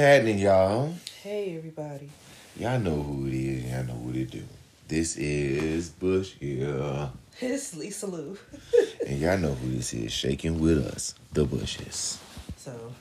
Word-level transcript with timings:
What's 0.00 0.08
happening, 0.08 0.38
y'all? 0.38 0.94
Hey, 1.22 1.58
everybody. 1.58 2.08
Y'all 2.56 2.80
know 2.80 3.02
who 3.02 3.26
it 3.26 3.34
is. 3.34 3.70
Y'all 3.70 3.84
know 3.84 4.00
what 4.00 4.16
it 4.16 4.30
do. 4.30 4.42
This 4.88 5.18
is 5.18 5.90
Butch 5.90 6.36
here. 6.40 7.10
It's 7.38 7.76
Lisa 7.76 8.06
Lou. 8.06 8.34
and 9.06 9.18
y'all 9.18 9.36
know 9.36 9.52
who 9.52 9.72
this 9.72 9.92
is. 9.92 10.10
Shaking 10.10 10.58
with 10.58 10.78
us, 10.78 11.14
the 11.34 11.44
Bushes. 11.44 12.18
So, 12.56 12.94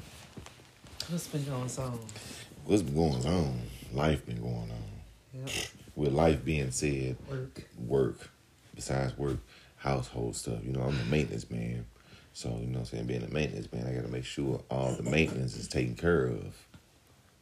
what's 1.07 1.27
been 1.27 1.45
going 1.45 1.69
on? 1.79 1.99
What's 2.65 2.81
been 2.81 2.95
going 2.95 3.25
on? 3.25 3.61
Life 3.93 4.25
been 4.25 4.41
going 4.41 4.69
on. 4.69 5.45
Yep. 5.45 5.49
With 5.95 6.11
life 6.11 6.43
being 6.43 6.71
said, 6.71 7.15
Work. 7.29 7.63
work, 7.77 8.29
besides 8.75 9.17
work, 9.17 9.37
household 9.77 10.35
stuff. 10.35 10.65
You 10.65 10.73
know, 10.73 10.81
I'm 10.81 10.99
a 10.99 11.05
maintenance 11.05 11.49
man. 11.49 11.85
So, 12.33 12.49
you 12.49 12.67
know 12.67 12.71
what 12.73 12.79
I'm 12.79 12.85
saying? 12.87 13.05
Being 13.05 13.23
a 13.23 13.33
maintenance 13.33 13.71
man, 13.71 13.87
I 13.87 13.93
got 13.93 14.03
to 14.03 14.11
make 14.11 14.25
sure 14.25 14.61
all 14.69 14.91
the 14.91 15.03
maintenance 15.03 15.55
is 15.55 15.69
taken 15.69 15.95
care 15.95 16.25
of. 16.25 16.65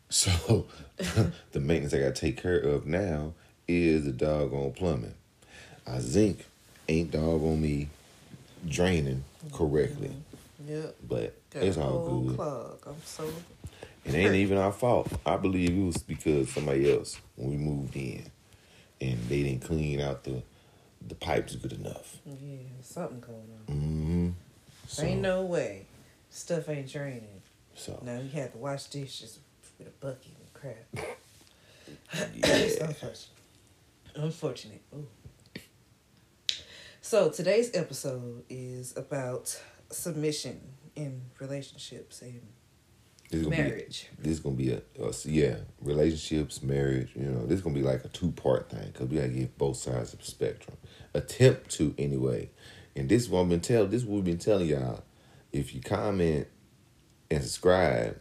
So, 0.09 0.65
the 1.51 1.59
maintenance 1.59 1.93
I 1.93 1.99
got 1.99 2.15
to 2.15 2.21
take 2.21 2.41
care 2.41 2.57
of 2.57 2.85
now 2.85 3.33
is 3.67 4.05
the 4.05 4.11
doggone 4.11 4.71
plumbing. 4.71 5.13
I 5.85 5.99
zinc 5.99 6.45
ain't 6.87 7.11
doggone 7.11 7.61
me 7.61 7.89
draining 8.67 9.23
correctly. 9.53 10.11
Yep. 10.65 10.95
But 11.07 11.35
Got 11.51 11.63
it's 11.63 11.77
all 11.77 12.23
good. 12.23 12.35
clog. 12.35 12.79
I'm 12.85 12.95
so. 13.03 13.29
It 14.05 14.15
ain't 14.15 14.35
even 14.35 14.57
our 14.57 14.71
fault. 14.71 15.11
I 15.25 15.35
believe 15.35 15.71
it 15.71 15.85
was 15.85 15.97
because 15.97 16.49
somebody 16.51 16.89
else 16.91 17.19
when 17.35 17.51
we 17.51 17.57
moved 17.57 17.95
in, 17.95 18.23
and 19.01 19.19
they 19.27 19.43
didn't 19.43 19.63
clean 19.63 19.99
out 19.99 20.23
the 20.23 20.41
the 21.05 21.15
pipes 21.15 21.55
good 21.55 21.73
enough. 21.73 22.17
Yeah, 22.25 22.57
something 22.81 23.19
going 23.19 23.39
on. 23.67 23.75
Mm-hmm. 23.75 24.29
So, 24.87 25.03
ain't 25.03 25.21
no 25.21 25.43
way. 25.43 25.85
Stuff 26.29 26.69
ain't 26.69 26.89
draining. 26.89 27.41
so 27.75 27.99
Now 28.03 28.19
you 28.19 28.29
have 28.41 28.53
to 28.53 28.57
wash 28.57 28.85
dishes 28.85 29.39
with 29.77 29.87
a 29.87 29.91
bucket 29.91 30.31
and 30.39 30.53
crap. 30.53 30.87
yeah. 32.35 32.55
It's 32.55 32.77
unfortunate. 32.81 33.27
Unfortunate. 34.15 34.81
Ooh. 34.95 35.07
So 37.01 37.29
today's 37.29 37.71
episode 37.73 38.43
is 38.49 38.95
about 38.97 39.59
submission 39.89 40.59
in 40.95 41.21
relationships 41.39 42.21
and 42.21 42.41
This 43.29 43.39
is 43.41 43.43
gonna 43.47 43.55
be 43.55 43.61
marriage. 43.61 44.07
this 44.19 44.31
is 44.33 44.39
gonna 44.41 44.55
be 44.55 44.71
a, 44.71 44.81
a 45.01 45.13
yeah 45.25 45.55
relationships, 45.81 46.61
marriage. 46.61 47.11
You 47.15 47.23
know, 47.27 47.45
this 47.45 47.57
is 47.59 47.61
gonna 47.61 47.75
be 47.75 47.81
like 47.83 48.03
a 48.03 48.09
two 48.09 48.31
part 48.31 48.69
thing 48.69 48.87
because 48.91 49.07
we 49.07 49.15
gotta 49.17 49.29
give 49.29 49.57
both 49.57 49.77
sides 49.77 50.11
of 50.13 50.19
the 50.19 50.25
spectrum. 50.25 50.75
Attempt 51.13 51.69
to 51.71 51.95
anyway, 51.97 52.49
and 52.95 53.07
this 53.07 53.23
is 53.23 53.29
what 53.29 53.41
I've 53.41 53.49
been 53.49 53.61
telling. 53.61 53.89
This 53.89 54.01
is 54.01 54.07
what 54.07 54.15
we've 54.15 54.25
been 54.25 54.37
telling 54.37 54.67
y'all. 54.67 55.03
If 55.53 55.73
you 55.73 55.79
comment 55.81 56.47
and 57.31 57.41
subscribe 57.41 58.19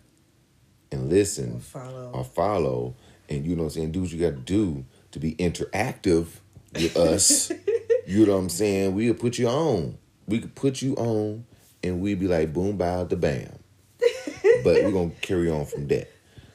and 0.92 1.09
listen 1.11 1.56
Or 1.56 1.61
follow. 1.61 2.11
or 2.12 2.25
follow, 2.25 2.95
and 3.29 3.45
you 3.45 3.56
know 3.56 3.62
what 3.65 3.69
I'm 3.69 3.75
saying, 3.75 3.92
do 3.92 4.03
what 4.03 4.12
you 4.12 4.20
got 4.20 4.37
to 4.37 4.42
do 4.42 4.84
to 5.12 5.19
be 5.19 5.34
interactive 5.37 6.27
with 6.75 6.97
us. 6.97 7.51
you 8.06 8.27
know 8.27 8.33
what 8.34 8.39
I'm 8.39 8.48
saying? 8.48 8.95
We'll 8.95 9.14
put 9.14 9.39
you 9.39 9.48
on. 9.48 9.98
We 10.27 10.41
could 10.41 10.55
put 10.55 10.83
you 10.83 10.95
on, 10.97 11.45
and 11.83 12.01
we'd 12.01 12.20
be 12.20 12.29
like 12.29 12.53
boom, 12.53 12.77
bow, 12.77 13.05
the 13.05 13.17
bam. 13.17 13.59
but 14.64 14.83
we're 14.83 14.92
gonna 14.92 15.11
carry 15.20 15.51
on 15.51 15.67
from 15.67 15.87
that. 15.89 16.09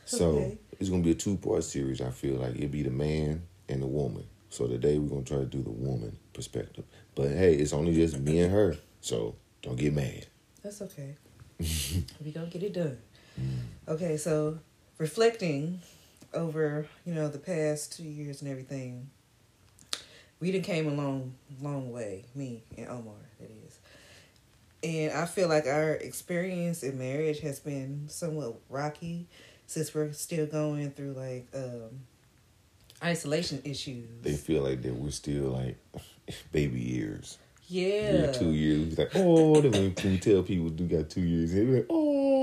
So 0.05 0.29
Okay. 0.31 0.57
it's 0.79 0.89
gonna 0.89 1.03
be 1.03 1.11
a 1.11 1.15
two 1.15 1.37
part 1.37 1.63
series. 1.63 2.01
I 2.01 2.09
feel 2.11 2.35
like 2.35 2.55
it'd 2.55 2.71
be 2.71 2.83
the 2.83 2.89
man 2.89 3.43
and 3.69 3.81
the 3.81 3.87
woman. 3.87 4.25
So 4.49 4.67
today 4.67 4.97
we're 4.97 5.09
gonna 5.09 5.23
try 5.23 5.37
to 5.37 5.45
do 5.45 5.61
the 5.63 5.69
woman 5.71 6.17
perspective. 6.33 6.83
But 7.15 7.29
hey, 7.31 7.55
it's 7.55 7.71
only 7.73 7.93
just 7.93 8.17
me 8.19 8.39
and 8.41 8.51
her, 8.51 8.75
so 8.99 9.35
don't 9.61 9.77
get 9.77 9.93
mad. 9.93 10.25
That's 10.63 10.81
okay. 10.81 11.15
we 11.59 12.31
gonna 12.33 12.47
get 12.47 12.63
it 12.63 12.73
done. 12.73 12.97
Okay, 13.87 14.17
so 14.17 14.59
reflecting 14.97 15.81
over, 16.33 16.85
you 17.05 17.13
know, 17.13 17.27
the 17.27 17.39
past 17.39 17.97
two 17.97 18.03
years 18.03 18.41
and 18.41 18.49
everything, 18.49 19.09
we 20.39 20.51
done 20.51 20.61
came 20.61 20.87
a 20.87 20.93
long, 20.93 21.33
long 21.61 21.91
way. 21.91 22.25
Me 22.35 22.63
and 22.77 22.87
Omar, 22.87 23.13
that 23.39 23.51
is. 23.67 23.79
And 24.83 25.11
I 25.13 25.25
feel 25.25 25.47
like 25.47 25.67
our 25.67 25.91
experience 25.91 26.83
in 26.83 26.97
marriage 26.97 27.39
has 27.41 27.59
been 27.59 28.05
somewhat 28.09 28.55
rocky 28.69 29.27
since 29.67 29.93
we're 29.93 30.11
still 30.13 30.47
going 30.47 30.91
through 30.91 31.13
like 31.13 31.47
um 31.53 32.01
isolation 33.03 33.61
issues. 33.63 34.09
They 34.21 34.33
feel 34.35 34.63
like 34.63 34.81
that 34.81 34.93
we're 34.95 35.11
still 35.11 35.49
like 35.49 35.77
baby 36.51 36.79
years. 36.79 37.37
yeah. 37.67 38.13
We're 38.27 38.33
two 38.33 38.51
years. 38.51 38.97
Like, 38.97 39.11
oh, 39.15 39.61
then 39.61 39.71
when 39.71 39.95
we 40.11 40.17
tell 40.17 40.43
people 40.43 40.69
do 40.69 40.87
got 40.87 41.09
two 41.09 41.21
years, 41.21 41.53
they're 41.53 41.65
like, 41.65 41.85
oh, 41.89 42.40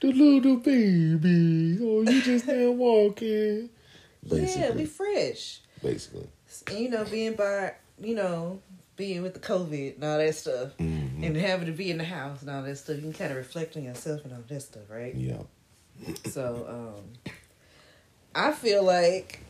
the 0.00 0.12
little 0.12 0.56
baby. 0.56 1.78
Oh, 1.82 2.02
you 2.02 2.22
just 2.22 2.46
now 2.46 2.70
walking. 2.70 3.70
Yeah, 4.22 4.38
Basically, 4.40 4.76
we 4.76 4.86
fresh. 4.86 5.60
basically. 5.82 6.28
and 6.68 6.78
you 6.78 6.88
know, 6.90 7.04
being 7.04 7.34
by 7.34 7.74
you 8.00 8.14
know, 8.14 8.60
being 8.96 9.22
with 9.22 9.34
the 9.34 9.40
COVID 9.40 9.94
and 9.96 10.04
all 10.04 10.18
that 10.18 10.34
stuff, 10.34 10.72
hmm 10.78 10.94
and 11.22 11.34
having 11.36 11.64
to 11.66 11.72
be 11.72 11.90
in 11.90 11.96
the 11.96 12.04
house 12.04 12.42
and 12.42 12.50
all 12.50 12.62
that 12.62 12.76
stuff, 12.76 12.96
you 12.96 13.02
can 13.02 13.12
kind 13.14 13.30
of 13.30 13.38
reflect 13.38 13.74
on 13.76 13.84
yourself 13.84 14.22
and 14.24 14.34
all 14.34 14.42
that 14.46 14.60
stuff, 14.60 14.82
right? 14.90 15.14
Yeah. 15.14 15.38
So, 16.26 16.94
um, 16.98 17.32
I 18.34 18.52
feel 18.52 18.82
like 18.84 19.40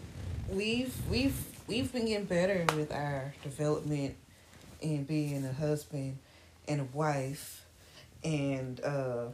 we've 0.48 0.94
we've 1.10 1.36
we've 1.66 1.92
been 1.92 2.06
getting 2.06 2.26
better 2.26 2.64
with 2.76 2.92
our 2.92 3.34
development 3.42 4.14
in 4.80 5.04
being 5.04 5.44
a 5.44 5.52
husband 5.52 6.18
and 6.68 6.82
a 6.82 6.84
wife, 6.96 7.64
and 8.22 8.80
uh, 8.84 9.24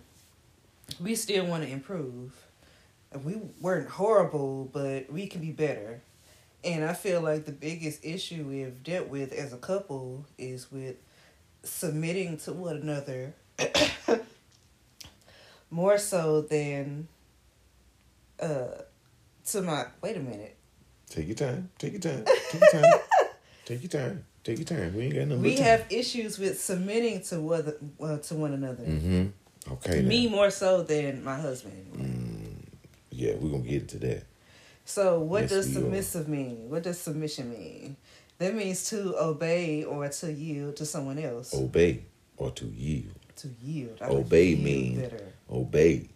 we 1.00 1.14
still 1.14 1.46
want 1.46 1.64
to 1.64 1.70
improve. 1.70 2.32
We 3.24 3.36
weren't 3.60 3.90
horrible, 3.90 4.70
but 4.72 5.12
we 5.12 5.26
can 5.26 5.40
be 5.40 5.52
better. 5.52 6.02
And 6.64 6.84
I 6.84 6.94
feel 6.94 7.20
like 7.20 7.44
the 7.44 7.52
biggest 7.52 8.04
issue 8.04 8.44
we've 8.44 8.82
dealt 8.82 9.08
with 9.08 9.32
as 9.32 9.52
a 9.52 9.56
couple 9.56 10.26
is 10.38 10.70
with 10.70 10.96
submitting 11.64 12.38
to 12.38 12.52
one 12.52 12.76
another 12.76 13.34
more 15.70 15.96
so 15.96 16.42
than 16.42 17.06
uh 18.40 18.66
to 19.46 19.62
my 19.62 19.86
wait 20.00 20.16
a 20.16 20.20
minute. 20.20 20.56
Take 21.08 21.26
your 21.26 21.36
time. 21.36 21.70
Take 21.78 21.92
your 21.92 22.00
time. 22.00 22.24
Take 22.24 22.60
your 22.60 22.82
time. 22.82 23.00
Take 23.64 23.82
your 23.82 23.90
time. 23.90 24.24
Take 24.44 24.58
your 24.58 24.64
time. 24.64 24.94
We 24.96 25.02
ain't 25.04 25.14
got 25.14 25.28
no 25.28 25.36
We 25.36 25.56
have 25.56 25.86
issues 25.90 26.38
with 26.38 26.60
submitting 26.60 27.22
to 27.24 27.40
one 27.40 27.94
uh, 28.00 28.18
to 28.18 28.34
one 28.34 28.54
another. 28.54 28.84
Mm-hmm. 28.84 29.26
Okay. 29.70 30.02
Me 30.02 30.26
now. 30.26 30.32
more 30.32 30.50
so 30.50 30.82
than 30.82 31.22
my 31.24 31.36
husband. 31.38 31.92
Mm, 31.96 32.78
yeah, 33.10 33.34
we're 33.36 33.50
gonna 33.50 33.62
get 33.62 33.82
into 33.82 33.98
that. 34.00 34.24
So 34.84 35.20
what 35.20 35.42
Yes, 35.42 35.50
does 35.50 35.66
we 35.68 35.72
are. 35.72 35.80
submissive 35.80 36.28
mean? 36.28 36.68
What 36.70 36.82
does 36.82 36.98
submission 36.98 37.50
mean? 37.50 37.96
That 38.38 38.54
means 38.56 38.88
to 38.90 39.16
obey 39.22 39.84
or 39.84 40.08
to 40.08 40.32
yield 40.32 40.76
to 40.76 40.86
someone 40.86 41.18
else. 41.18 41.54
Obey 41.54 42.02
or 42.36 42.50
to 42.50 42.64
yield. 42.66 43.14
To 43.36 43.48
yield. 43.62 43.98
I 44.00 44.06
Obey 44.08 44.46
yield. 44.48 45.12
Obey 45.50 46.08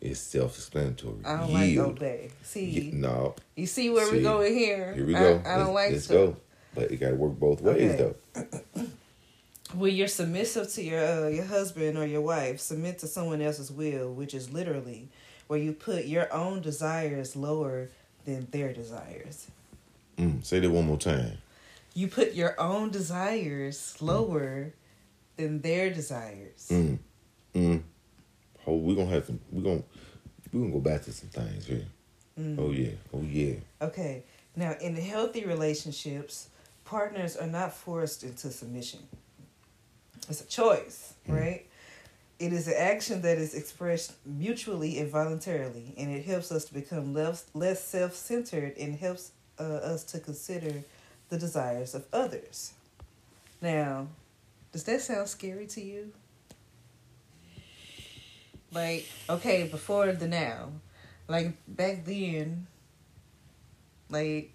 is 0.00 0.18
self-explanatory. 0.18 1.20
I 1.24 1.36
don't 1.36 1.50
yield. 1.50 1.86
like 2.00 2.02
obey. 2.02 2.30
See, 2.42 2.64
Ye- 2.64 2.90
no, 2.92 3.36
you 3.54 3.66
see 3.66 3.90
where 3.90 4.06
See, 4.06 4.16
we're 4.16 4.22
going 4.22 4.52
here. 4.54 4.94
Here 4.94 5.06
we 5.06 5.12
go. 5.12 5.40
I, 5.44 5.56
don't 5.58 5.66
let's, 5.66 5.70
like 5.74 5.92
Let's 5.92 6.04
stuff. 6.06 6.16
go. 6.16 6.36
But 6.74 6.90
it 6.90 6.96
got 6.96 7.10
to 7.10 7.16
work 7.16 7.38
both 7.38 7.60
ways, 7.60 7.92
Okay. 7.92 8.14
though. 8.34 8.82
When 9.74 9.94
you're 9.94 10.08
submissive 10.08 10.68
to 10.72 10.82
your 10.82 11.04
uh, 11.04 11.28
your 11.28 11.44
husband 11.44 11.96
or 11.96 12.06
your 12.06 12.20
wife, 12.20 12.60
submit 12.60 12.98
to 13.00 13.06
someone 13.06 13.40
else's 13.40 13.70
will, 13.70 14.12
which 14.12 14.34
is 14.34 14.52
literally 14.52 15.08
where 15.46 15.58
you 15.58 15.72
put 15.72 16.06
your 16.06 16.32
own 16.32 16.60
desires 16.60 17.36
lower 17.36 17.88
than 18.24 18.48
their 18.50 18.72
desires. 18.72 19.48
Mm, 20.16 20.44
say 20.44 20.60
that 20.60 20.70
one 20.70 20.86
more 20.86 20.96
time. 20.96 21.38
You 21.94 22.08
put 22.08 22.34
your 22.34 22.60
own 22.60 22.90
desires 22.90 23.96
lower 24.00 24.72
than 25.36 25.60
their 25.60 25.90
desires. 25.90 26.68
Mm, 26.70 26.98
mm. 27.54 27.82
Oh, 28.66 28.76
we're 28.76 28.96
gonna 28.96 29.10
have 29.10 29.26
to. 29.26 29.38
We're 29.50 29.62
gonna. 29.62 29.82
We're 30.52 30.60
gonna 30.60 30.72
go 30.72 30.80
back 30.80 31.02
to 31.02 31.12
some 31.12 31.28
things 31.28 31.66
here. 31.66 31.86
Mm. 32.38 32.58
Oh 32.58 32.70
yeah. 32.70 32.92
Oh 33.14 33.22
yeah. 33.22 33.54
Okay. 33.80 34.24
Now, 34.56 34.74
in 34.80 34.96
healthy 34.96 35.44
relationships, 35.44 36.48
partners 36.84 37.36
are 37.36 37.46
not 37.46 37.72
forced 37.72 38.24
into 38.24 38.50
submission. 38.50 39.00
It's 40.28 40.40
a 40.40 40.46
choice, 40.46 41.14
Mm. 41.28 41.34
right? 41.36 41.66
It 42.38 42.52
is 42.54 42.68
an 42.68 42.74
action 42.78 43.20
that 43.22 43.36
is 43.36 43.54
expressed 43.54 44.12
mutually 44.24 44.98
and 44.98 45.10
voluntarily, 45.10 45.92
and 45.98 46.10
it 46.10 46.24
helps 46.24 46.50
us 46.50 46.64
to 46.66 46.74
become 46.74 47.12
less, 47.12 47.44
less 47.52 47.84
self 47.84 48.14
centered 48.14 48.76
and 48.78 48.98
helps 48.98 49.32
uh, 49.58 49.62
us 49.62 50.04
to 50.04 50.20
consider 50.20 50.82
the 51.28 51.38
desires 51.38 51.94
of 51.94 52.06
others. 52.12 52.72
Now, 53.60 54.08
does 54.72 54.84
that 54.84 55.02
sound 55.02 55.28
scary 55.28 55.66
to 55.66 55.82
you? 55.82 56.12
Like, 58.72 59.06
okay, 59.28 59.66
before 59.66 60.12
the 60.12 60.28
now, 60.28 60.70
like 61.28 61.52
back 61.68 62.04
then, 62.04 62.66
like, 64.08 64.52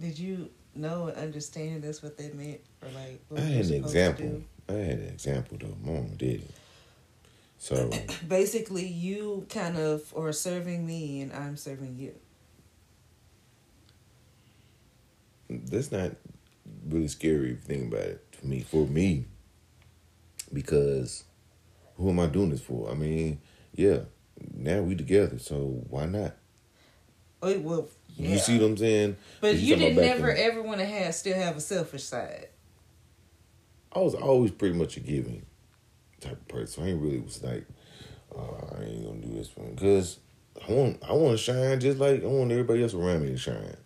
did 0.00 0.18
you 0.18 0.50
know 0.74 1.06
and 1.06 1.16
understand 1.16 1.84
that's 1.84 2.02
what 2.02 2.16
that 2.18 2.34
meant, 2.34 2.60
or 2.82 2.88
like 2.88 3.20
what 3.28 3.40
I 3.40 3.44
had 3.44 3.64
an 3.66 3.74
example. 3.74 4.42
I 4.68 4.72
had 4.72 4.98
an 4.98 5.08
example 5.08 5.58
though. 5.60 5.76
Mom 5.82 6.16
did 6.16 6.40
it. 6.42 6.50
So 7.58 7.90
basically, 8.28 8.86
you 8.86 9.46
kind 9.48 9.76
of 9.76 10.12
are 10.16 10.32
serving 10.32 10.86
me, 10.86 11.20
and 11.20 11.32
I'm 11.32 11.56
serving 11.56 11.96
you. 11.96 12.14
that's 15.48 15.92
not 15.92 16.12
really 16.88 17.08
scary 17.08 17.50
if 17.50 17.50
you 17.50 17.56
think 17.56 17.92
about 17.92 18.06
it 18.06 18.24
for 18.32 18.46
me. 18.46 18.60
For 18.60 18.86
me, 18.86 19.26
because 20.52 21.24
who 21.96 22.10
am 22.10 22.20
I 22.20 22.26
doing 22.26 22.50
this 22.50 22.60
for? 22.60 22.90
I 22.90 22.94
mean, 22.94 23.40
yeah, 23.74 24.00
now 24.54 24.80
we 24.80 24.94
together, 24.94 25.38
so 25.38 25.84
why 25.88 26.06
not? 26.06 26.34
Oh, 27.42 27.58
well, 27.58 27.88
yeah. 28.16 28.30
You 28.30 28.38
see 28.38 28.58
what 28.58 28.66
I'm 28.66 28.76
saying? 28.76 29.16
But 29.40 29.56
You 29.56 29.60
you 29.60 29.76
didn't 29.76 30.02
never 30.02 30.32
ever 30.32 30.62
want 30.62 30.80
to 30.80 30.86
have 30.86 31.14
still 31.14 31.36
have 31.36 31.56
a 31.56 31.60
selfish 31.60 32.04
side. 32.04 32.48
I 33.94 34.00
was 34.00 34.14
always 34.14 34.50
pretty 34.50 34.76
much 34.76 34.96
a 34.96 35.00
giving 35.00 35.44
type 36.20 36.32
of 36.32 36.48
person. 36.48 36.84
I 36.84 36.88
ain't 36.88 37.02
really 37.02 37.20
was 37.20 37.42
like, 37.42 37.66
oh, 38.36 38.56
I 38.76 38.82
ain't 38.84 39.04
gonna 39.04 39.20
do 39.20 39.34
this 39.34 39.48
for 39.48 39.60
him 39.60 39.74
because 39.74 40.18
I 40.66 40.72
want 40.72 41.02
I 41.08 41.12
want 41.12 41.32
to 41.32 41.42
shine 41.42 41.80
just 41.80 41.98
like 41.98 42.22
I 42.22 42.26
want 42.26 42.50
everybody 42.50 42.82
else 42.82 42.94
around 42.94 43.22
me 43.22 43.28
to 43.28 43.36
shine. 43.36 43.76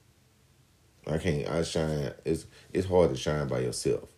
I 1.07 1.19
can't. 1.19 1.49
I 1.49 1.63
shine. 1.63 2.13
It's 2.25 2.47
it's 2.73 2.87
hard 2.87 3.11
to 3.11 3.17
shine 3.17 3.49
by 3.49 3.61
yourself 3.61 4.09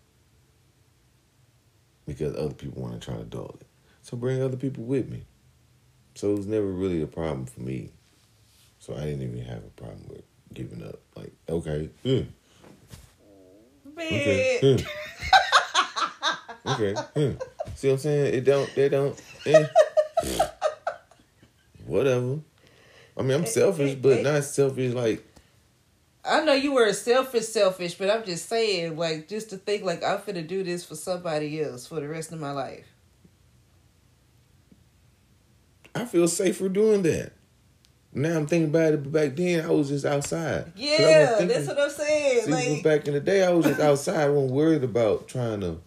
because 2.07 2.37
other 2.37 2.55
people 2.55 2.83
want 2.83 3.01
to 3.01 3.01
try 3.01 3.17
to 3.17 3.25
dog 3.25 3.59
it. 3.61 3.67
So 4.03 4.17
bring 4.17 4.43
other 4.43 4.57
people 4.57 4.85
with 4.85 5.09
me. 5.09 5.25
So 6.15 6.33
it 6.33 6.37
was 6.37 6.47
never 6.47 6.67
really 6.67 7.03
a 7.03 7.07
problem 7.07 7.47
for 7.47 7.61
me. 7.61 7.91
So 8.81 8.95
I 8.97 9.05
didn't 9.05 9.23
even 9.23 9.45
have 9.45 9.65
a 9.65 9.71
problem 9.81 10.07
with 10.09 10.23
giving 10.53 10.83
up. 10.83 11.01
Like 11.15 11.33
okay, 11.49 11.91
yeah, 12.03 12.23
okay, 13.97 14.59
yeah. 14.63 14.85
okay. 16.67 16.95
yeah. 17.17 17.33
See 17.75 17.89
what 17.89 17.95
I'm 17.95 17.99
saying? 17.99 18.35
It 18.35 18.45
don't. 18.45 18.75
They 18.75 18.89
don't. 18.89 19.21
eh. 19.47 19.67
Whatever. 21.87 22.39
I 23.17 23.23
mean, 23.23 23.33
I'm 23.33 23.47
selfish, 23.47 23.95
but 23.97 24.23
not 24.23 24.45
selfish 24.45 24.93
like 24.95 25.27
I 26.25 26.45
know 26.45 26.53
you 26.53 26.73
were 26.75 26.93
selfish, 26.93 27.47
selfish, 27.47 27.95
but 27.95 28.11
I'm 28.11 28.25
just 28.25 28.49
saying, 28.49 28.97
like, 28.97 29.27
just 29.27 29.51
to 29.51 29.57
think, 29.57 29.85
like, 29.85 30.05
I'm 30.05 30.19
finna 30.19 30.47
do 30.47 30.63
this 30.63 30.85
for 30.85 30.95
somebody 30.95 31.63
else 31.63 31.87
for 31.87 31.99
the 31.99 32.07
rest 32.09 32.31
of 32.33 32.39
my 32.39 32.53
life. 32.53 32.87
I 35.95 36.05
feel 36.05 36.29
safer 36.29 36.69
doing 36.69 37.03
that. 37.03 37.33
Now 38.13 38.37
I'm 38.37 38.47
thinking 38.47 38.69
about 38.71 38.93
it, 38.95 39.03
but 39.05 39.13
back 39.13 39.37
then 39.37 39.65
I 39.65 39.71
was 39.71 39.89
just 39.89 40.05
outside. 40.05 40.73
Yeah, 40.77 41.37
thinking- 41.39 41.49
that's 41.49 41.67
what 41.69 41.81
I'm 41.81 41.91
saying. 41.91 42.43
See, 42.45 42.51
like, 42.75 42.83
back 42.83 43.07
in 43.09 43.15
the 43.15 43.21
day, 43.21 43.43
I 43.45 43.51
was 43.51 43.67
just 43.67 43.81
outside. 43.81 44.25
I 44.25 44.29
wasn't 44.29 44.53
worried 44.53 44.85
about 44.85 45.27
trying 45.29 45.61
to, 45.61 45.79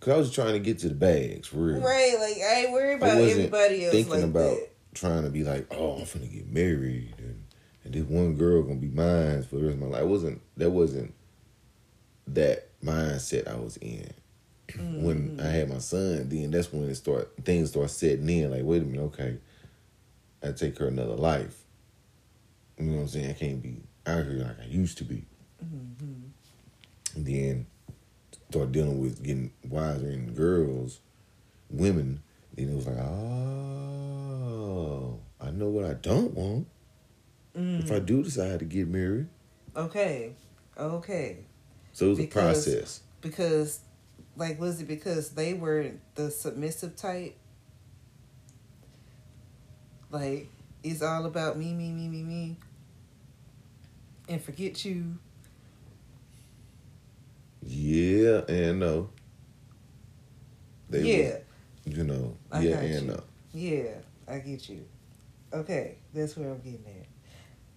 cause 0.00 0.12
I 0.12 0.16
was 0.16 0.32
trying 0.32 0.54
to 0.54 0.58
get 0.58 0.78
to 0.80 0.88
the 0.88 0.94
bags 0.94 1.48
for 1.48 1.58
real. 1.58 1.80
right? 1.80 2.14
Like, 2.18 2.36
I 2.42 2.62
ain't 2.62 2.72
worried 2.72 2.96
about 2.96 3.10
I 3.10 3.20
wasn't 3.20 3.38
everybody 3.38 3.84
else. 3.84 3.92
thinking 3.94 4.12
like 4.14 4.22
about 4.24 4.56
that. 4.56 4.68
trying 4.94 5.22
to 5.24 5.30
be 5.30 5.44
like, 5.44 5.66
oh, 5.70 5.96
I'm 5.96 6.02
finna 6.02 6.32
get 6.32 6.48
married, 6.50 7.14
and, 7.18 7.44
and 7.84 7.94
this 7.94 8.04
one 8.04 8.34
girl 8.36 8.62
gonna 8.62 8.76
be 8.76 8.88
mine 8.88 9.42
for 9.44 9.56
the 9.56 9.62
rest 9.66 9.74
of 9.74 9.80
my 9.80 9.86
life. 9.86 10.00
I 10.00 10.04
wasn't 10.04 10.40
that 10.56 10.70
wasn't 10.70 11.14
that 12.28 12.68
mindset 12.82 13.48
I 13.48 13.56
was 13.56 13.76
in. 13.78 14.10
When 14.76 15.30
Mm-hmm. 15.30 15.40
I 15.40 15.44
had 15.50 15.68
my 15.68 15.78
son, 15.78 16.28
then 16.28 16.50
that's 16.52 16.72
when 16.72 16.88
it 16.88 16.94
start 16.94 17.32
things 17.44 17.70
start 17.70 17.90
setting 17.90 18.28
in. 18.28 18.50
Like, 18.52 18.62
wait 18.64 18.82
a 18.82 18.84
minute, 18.84 19.02
okay, 19.06 19.38
I 20.42 20.52
take 20.52 20.78
her 20.78 20.86
another 20.88 21.16
life. 21.16 21.64
You 22.78 22.86
know 22.86 22.94
what 22.96 23.02
I'm 23.02 23.08
saying? 23.08 23.30
I 23.30 23.32
can't 23.34 23.60
be 23.62 23.82
out 24.06 24.24
here 24.24 24.34
like 24.44 24.60
I 24.60 24.66
used 24.68 24.96
to 24.98 25.04
be. 25.04 25.24
Mm-hmm. 25.64 27.16
And 27.16 27.26
then 27.26 27.66
start 28.50 28.72
dealing 28.72 29.00
with 29.00 29.22
getting 29.22 29.52
wiser 29.68 30.10
in 30.10 30.32
girls, 30.34 30.98
women. 31.70 32.20
Then 32.56 32.68
it 32.70 32.74
was 32.74 32.86
like, 32.86 32.98
oh, 32.98 34.00
I 35.40 35.50
know 35.52 35.68
what 35.68 35.84
I 35.84 35.94
don't 35.94 36.34
want. 36.34 36.66
If 37.54 37.90
I 37.92 38.00
Mm. 38.00 38.06
do 38.06 38.22
decide 38.22 38.58
to 38.60 38.64
get 38.64 38.88
married, 38.88 39.28
Okay, 39.76 40.34
okay. 40.76 41.38
so 41.92 42.06
it 42.06 42.08
was 42.10 42.18
Because- 42.18 42.66
a 42.66 42.70
process. 42.70 43.00
Because, 43.20 43.80
like, 44.36 44.58
was 44.60 44.80
it 44.80 44.88
because 44.88 45.30
they 45.30 45.54
were 45.54 45.92
the 46.16 46.30
submissive 46.30 46.96
type? 46.96 47.36
Like, 50.10 50.48
it's 50.82 51.02
all 51.02 51.24
about 51.26 51.56
me, 51.58 51.72
me, 51.74 51.92
me, 51.92 52.08
me, 52.08 52.22
me, 52.24 52.56
and 54.28 54.42
forget 54.42 54.84
you. 54.84 55.18
Yeah 57.62 58.42
and 58.48 58.80
no. 58.80 59.10
They 60.88 61.02
yeah, 61.02 61.38
was, 61.86 61.96
you 61.96 62.04
know, 62.04 62.36
I 62.50 62.60
yeah 62.62 62.76
and 62.78 63.02
you. 63.06 63.08
no. 63.08 63.22
yeah, 63.52 63.90
I 64.28 64.38
get 64.38 64.68
you. 64.68 64.84
Okay, 65.52 65.98
that's 66.14 66.36
where 66.36 66.50
I'm 66.50 66.58
getting 66.60 66.84
at. 66.86 67.06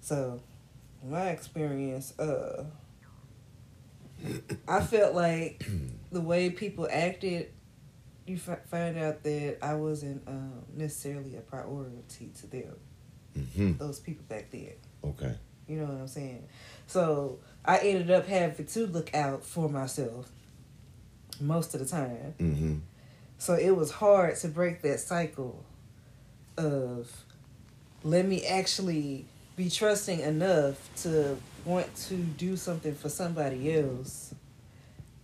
So, 0.01 0.41
my 1.03 1.29
experience, 1.29 2.17
uh, 2.19 2.65
I 4.67 4.81
felt 4.81 5.13
like 5.15 5.65
the 6.11 6.21
way 6.21 6.49
people 6.49 6.87
acted, 6.91 7.51
you 8.25 8.35
f- 8.37 8.67
find 8.67 8.97
out 8.97 9.23
that 9.23 9.57
I 9.61 9.75
wasn't 9.75 10.27
um, 10.27 10.63
necessarily 10.75 11.35
a 11.35 11.41
priority 11.41 12.31
to 12.41 12.47
them. 12.47 12.75
hmm 13.35 13.71
Those 13.73 13.99
people 13.99 14.25
back 14.27 14.49
then. 14.51 14.73
Okay. 15.03 15.35
You 15.67 15.77
know 15.77 15.85
what 15.85 16.01
I'm 16.01 16.07
saying? 16.07 16.43
So 16.87 17.39
I 17.65 17.77
ended 17.79 18.11
up 18.11 18.27
having 18.27 18.65
to 18.65 18.87
look 18.87 19.13
out 19.15 19.43
for 19.45 19.69
myself 19.69 20.29
most 21.39 21.73
of 21.73 21.79
the 21.79 21.85
time. 21.85 22.33
hmm 22.37 22.77
So 23.37 23.53
it 23.55 23.75
was 23.75 23.91
hard 23.91 24.35
to 24.37 24.47
break 24.47 24.81
that 24.81 24.99
cycle 24.99 25.63
of 26.57 27.11
let 28.03 28.25
me 28.25 28.45
actually 28.45 29.25
be 29.55 29.69
trusting 29.69 30.19
enough 30.19 30.89
to 31.03 31.37
want 31.65 31.93
to 31.95 32.15
do 32.15 32.57
something 32.57 32.93
for 32.95 33.09
somebody 33.09 33.75
else 33.77 34.33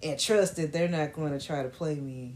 and 0.02 0.18
trust 0.20 0.56
that 0.56 0.72
they're 0.72 0.88
not 0.88 1.14
going 1.14 1.38
to 1.38 1.46
try 1.46 1.62
to 1.64 1.70
play 1.70 1.96
me. 1.96 2.34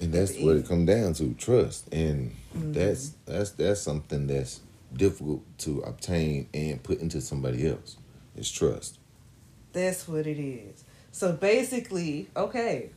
And 0.00 0.12
that's 0.12 0.32
what 0.32 0.56
end. 0.56 0.64
it 0.64 0.68
come 0.68 0.86
down 0.86 1.12
to, 1.14 1.34
trust. 1.34 1.92
And 1.92 2.34
Mhm. 2.56 2.72
that's 2.72 3.12
that's 3.24 3.50
that's 3.52 3.80
something 3.80 4.26
that's 4.26 4.60
difficult 4.92 5.42
to 5.58 5.80
obtain 5.80 6.48
and 6.54 6.82
put 6.82 7.00
into 7.00 7.20
somebody 7.20 7.68
else. 7.68 7.96
It's 8.36 8.50
trust. 8.50 8.98
That's 9.72 10.08
what 10.08 10.26
it 10.26 10.40
is. 10.40 10.84
So 11.12 11.32
basically, 11.32 12.28
okay. 12.36 12.90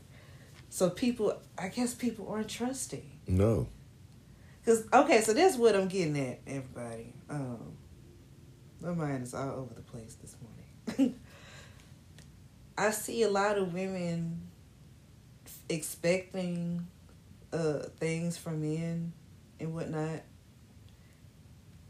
So 0.69 0.89
people, 0.89 1.39
I 1.57 1.67
guess 1.67 1.93
people 1.93 2.29
aren't 2.29 2.50
trusting. 2.50 3.10
No. 3.27 3.67
Cause 4.65 4.86
okay, 4.93 5.21
so 5.21 5.33
that's 5.33 5.57
what 5.57 5.75
I'm 5.75 5.88
getting 5.88 6.17
at, 6.19 6.39
everybody. 6.45 7.13
Um, 7.29 7.74
my 8.79 8.91
mind 8.91 9.24
is 9.24 9.33
all 9.33 9.51
over 9.51 9.74
the 9.74 9.81
place 9.81 10.15
this 10.21 10.36
morning. 10.98 11.19
I 12.77 12.91
see 12.91 13.24
a 13.24 13.29
lot 13.29 13.57
of 13.57 13.74
women 13.74 14.50
expecting 15.69 16.86
uh 17.53 17.79
things 17.98 18.38
from 18.38 18.62
men 18.62 19.13
and 19.60 19.74
whatnot, 19.74 20.21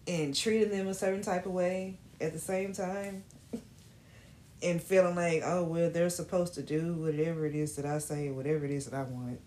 and 0.08 0.36
treating 0.36 0.70
them 0.70 0.88
a 0.88 0.93
certain 0.93 1.22
type 1.22 1.46
of 1.46 1.51
way 1.51 1.98
at 2.20 2.34
the 2.34 2.39
same 2.39 2.74
time, 2.74 3.24
and 4.63 4.81
feeling 4.81 5.15
like, 5.15 5.41
oh 5.46 5.63
well, 5.63 5.89
they're 5.89 6.10
supposed 6.10 6.53
to 6.55 6.62
do 6.63 6.93
whatever 6.93 7.46
it 7.46 7.55
is 7.55 7.75
that 7.75 7.86
I 7.86 8.00
say, 8.00 8.29
whatever 8.29 8.65
it 8.65 8.72
is 8.72 8.86
that 8.86 8.93
I 8.98 9.03
want 9.03 9.39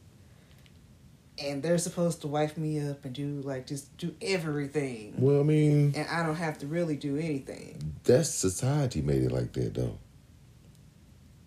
and 1.42 1.64
they're 1.64 1.78
supposed 1.78 2.20
to 2.20 2.28
wife 2.28 2.56
me 2.56 2.78
up 2.88 3.04
and 3.04 3.12
do 3.12 3.40
like 3.42 3.66
just 3.66 3.96
do 3.98 4.14
everything 4.22 5.14
Well, 5.18 5.40
I 5.40 5.42
mean, 5.42 5.92
and 5.96 6.06
i 6.08 6.24
don't 6.24 6.36
have 6.36 6.58
to 6.58 6.66
really 6.68 6.94
do 6.96 7.16
anything 7.16 7.94
that's 8.04 8.28
society 8.28 9.02
made 9.02 9.22
it 9.24 9.32
like 9.32 9.52
that 9.54 9.74
though. 9.74 9.98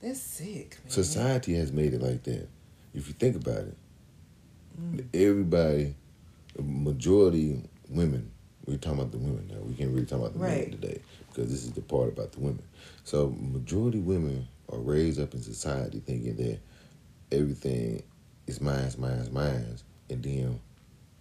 that's 0.01 0.19
sick 0.19 0.77
man. 0.83 0.91
Society 0.91 1.55
has 1.55 1.71
made 1.71 1.93
it 1.93 2.01
like 2.01 2.23
that. 2.23 2.49
If 2.93 3.07
you 3.07 3.13
think 3.13 3.35
about 3.37 3.59
it, 3.59 3.77
Mm. 4.79 5.05
everybody, 5.13 5.95
majority 6.59 7.63
women. 7.89 8.29
We're 8.67 8.77
talking 8.77 8.99
about 8.99 9.11
the 9.11 9.17
women 9.17 9.47
now. 9.49 9.61
We 9.61 9.73
can't 9.75 9.91
really 9.93 10.05
talk 10.05 10.19
about 10.19 10.33
the 10.33 10.39
men 10.39 10.71
today 10.71 11.01
because 11.29 11.49
this 11.49 11.63
is 11.63 11.71
the 11.71 11.81
part 11.81 12.09
about 12.09 12.33
the 12.33 12.41
women. 12.41 12.63
So 13.05 13.33
majority 13.39 13.99
women 13.99 14.47
are 14.71 14.79
raised 14.79 15.19
up 15.21 15.33
in 15.33 15.41
society 15.41 16.01
thinking 16.05 16.35
that 16.35 16.59
everything 17.31 18.03
is 18.45 18.59
mine, 18.59 18.91
mine, 18.97 19.29
mine, 19.31 19.77
and 20.09 20.21
then 20.23 20.59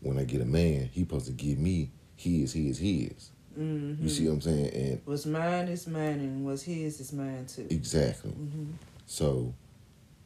when 0.00 0.18
I 0.18 0.24
get 0.24 0.40
a 0.40 0.44
man, 0.44 0.88
he 0.92 1.00
supposed 1.02 1.26
to 1.26 1.32
give 1.32 1.58
me 1.58 1.90
his, 2.16 2.52
his, 2.52 2.78
his. 2.78 3.30
Mhm. 3.58 4.02
You 4.02 4.08
see 4.08 4.26
what 4.26 4.34
I'm 4.34 4.40
saying? 4.40 4.74
And 4.74 5.00
what's 5.04 5.24
mine 5.24 5.68
is 5.68 5.86
mine 5.86 6.20
and 6.20 6.44
what's 6.44 6.62
his 6.62 7.00
is 7.00 7.12
mine 7.12 7.46
too 7.46 7.66
exactly. 7.70 8.32
hmm 8.32 8.72
So 9.06 9.54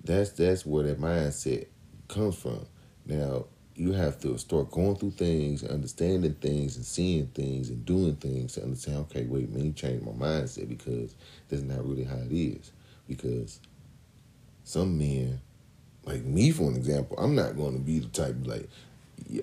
that's 0.03 0.31
that's 0.31 0.67
where 0.67 0.85
that 0.85 1.01
mindset 1.01 1.67
comes 2.09 2.35
from. 2.37 2.67
Now 3.07 3.45
you 3.75 3.93
have 3.93 4.21
to 4.21 4.37
start 4.39 4.71
going 4.71 4.97
through 4.97 5.13
things, 5.13 5.65
understanding 5.65 6.35
things, 6.35 6.77
and 6.77 6.85
seeing 6.85 7.27
things 7.29 7.71
and 7.71 7.85
doing 7.85 8.17
things 8.17 8.55
to 8.55 8.63
understand. 8.63 8.99
Okay, 9.11 9.25
wait, 9.25 9.51
man, 9.51 9.67
you 9.67 9.73
changed 9.73 10.05
my 10.05 10.13
mindset 10.13 10.69
because 10.69 11.15
that's 11.49 11.63
not 11.63 11.87
really 11.87 12.05
how 12.05 12.17
it 12.17 12.33
is. 12.33 12.73
Because 13.09 13.61
some 14.65 14.99
men, 14.99 15.41
like 16.05 16.25
me 16.25 16.51
for 16.51 16.65
an 16.65 16.77
example, 16.77 17.17
I'm 17.19 17.35
not 17.35 17.57
going 17.57 17.75
to 17.75 17.81
be 17.81 18.01
the 18.01 18.09
type 18.09 18.37
like 18.45 18.69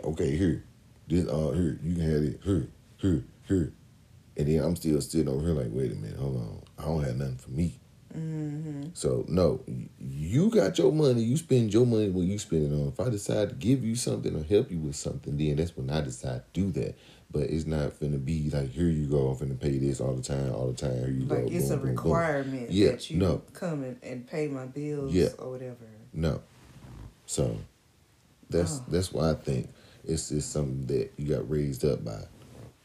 okay, 0.04 0.36
here, 0.36 0.64
this, 1.08 1.28
uh, 1.28 1.52
here, 1.52 1.80
you 1.84 1.96
can 1.96 2.12
have 2.12 2.24
it, 2.24 2.40
here, 2.44 2.68
here, 2.98 3.24
here, 3.48 3.74
and 4.36 4.48
then 4.48 4.64
I'm 4.64 4.76
still 4.76 5.02
sitting 5.02 5.28
over 5.28 5.42
here 5.42 5.54
like, 5.54 5.70
wait 5.70 5.92
a 5.92 5.96
minute, 5.96 6.18
hold 6.18 6.36
on, 6.38 6.62
I 6.78 6.86
don't 6.86 7.04
have 7.04 7.16
nothing 7.16 7.38
for 7.38 7.52
me. 7.52 7.80
Mm-hmm. 8.18 8.84
So 8.94 9.26
no, 9.28 9.62
you 10.00 10.50
got 10.50 10.78
your 10.78 10.92
money. 10.92 11.22
You 11.22 11.38
spend 11.38 11.72
your 11.74 11.86
money 11.86 12.10
when 12.10 12.28
you 12.28 12.40
spend 12.40 12.72
it 12.72 12.76
on. 12.76 12.88
If 12.88 13.00
I 13.00 13.10
decide 13.10 13.50
to 13.50 13.56
give 13.56 13.84
you 13.84 13.96
something 13.96 14.36
or 14.36 14.44
help 14.44 14.72
you 14.72 14.80
with 14.80 14.96
something, 14.96 15.38
then 15.38 15.58
that's 15.58 15.78
when 15.78 15.90
I 15.90 16.02
decide 16.02 16.42
to 16.54 16.60
do 16.62 16.72
that. 16.82 16.96
But 17.30 17.44
it's 17.44 17.66
not 17.66 18.00
gonna 18.00 18.18
be 18.18 18.50
like 18.50 18.70
here 18.72 18.88
you 18.90 19.06
go. 19.08 19.28
I'm 19.30 19.36
finna 19.36 19.60
pay 19.60 19.78
this 19.78 20.00
all 20.02 20.14
the 20.14 20.24
time, 20.24 20.52
all 20.54 20.68
the 20.68 20.74
time. 20.74 20.98
Here 20.98 21.10
you 21.10 21.26
Like 21.26 21.46
go. 21.46 21.52
it's 21.52 21.66
boom, 21.70 21.74
a 21.74 21.78
boom, 21.78 21.80
boom. 21.82 21.90
requirement 21.92 22.72
Yeah, 22.72 22.92
that 22.92 23.10
you 23.12 23.18
no. 23.18 23.42
come 23.54 23.84
and, 23.84 23.98
and 24.02 24.26
pay 24.28 24.48
my 24.48 24.66
bills 24.66 25.14
Yeah. 25.14 25.30
or 25.38 25.52
whatever. 25.52 25.86
No. 26.14 26.42
So 27.26 27.58
that's 28.50 28.80
Oh. 28.80 28.86
that's 28.90 29.12
why 29.14 29.32
I 29.32 29.34
think 29.36 29.70
it's 30.06 30.30
just 30.30 30.52
something 30.52 30.86
that 30.88 31.12
you 31.18 31.28
got 31.28 31.50
raised 31.50 31.84
up 31.86 32.04
by. 32.04 32.24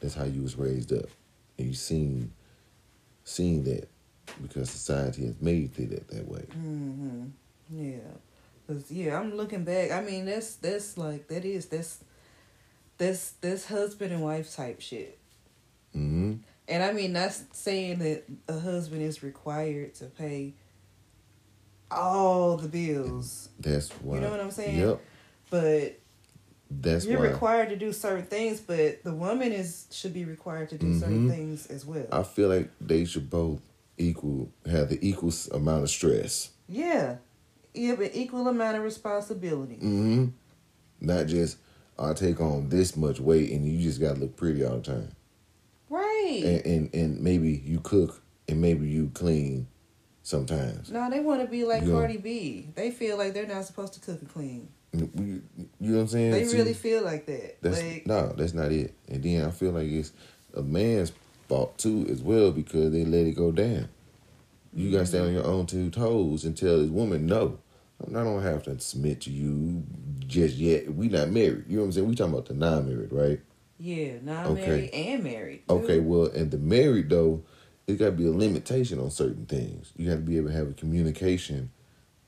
That's 0.01 0.15
how 0.15 0.25
you 0.25 0.43
was 0.43 0.59
raised 0.59 0.93
up. 0.93 1.07
And 1.57 1.69
you 1.69 1.75
seen 1.75 2.33
seen 3.25 3.63
that 3.65 3.89
because 4.43 4.71
society 4.71 5.27
has 5.27 5.41
made 5.41 5.79
it 5.79 6.09
that, 6.09 6.29
way. 6.29 6.45
Mm-hmm. 6.51 7.27
Yeah. 7.71 7.99
Cause 8.67 8.91
yeah, 8.91 9.19
I'm 9.19 9.35
looking 9.35 9.65
back. 9.65 9.91
I 9.91 10.03
mean, 10.03 10.25
that's 10.25 10.55
that's 10.57 10.97
like 10.97 11.29
that 11.29 11.45
is 11.45 11.67
that's 11.67 11.99
that's 12.99 13.31
that's 13.41 13.67
husband 13.67 14.13
and 14.13 14.23
wife 14.23 14.55
type 14.55 14.81
shit. 14.81 15.19
hmm 15.93 16.35
And 16.69 16.83
I 16.83 16.93
mean, 16.93 17.13
that's 17.13 17.43
saying 17.53 17.99
that 17.99 18.25
a 18.49 18.59
husband 18.61 19.03
is 19.03 19.23
required 19.23 19.95
to 19.97 20.05
pay 20.07 20.55
all 21.91 22.57
the 22.57 22.69
bills, 22.69 23.51
That's 23.59 23.91
why. 24.01 24.17
You 24.17 24.21
know 24.23 24.31
what 24.31 24.41
I'm 24.41 24.51
saying? 24.51 24.79
Yep. 24.79 25.01
but 25.51 25.99
That's 26.71 27.05
you're 27.05 27.19
why. 27.21 27.27
required 27.29 27.69
to 27.71 27.77
do 27.77 27.93
certain 27.93 28.25
things. 28.25 28.61
But 28.61 29.03
the 29.05 29.13
woman 29.13 29.53
is 29.53 29.87
should 29.91 30.15
be 30.15 30.25
required 30.25 30.71
to 30.71 30.79
do 30.79 30.99
certain 30.99 31.29
Mhm. 31.29 31.31
things 31.35 31.67
as 31.67 31.85
well. 31.85 32.07
I 32.11 32.23
feel 32.23 32.49
like 32.49 32.71
they 32.81 33.05
should 33.05 33.29
both 33.29 33.61
equal 33.99 34.51
have 34.71 34.89
the 34.89 34.99
equal 35.07 35.33
amount 35.53 35.83
of 35.85 35.91
stress. 35.91 36.51
yeah, 36.69 37.17
you 37.75 37.91
have 37.91 38.01
an 38.01 38.11
equal 38.13 38.49
amount 38.49 38.77
of 38.77 38.83
responsibility. 38.83 39.77
hmm 39.77 40.27
Not 41.01 41.27
just 41.27 41.59
I 41.99 42.13
take 42.15 42.41
on 42.41 42.69
this 42.69 42.97
much 42.97 43.21
weight 43.21 43.51
and 43.53 43.67
you 43.67 43.79
just 43.81 44.01
gotta 44.01 44.19
look 44.21 44.37
pretty 44.37 44.65
all 44.65 44.77
the 44.77 44.83
time. 44.83 45.13
Right. 45.89 46.43
And 46.45 46.67
and, 46.67 46.95
and 46.95 47.21
maybe 47.21 47.51
you 47.65 47.81
cook 47.81 48.21
and 48.49 48.61
maybe 48.61 48.89
you 48.89 49.11
clean 49.15 49.69
sometimes. 50.23 50.91
No, 50.91 51.09
they 51.11 51.21
want 51.21 51.43
to 51.43 51.47
be 51.49 51.65
like 51.65 51.83
Yeah. 51.83 51.91
Cardi 51.93 52.17
B. 52.17 52.69
They 52.75 52.91
feel 52.91 53.17
like 53.19 53.35
they're 53.35 53.47
not 53.47 53.65
supposed 53.65 53.95
to 53.95 54.01
cook 54.01 54.21
and 54.21 54.33
clean. 54.33 54.69
You, 54.93 55.11
you 55.17 55.43
know 55.81 55.95
what 55.97 56.01
I'm 56.03 56.09
saying? 56.09 56.31
They 56.33 56.45
See, 56.45 56.57
really 56.59 56.75
feel 56.75 57.03
like 57.03 57.25
that. 57.27 57.63
That's 57.63 57.81
like, 57.83 58.07
no, 58.07 58.29
that's 58.37 58.53
not 58.53 58.71
it. 58.73 58.95
And 59.09 59.23
then 59.23 59.47
I 59.47 59.51
feel 59.51 59.71
like 59.73 59.89
it's 59.89 60.13
a 60.55 60.61
man's 60.63 61.13
fault 61.53 61.77
too 61.79 62.07
as 62.09 62.23
well 62.23 62.51
because 62.51 62.93
they 62.93 63.05
let 63.05 63.27
it 63.27 63.33
go 63.37 63.53
down. 63.53 63.89
You 64.75 64.91
gotta 64.91 65.05
stand 65.07 65.27
on 65.27 65.35
your 65.35 65.47
own 65.47 65.67
two 65.67 65.91
toes 65.91 66.45
and 66.45 66.57
tell 66.57 66.79
this 66.79 66.89
woman 66.89 67.27
no. 67.27 67.59
I 68.09 68.11
don't 68.25 68.43
have 68.43 68.63
to 68.65 68.81
submit 68.81 69.21
to 69.23 69.31
you 69.31 69.85
just 70.27 70.57
yet. 70.57 70.93
We 70.95 71.09
not 71.09 71.29
married. 71.31 71.65
You 71.69 71.77
know 71.77 71.83
what 71.83 71.87
I'm 71.87 71.93
saying? 71.93 72.09
We 72.09 72.15
talking 72.15 72.33
about 72.33 72.47
the 72.47 72.55
non-married, 72.55 73.13
right? 73.13 73.41
yeah, 73.79 74.15
not 74.23 74.47
Okay. 74.47 74.61
married 74.67 74.91
and 74.95 75.25
married. 75.25 75.63
Okay, 75.69 75.99
well, 76.01 76.27
and 76.27 76.51
the 76.51 76.59
married 76.59 77.11
though, 77.11 77.43
it 77.87 77.99
got 77.99 78.07
to 78.07 78.13
be 78.13 78.27
a 78.27 78.31
limitation 78.33 78.99
on 78.99 79.11
certain 79.11 79.45
things. 79.47 79.93
You 79.97 80.09
got 80.09 80.17
to 80.17 80.21
be 80.23 80.37
able 80.39 80.49
to 80.49 80.55
have 80.55 80.69
a 80.71 80.73
communication 80.73 81.71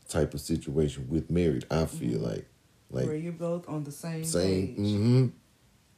type 0.08 0.34
of 0.34 0.40
situation 0.40 1.06
with 1.08 1.30
married. 1.30 1.64
I 1.70 1.86
feel 1.86 2.18
Mhm. 2.18 2.22
like, 2.22 2.46
where 2.90 3.06
like 3.06 3.22
you're 3.22 3.32
both 3.32 3.68
on 3.68 3.84
the 3.84 3.92
same, 3.92 4.24
same. 4.24 4.66
page. 4.68 4.78
Mm-hmm. 4.78 5.26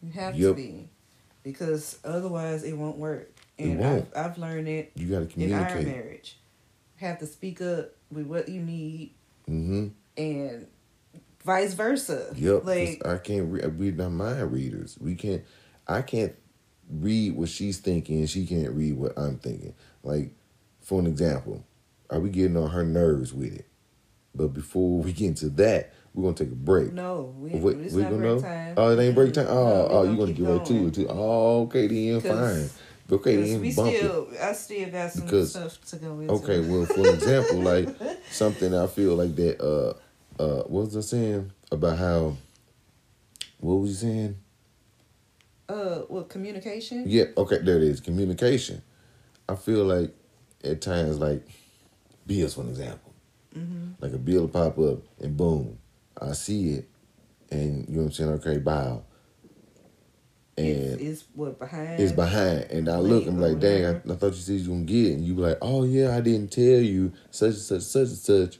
You 0.02 0.12
have 0.12 0.38
Yep. 0.38 0.50
to 0.50 0.54
be, 0.54 0.90
because 1.46 1.98
otherwise 2.04 2.64
it 2.64 2.72
won't 2.76 2.98
work. 2.98 3.30
And 3.56 3.78
won't. 3.78 4.08
I've, 4.16 4.32
I've 4.32 4.38
learned 4.38 4.66
it 4.68 4.90
You 4.96 5.06
got 5.06 5.20
to 5.20 5.26
communicate. 5.26 5.76
in 5.86 5.88
our 5.88 5.96
marriage. 5.96 6.36
Have 6.96 7.20
to 7.20 7.26
speak 7.26 7.62
up 7.62 7.92
with 8.10 8.26
what 8.26 8.48
you 8.48 8.60
need, 8.60 9.12
Mm-hmm. 9.48 9.88
and 10.16 10.66
vice 11.44 11.74
versa. 11.74 12.32
Yep. 12.34 12.64
Like 12.64 13.06
I 13.06 13.18
can't 13.18 13.52
read. 13.52 13.78
We're 13.78 13.92
not 13.92 14.10
mind 14.10 14.50
readers. 14.52 14.98
We 15.00 15.14
can't. 15.14 15.44
I 15.86 16.02
can't 16.02 16.34
read 16.90 17.36
what 17.36 17.48
she's 17.48 17.78
thinking, 17.78 18.18
and 18.18 18.28
she 18.28 18.44
can't 18.44 18.72
read 18.72 18.94
what 18.98 19.16
I'm 19.16 19.38
thinking. 19.38 19.74
Like, 20.02 20.32
for 20.80 20.98
an 20.98 21.06
example, 21.06 21.64
are 22.10 22.18
we 22.18 22.28
getting 22.30 22.56
on 22.56 22.70
her 22.70 22.82
nerves 22.84 23.32
with 23.32 23.54
it? 23.54 23.66
But 24.36 24.48
before 24.52 24.98
we 24.98 25.12
get 25.12 25.28
into 25.28 25.48
that, 25.50 25.92
we're 26.14 26.24
gonna 26.24 26.34
take 26.36 26.52
a 26.52 26.54
break. 26.54 26.92
no, 26.92 27.34
we, 27.38 27.50
Wait, 27.58 27.76
it's 27.78 27.94
we 27.94 28.02
not 28.02 28.10
gonna 28.10 28.22
break 28.22 28.34
know? 28.36 28.40
time. 28.40 28.74
Oh, 28.76 28.88
it 28.98 29.02
ain't 29.02 29.14
break 29.14 29.32
time. 29.34 29.46
No, 29.46 29.50
Oh, 29.52 29.88
oh, 29.90 30.02
you 30.04 30.16
gonna 30.16 30.32
get 30.32 30.46
right 30.46 30.64
to 30.66 30.86
it 30.88 30.94
too? 30.94 31.06
Oh, 31.08 31.62
okay 31.62 31.86
then, 31.86 32.20
fine. 32.20 32.70
Okay 33.10 33.36
then, 33.36 33.60
we 33.60 33.72
bump 33.74 33.92
it. 33.92 33.98
still, 33.98 34.28
I 34.42 34.52
still 34.52 34.90
got 34.90 35.12
some 35.12 35.24
Because- 35.24 35.50
stuff 35.50 35.80
to 35.86 35.96
go 35.96 36.20
into. 36.20 36.34
Okay, 36.34 36.60
well, 36.60 36.84
for 36.86 37.06
example, 37.08 37.60
like 37.60 37.88
something 38.30 38.74
I 38.74 38.86
feel 38.88 39.14
like 39.14 39.36
that. 39.36 39.60
Uh, 39.60 39.94
uh, 40.42 40.62
what 40.64 40.86
was 40.86 40.96
I 40.96 41.00
saying 41.00 41.52
about 41.72 41.98
how? 41.98 42.36
What 43.60 43.74
was 43.76 43.90
you 43.90 43.96
saying? 44.10 44.36
Uh, 45.68 45.98
what 46.08 46.28
communication? 46.28 47.04
Yeah, 47.06 47.24
okay, 47.36 47.58
there 47.58 47.76
it 47.76 47.82
is. 47.84 48.00
Communication. 48.00 48.82
I 49.48 49.54
feel 49.54 49.84
like 49.84 50.14
at 50.64 50.80
times, 50.80 51.18
like 51.18 51.46
bills, 52.26 52.54
for 52.54 52.62
an 52.62 52.68
example, 52.70 53.05
Mm-hmm. 53.56 53.92
like 54.00 54.12
a 54.12 54.18
bill 54.18 54.48
pop 54.48 54.78
up 54.78 54.98
and 55.20 55.36
boom, 55.36 55.78
I 56.20 56.32
see 56.32 56.70
it, 56.75 56.88
and 57.50 57.88
you 57.88 57.94
know 57.94 58.00
what 58.02 58.06
I'm 58.06 58.12
saying. 58.12 58.30
Okay, 58.30 58.58
bow, 58.58 59.02
and 60.58 60.66
It's, 60.66 61.02
it's 61.02 61.25
what 61.34 61.58
behind. 61.58 62.00
it's 62.00 62.12
behind, 62.12 62.64
and 62.70 62.88
I 62.88 62.98
look, 62.98 63.26
I'm 63.26 63.40
like, 63.40 63.58
dang, 63.58 63.84
I. 63.86 63.90
I 64.12 64.16
thought 64.16 64.32
you 64.34 64.40
said 64.40 64.56
you 64.60 64.68
gonna 64.68 64.82
get 64.84 65.06
it, 65.06 65.12
and 65.14 65.25
you 65.25 65.34
be 65.34 65.40
like, 65.42 65.58
oh 65.62 65.84
yeah, 65.84 66.16
I 66.16 66.20
didn't 66.20 66.52
tell 66.52 66.62
you 66.64 67.12
such 67.30 67.54
and 67.54 67.58
such, 67.58 67.82
such 67.82 68.08
and 68.08 68.18
such, 68.18 68.58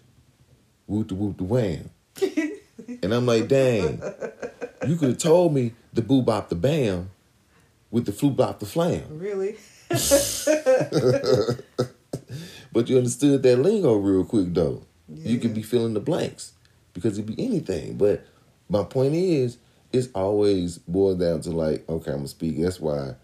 whoop 0.87 1.09
the 1.09 1.15
whoop 1.15 1.37
the 1.37 1.45
wham, 1.45 1.91
and 3.03 3.13
I'm 3.13 3.27
like, 3.27 3.49
dang, 3.49 4.01
you 4.87 4.97
could 4.97 5.09
have 5.11 5.19
told 5.19 5.53
me 5.53 5.73
the 5.93 6.03
boo 6.03 6.23
bop 6.23 6.49
the 6.49 6.55
bam, 6.55 7.11
with 7.91 8.07
the 8.07 8.13
flu 8.13 8.31
bop 8.31 8.61
the 8.61 8.67
flam. 8.67 9.03
Really? 9.19 9.57
But 12.77 12.91
you 12.91 12.99
understood 12.99 13.43
that 13.43 13.57
lingo 13.57 13.95
real 13.95 14.23
quick 14.23 14.53
though. 14.53 14.83
You 15.09 15.39
could 15.39 15.55
be 15.55 15.63
filling 15.63 15.95
the 15.95 16.01
blanks 16.01 16.53
because 16.93 17.17
it'd 17.19 17.35
be 17.35 17.43
anything. 17.43 17.97
But 17.97 18.27
my 18.69 18.83
point 18.83 19.15
is, 19.15 19.57
it's 19.95 20.09
always 20.15 20.77
boiled 20.77 21.21
down 21.21 21.41
to 21.41 21.53
like, 21.53 21.89
okay, 21.89 22.11
I'm 22.11 22.19
gonna 22.19 22.29
speak. 22.29 22.61
That's 22.61 22.79
why 22.79 23.15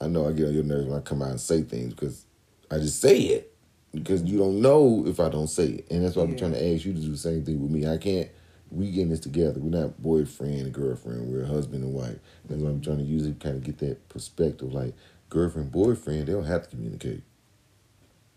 I 0.00 0.06
know 0.06 0.28
I 0.28 0.30
get 0.30 0.46
on 0.46 0.54
your 0.54 0.62
nerves 0.62 0.86
when 0.86 0.96
I 0.96 1.00
come 1.00 1.20
out 1.20 1.30
and 1.30 1.40
say 1.40 1.62
things 1.62 1.94
because 1.94 2.26
I 2.70 2.78
just 2.78 3.00
say 3.00 3.18
it 3.18 3.52
because 3.92 4.22
you 4.22 4.38
don't 4.38 4.62
know 4.62 5.02
if 5.04 5.18
I 5.18 5.28
don't 5.28 5.48
say 5.48 5.64
it, 5.64 5.90
and 5.90 6.04
that's 6.04 6.14
why 6.14 6.22
I'm 6.22 6.36
trying 6.36 6.52
to 6.52 6.64
ask 6.64 6.84
you 6.84 6.92
to 6.92 7.00
do 7.00 7.10
the 7.10 7.16
same 7.16 7.44
thing 7.44 7.60
with 7.60 7.72
me. 7.72 7.88
I 7.88 7.96
can't. 7.96 8.28
We 8.70 8.92
getting 8.92 9.10
this 9.10 9.18
together. 9.18 9.58
We're 9.58 9.80
not 9.80 10.00
boyfriend 10.00 10.60
and 10.60 10.72
girlfriend. 10.72 11.26
We're 11.26 11.44
husband 11.44 11.82
and 11.82 11.92
wife. 11.92 12.20
That's 12.48 12.60
why 12.60 12.70
I'm 12.70 12.80
trying 12.80 12.98
to 12.98 13.02
use 13.02 13.26
it, 13.26 13.40
to 13.40 13.44
kind 13.44 13.56
of 13.56 13.64
get 13.64 13.78
that 13.78 14.08
perspective. 14.08 14.72
Like 14.72 14.94
girlfriend, 15.28 15.72
boyfriend, 15.72 16.28
they 16.28 16.32
don't 16.32 16.44
have 16.44 16.62
to 16.62 16.68
communicate. 16.68 17.24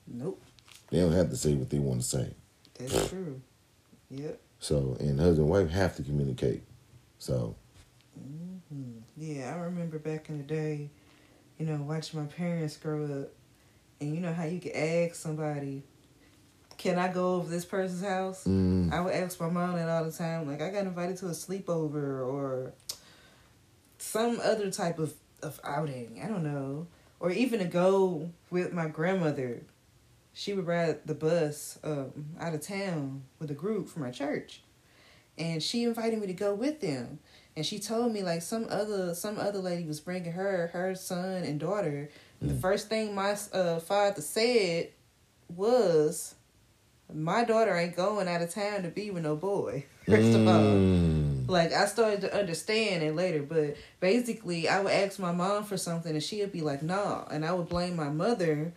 Nope. 0.07 0.41
They 0.96 1.02
don't 1.02 1.12
have 1.12 1.30
to 1.32 1.36
say 1.36 1.56
what 1.56 1.70
they 1.70 1.78
want 1.78 2.00
to 2.02 2.08
say. 2.08 2.34
That's 2.80 3.10
true. 3.10 3.42
Yep. 4.10 4.40
So, 4.60 4.96
and 5.02 5.20
husband 5.20 5.40
and 5.40 5.50
wife 5.50 5.70
have 5.72 5.98
to 5.98 6.04
communicate. 6.04 6.64
So, 7.20 7.58
hmm 8.18 9.00
Yeah, 9.18 9.54
I 9.54 9.60
remember 9.60 10.00
back 10.00 10.30
in 10.30 10.38
the 10.38 10.46
day, 10.46 10.90
you 11.60 11.66
know, 11.66 11.75
watching 11.84 12.22
my 12.22 12.28
parents 12.28 12.78
grow 12.78 13.04
up, 13.04 13.28
and 14.00 14.16
you 14.16 14.22
know 14.22 14.32
how 14.32 14.46
you 14.46 14.62
could 14.62 14.72
ask 14.72 15.16
somebody, 15.16 15.84
"Can 16.78 16.98
I 16.98 17.12
go 17.12 17.36
over 17.36 17.50
this 17.50 17.66
person's 17.66 18.02
house?" 18.02 18.46
mm, 18.46 18.90
I 18.94 19.02
would 19.02 19.14
ask 19.14 19.38
my 19.38 19.50
mom 19.50 19.75
that 19.75 19.90
all 19.90 20.06
the 20.06 20.14
time. 20.14 20.48
Like, 20.48 20.62
I 20.62 20.70
got 20.70 20.86
invited 20.86 21.18
to 21.18 21.25
a 21.25 21.32
sleepover 21.32 22.25
or 22.25 22.72
some 23.98 24.40
other 24.42 24.72
type 24.72 25.00
of, 25.00 25.14
of 25.44 25.60
outing. 25.62 26.22
I 26.24 26.30
don't 26.30 26.44
know. 26.44 26.88
Or 27.20 27.32
even 27.32 27.60
to 27.60 27.66
go 27.66 28.32
with 28.50 28.72
my 28.72 28.88
grandmother. 28.88 29.64
She 30.38 30.54
would 30.54 30.68
ride 30.68 31.00
the 31.08 31.15
bus 31.15 31.80
um, 31.82 32.12
out 32.39 32.54
of 32.54 32.60
town 32.60 33.24
with 33.39 33.50
a 33.50 33.54
group 33.56 33.88
from 33.88 34.04
our 34.04 34.12
church. 34.12 34.62
And 35.38 35.63
she 35.63 35.84
invited 35.84 36.20
me 36.20 36.27
to 36.27 36.34
go 36.34 36.54
with 36.54 36.82
them. 36.82 37.20
And 37.56 37.65
she 37.65 37.80
told 37.80 38.12
me 38.12 38.22
like 38.22 38.42
some 38.42 38.68
other 38.70 39.15
some 39.15 39.39
other 39.39 39.60
lady 39.60 39.86
was 39.86 40.01
bringing 40.01 40.34
her 40.34 40.68
her 40.74 40.94
son 40.94 41.44
and 41.44 41.58
daughter. 41.58 42.10
And 42.42 42.50
the 42.50 42.54
Mm. 42.54 42.60
first 42.62 42.89
thing 42.89 43.15
my 43.15 43.38
uh, 43.54 43.80
father 43.80 44.22
said 44.22 44.89
was, 45.56 46.36
"My 47.13 47.46
daughter 47.46 47.74
ain't 47.75 47.96
going 47.96 48.27
out 48.27 48.42
of 48.42 48.50
town 48.54 48.84
to 48.84 48.89
be 48.89 49.12
with 49.12 49.24
no 49.24 49.38
boy." 49.38 49.86
First 50.06 50.36
of 50.36 50.48
all, 50.48 50.75
mm, 50.75 51.48
like 51.50 51.72
I 51.72 51.86
started 51.86 52.22
to 52.22 52.38
understand 52.38 53.04
it 53.04 53.15
later, 53.15 53.42
but 53.42 53.77
basically 54.01 54.68
I 54.68 54.82
would 54.82 54.92
ask 54.92 55.18
my 55.18 55.32
mom 55.32 55.63
for 55.63 55.77
something 55.77 56.12
and 56.12 56.22
she 56.24 56.42
would 56.42 56.51
be 56.51 56.62
like, 56.62 56.84
"Nah," 56.84 57.25
and 57.32 57.46
I 57.46 57.54
would 57.54 57.70
blame 57.70 57.96
my 57.96 58.10
mother 58.10 58.74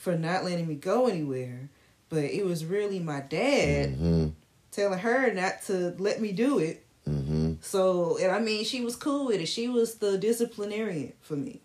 for 0.00 0.16
not 0.16 0.44
letting 0.44 0.66
me 0.66 0.74
go 0.74 1.06
anywhere. 1.06 1.68
But 2.08 2.24
it 2.24 2.44
was 2.44 2.64
really 2.64 2.98
my 2.98 3.20
dad 3.20 3.90
mhm, 3.98 4.32
telling 4.72 4.98
her 4.98 5.32
not 5.32 5.62
to 5.66 5.94
let 5.98 6.20
me 6.20 6.32
do 6.32 6.58
it 6.58 6.84
mhm. 7.08 7.56
So, 7.62 8.16
and 8.18 8.32
I 8.32 8.40
mean, 8.40 8.64
she 8.64 8.80
was 8.82 8.96
cool 8.96 9.26
with 9.26 9.40
it. 9.40 9.46
She 9.46 9.68
was 9.68 9.96
the 9.96 10.16
disciplinarian 10.18 11.12
for 11.20 11.36
me. 11.36 11.60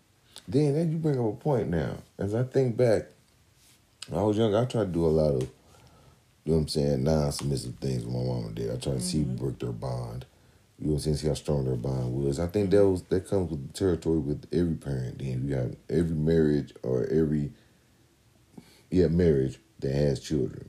Then, 0.46 0.74
then 0.74 0.92
you 0.92 0.98
bring 0.98 1.18
up 1.18 1.24
a 1.26 1.36
point 1.36 1.68
now. 1.68 1.96
As 2.18 2.34
I 2.34 2.42
think 2.44 2.76
back, 2.76 3.06
when 4.08 4.20
I 4.20 4.22
was 4.24 4.36
young, 4.36 4.54
I 4.54 4.64
tried 4.66 4.84
to 4.84 4.92
do 4.92 5.06
a 5.06 5.08
lot 5.08 5.34
of, 5.34 5.42
you 5.42 5.48
know 6.52 6.54
what 6.54 6.58
I'm 6.62 6.68
saying, 6.68 7.04
non-submissive 7.04 7.76
things 7.80 8.04
with 8.04 8.14
my 8.14 8.22
mama 8.22 8.50
did. 8.52 8.70
I 8.70 8.76
tried 8.76 8.98
to 8.98 9.00
see 9.00 9.22
Mm-hmm. 9.22 9.44
work 9.44 9.58
their 9.58 9.72
bond. 9.72 10.26
You 10.78 10.86
know 10.88 10.92
what 10.92 10.98
I'm 10.98 11.02
saying? 11.02 11.16
See 11.16 11.28
how 11.28 11.34
strong 11.34 11.64
their 11.64 11.74
bond 11.76 12.12
was. 12.12 12.38
I 12.38 12.46
think 12.46 12.70
that 12.70 12.86
was 12.86 13.02
that 13.04 13.26
comes 13.28 13.50
with 13.50 13.66
the 13.66 13.72
territory 13.72 14.18
with 14.18 14.46
every 14.52 14.74
parent. 14.74 15.18
Then 15.18 15.48
you 15.48 15.54
got 15.54 15.68
every 15.88 16.14
marriage 16.14 16.72
or 16.82 17.06
every 17.06 17.50
yeah 18.96 19.08
marriage 19.08 19.58
that 19.80 19.92
has 19.94 20.20
children. 20.20 20.68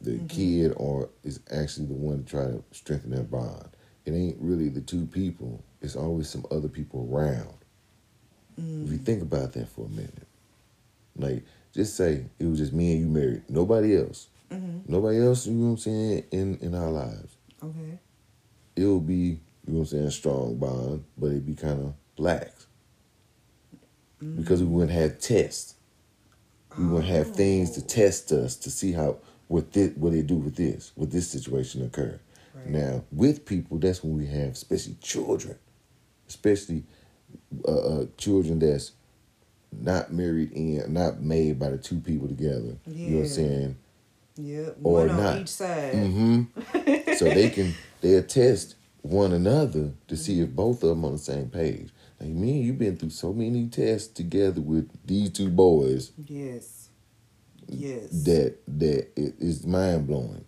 The 0.00 0.12
Mm-hmm. 0.12 0.26
kid 0.26 0.72
or 0.76 1.08
is 1.22 1.40
actually 1.50 1.86
the 1.86 1.94
one 1.94 2.24
to 2.24 2.30
try 2.30 2.44
to 2.44 2.62
strengthen 2.72 3.10
their 3.10 3.22
bond. 3.24 3.68
It 4.04 4.12
ain't 4.12 4.36
really 4.38 4.68
the 4.68 4.82
two 4.82 5.06
people. 5.06 5.64
It's 5.80 5.96
always 5.96 6.28
some 6.28 6.44
other 6.50 6.68
people 6.68 7.08
around. 7.10 7.56
If 8.56 8.92
you 8.92 8.98
think 8.98 9.22
about 9.22 9.54
that 9.54 9.68
for 9.70 9.86
a 9.86 9.88
minute, 9.88 10.26
like 11.16 11.44
just 11.74 11.96
say 11.96 12.26
it 12.38 12.44
was 12.46 12.58
just 12.58 12.72
me 12.74 12.92
and 12.92 13.00
you 13.00 13.06
married, 13.06 13.42
nobody 13.48 13.96
else, 13.96 14.28
hmm 14.50 14.80
nobody 14.86 15.20
else. 15.24 15.46
You 15.46 15.54
know 15.54 15.64
what 15.66 15.70
I'm 15.72 15.78
saying 15.78 16.24
in 16.30 16.58
in 16.60 16.74
our 16.74 16.90
lives. 16.90 17.36
Okay. 17.62 17.98
It'll 18.76 19.00
be 19.00 19.40
you 19.66 19.72
know 19.72 19.78
what 19.78 19.80
I'm 19.80 19.86
saying 19.86 20.04
a 20.06 20.10
strong 20.10 20.56
bond, 20.58 21.04
but 21.16 21.28
it'd 21.28 21.46
be 21.46 21.54
kind 21.54 21.80
of 21.80 21.94
lax 22.18 22.66
because 24.36 24.60
we 24.62 24.68
wouldn't 24.68 24.92
have 24.92 25.18
tests. 25.18 25.73
We 26.78 26.86
wouldn't 26.86 27.08
have 27.08 27.34
things 27.34 27.70
to 27.72 27.82
test 27.82 28.32
us 28.32 28.56
to 28.56 28.70
see 28.70 28.92
how 28.92 29.18
what 29.48 29.72
this, 29.72 29.92
what 29.96 30.12
they 30.12 30.22
do 30.22 30.36
with 30.36 30.56
this, 30.56 30.92
with 30.96 31.12
this 31.12 31.28
situation 31.30 31.84
occur. 31.84 32.18
Right. 32.54 32.66
Now, 32.68 33.04
with 33.12 33.44
people, 33.44 33.78
that's 33.78 34.02
when 34.02 34.16
we 34.16 34.26
have, 34.26 34.52
especially 34.52 34.96
children, 35.00 35.58
especially 36.28 36.84
uh, 37.66 37.70
uh, 37.70 38.06
children 38.16 38.58
that's 38.58 38.92
not 39.72 40.12
married 40.12 40.52
in, 40.52 40.92
not 40.92 41.20
made 41.20 41.58
by 41.58 41.70
the 41.70 41.78
two 41.78 42.00
people 42.00 42.28
together. 42.28 42.76
You 42.86 43.10
know 43.10 43.16
what 43.18 43.22
I'm 43.24 43.28
saying? 43.28 43.76
Yep. 44.36 44.76
Or 44.82 45.00
One 45.06 45.10
on 45.10 45.16
not. 45.16 45.38
each 45.42 45.48
side. 45.48 45.94
hmm 45.94 46.42
so 47.16 47.26
they 47.26 47.50
can 47.50 47.74
they 48.00 48.20
test 48.22 48.74
one 49.02 49.32
another 49.32 49.92
to 50.08 50.16
see 50.16 50.40
if 50.40 50.50
both 50.50 50.82
of 50.82 50.88
them 50.90 51.04
on 51.04 51.12
the 51.12 51.18
same 51.18 51.48
page. 51.50 51.90
Like 52.20 52.30
me 52.30 52.52
and 52.58 52.64
you 52.64 52.72
been 52.72 52.96
through 52.96 53.10
so 53.10 53.32
many 53.32 53.68
tests 53.68 54.08
together 54.08 54.60
with 54.60 54.88
these 55.04 55.30
two 55.30 55.50
boys 55.50 56.12
Yes. 56.26 56.88
Yes. 57.66 58.10
that 58.24 58.58
that 58.68 59.08
it 59.16 59.34
is 59.38 59.66
mind 59.66 60.06
blowing. 60.06 60.44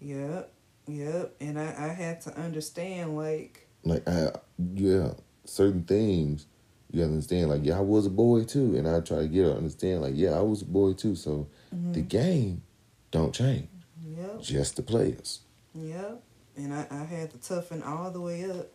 Yep. 0.00 0.52
Yep. 0.88 1.34
And 1.40 1.58
I, 1.58 1.74
I 1.78 1.88
had 1.88 2.20
to 2.22 2.38
understand, 2.38 3.16
like, 3.16 3.66
Like 3.84 4.06
I 4.08 4.30
yeah, 4.74 5.12
certain 5.44 5.84
things 5.84 6.46
you 6.92 7.02
understand. 7.02 7.50
Like 7.50 7.64
yeah, 7.64 7.78
I 7.78 7.80
was 7.80 8.06
a 8.06 8.10
boy 8.10 8.44
too, 8.44 8.76
and 8.76 8.86
I 8.88 9.00
try 9.00 9.18
to 9.18 9.28
get 9.28 9.44
her 9.44 9.50
to 9.52 9.56
understand. 9.56 10.02
Like 10.02 10.14
yeah, 10.16 10.30
I 10.30 10.40
was 10.40 10.62
a 10.62 10.66
boy 10.66 10.92
too. 10.92 11.14
So 11.16 11.48
mm-hmm. 11.74 11.92
the 11.92 12.02
game 12.02 12.62
don't 13.10 13.34
change, 13.34 13.68
yep. 14.04 14.40
just 14.40 14.76
the 14.76 14.82
players. 14.82 15.40
Yep. 15.74 16.22
And 16.56 16.72
I, 16.72 16.86
I 16.90 17.04
had 17.04 17.30
to 17.32 17.38
toughen 17.38 17.82
all 17.82 18.10
the 18.10 18.20
way 18.20 18.50
up 18.50 18.70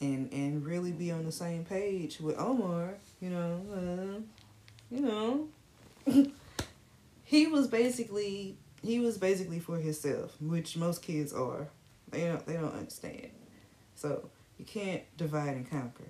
and 0.00 0.32
and 0.32 0.64
really 0.64 0.92
be 0.92 1.10
on 1.10 1.24
the 1.24 1.32
same 1.32 1.64
page 1.64 2.20
with 2.20 2.38
Omar, 2.38 2.94
you 3.20 3.30
know. 3.30 3.60
Uh, 3.72 4.20
you 4.94 5.00
know. 5.02 5.48
he 7.24 7.46
was 7.46 7.66
basically 7.66 8.56
he 8.82 9.00
was 9.00 9.18
basically 9.18 9.58
for 9.58 9.76
himself, 9.78 10.36
which 10.40 10.76
most 10.76 11.02
kids 11.02 11.32
are. 11.32 11.68
They 12.10 12.24
don't 12.24 12.44
they 12.46 12.54
don't 12.54 12.74
understand. 12.74 13.30
So 13.94 14.30
you 14.58 14.64
can't 14.64 15.02
divide 15.16 15.56
and 15.56 15.68
conquer 15.70 16.04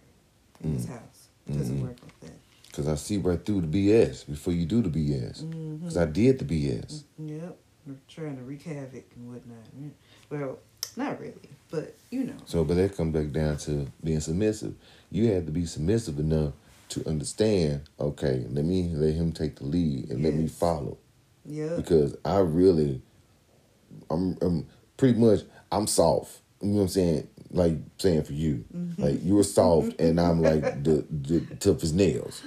in 0.62 0.74
this 0.76 0.86
house. 0.86 1.28
It 1.48 1.56
doesn't 1.56 1.78
Mhm. 1.78 1.82
work 1.82 1.96
like 2.02 2.20
that. 2.20 2.38
Cause 2.72 2.86
I 2.86 2.94
see 2.94 3.16
right 3.16 3.42
through 3.44 3.62
the 3.62 3.66
BS 3.66 4.24
before 4.24 4.52
you 4.52 4.66
do 4.66 4.82
the 4.82 4.90
BS. 4.90 5.42
Mm-hmm. 5.42 5.84
Cause 5.84 5.96
I 5.96 6.04
did 6.04 6.38
the 6.38 6.44
BS. 6.44 7.02
Yep. 7.18 7.56
We're 7.86 7.94
trying 8.06 8.36
to 8.36 8.42
wreak 8.42 8.62
havoc 8.62 9.06
and 9.16 9.32
whatnot. 9.32 9.64
Well, 10.30 10.58
not 10.96 11.18
really, 11.18 11.48
but 11.70 11.94
you 12.11 12.24
know. 12.24 12.37
So, 12.46 12.64
but 12.64 12.76
that 12.76 12.96
comes 12.96 13.14
back 13.14 13.33
down 13.33 13.57
to 13.59 13.87
being 14.02 14.20
submissive. 14.20 14.74
You 15.11 15.33
have 15.33 15.46
to 15.46 15.52
be 15.52 15.66
submissive 15.66 16.18
enough 16.18 16.52
to 16.90 17.07
understand. 17.07 17.83
Okay, 18.00 18.44
let 18.48 18.64
me 18.64 18.90
let 18.94 19.14
him 19.14 19.33
take 19.33 19.57
the 19.57 19.64
lead 19.64 20.11
and 20.11 20.22
let 20.22 20.35
me 20.35 20.48
follow 20.48 20.98
Yeah. 21.44 21.76
because 21.76 22.16
I 22.24 22.38
really, 22.38 23.02
I'm, 24.11 24.37
I'm 24.40 24.66
pretty 24.96 25.18
much 25.18 25.40
I'm 25.70 25.87
soft. 25.87 26.40
You 26.61 26.68
know 26.68 26.76
what 26.76 26.83
I'm 26.83 26.88
saying? 26.88 27.28
Like 27.50 27.76
saying 27.98 28.24
for 28.24 28.33
you, 28.33 28.64
mm-hmm. 28.74 29.02
like 29.02 29.20
you're 29.22 29.44
soft 29.44 29.98
and 30.00 30.20
I'm 30.20 30.42
like 30.48 30.83
the 30.83 31.07
the 31.11 31.40
tough 31.57 31.83
as 31.83 31.92
nails. 31.92 32.42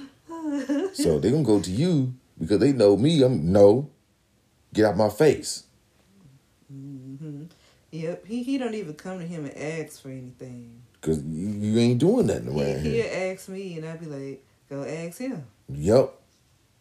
So 0.92 1.18
they're 1.18 1.30
gonna 1.30 1.42
go 1.42 1.60
to 1.60 1.70
you 1.70 2.14
because 2.38 2.58
they 2.58 2.72
know 2.72 2.96
me. 2.96 3.22
I'm 3.22 3.52
no, 3.52 3.90
get 4.74 4.84
out 4.84 4.96
my 4.96 5.08
face. 5.08 5.64
Yep. 7.92 8.26
He 8.26 8.42
he 8.42 8.58
don't 8.58 8.74
even 8.74 8.94
come 8.94 9.18
to 9.20 9.26
him 9.26 9.44
and 9.44 9.56
ask 9.56 10.02
for 10.02 10.08
anything. 10.08 10.82
Cause 11.02 11.22
you, 11.22 11.48
you 11.48 11.78
ain't 11.78 11.98
doing 11.98 12.26
nothing 12.26 12.52
He, 12.52 12.60
around 12.62 12.80
he'll 12.84 13.32
ask 13.32 13.48
me, 13.48 13.76
and 13.76 13.86
I'd 13.86 14.00
be 14.00 14.06
like, 14.06 14.44
"Go 14.70 14.82
ask 14.84 15.18
him." 15.18 15.44
Yep. 15.68 16.12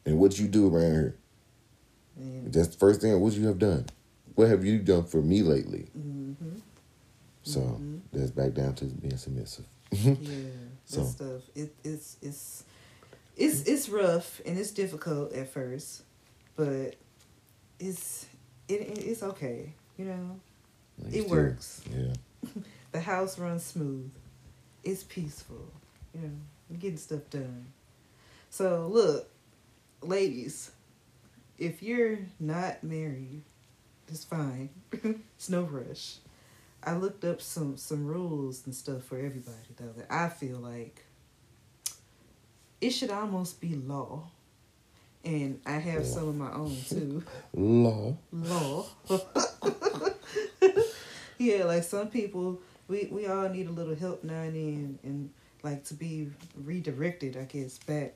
And 0.06 0.18
what 0.20 0.40
you 0.40 0.48
do 0.48 0.74
around 0.74 0.92
here? 0.94 1.16
And 2.18 2.54
That's 2.54 2.70
the 2.70 2.78
first 2.78 3.02
thing. 3.02 3.20
What 3.20 3.34
you 3.34 3.48
have 3.48 3.60
done? 3.60 3.86
What 4.36 4.48
have 4.50 4.64
you 4.66 4.80
done 4.80 5.04
for 5.06 5.22
me 5.22 5.42
lately? 5.44 5.88
hmm 5.94 6.34
So 7.44 7.60
Mhm. 7.62 8.02
that's 8.14 8.32
back 8.32 8.54
down 8.54 8.76
to 8.76 8.86
being 8.86 9.18
submissive. 9.18 9.66
yeah, 9.92 10.14
So- 10.86 11.02
that 11.02 11.08
stuff. 11.08 11.42
It 11.56 11.76
it's 11.84 12.18
it's 12.22 12.64
it's 13.36 13.64
it's 13.64 13.90
rough 13.90 14.40
and 14.46 14.58
it's 14.58 14.72
difficult 14.72 15.34
at 15.34 15.50
first, 15.50 16.04
but 16.56 16.96
it's 17.80 18.28
it, 18.68 18.82
it 18.82 18.98
it's 19.00 19.24
okay. 19.24 19.74
You 19.98 20.06
know, 20.06 20.40
It 21.08 21.12
still- 21.24 21.30
works. 21.30 21.82
Yeah. 21.92 22.14
The 22.92 23.00
house 23.00 23.40
runs 23.40 23.64
smooth. 23.64 24.12
It's 24.84 25.04
peaceful. 25.04 25.66
You 26.14 26.22
know, 26.22 26.32
we're 26.70 26.76
getting 26.76 26.98
stuff 26.98 27.22
done. 27.30 27.68
So 28.50 28.88
look, 28.92 29.30
ladies, 30.02 30.72
if 31.58 31.82
you're 31.82 32.18
not 32.38 32.84
married, 32.84 33.44
it's 34.10 34.26
fine. 34.26 34.70
it's 34.92 35.50
no 35.50 35.62
rush. 35.62 36.16
I 36.84 36.96
looked 36.96 37.24
up 37.24 37.40
some 37.42 37.78
some 37.78 38.06
rules 38.06 38.66
and 38.66 38.76
stuff 38.76 39.04
for 39.06 39.16
everybody 39.18 39.72
though 39.78 39.94
that 39.96 40.08
I 40.14 40.28
feel 40.28 40.58
like 40.58 41.06
it 42.82 42.90
should 42.90 43.12
almost 43.12 43.62
be 43.62 43.76
law. 43.76 44.24
And 45.24 45.62
I 45.66 45.74
have 45.78 46.06
some 46.06 46.28
of 46.28 46.36
my 46.36 46.52
own 46.52 46.76
too 46.90 47.24
Law. 47.54 48.18
law. 48.34 48.86
Yeah, 51.42 51.64
like 51.66 51.84
some 51.84 52.10
people, 52.10 52.62
we 52.88 53.08
we 53.12 53.28
all 53.28 53.50
need 53.50 53.68
a 53.68 53.72
little 53.72 53.96
help 53.96 54.24
now 54.24 54.42
and 54.42 54.56
then, 54.56 55.00
and 55.04 55.30
like 55.64 55.84
to 55.86 55.94
be 55.94 56.30
redirected, 56.56 57.38
I 57.38 57.44
guess, 57.44 57.78
back 57.80 58.14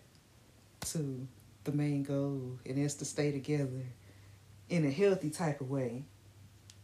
to 0.82 1.28
the 1.64 1.72
main 1.72 2.04
goal, 2.04 2.60
and 2.66 2.78
it's 2.78 2.96
to 2.96 3.06
stay 3.06 3.32
together 3.32 3.84
in 4.70 4.86
a 4.86 4.92
healthy 4.92 5.30
type 5.30 5.62
of 5.62 5.70
way, 5.70 6.04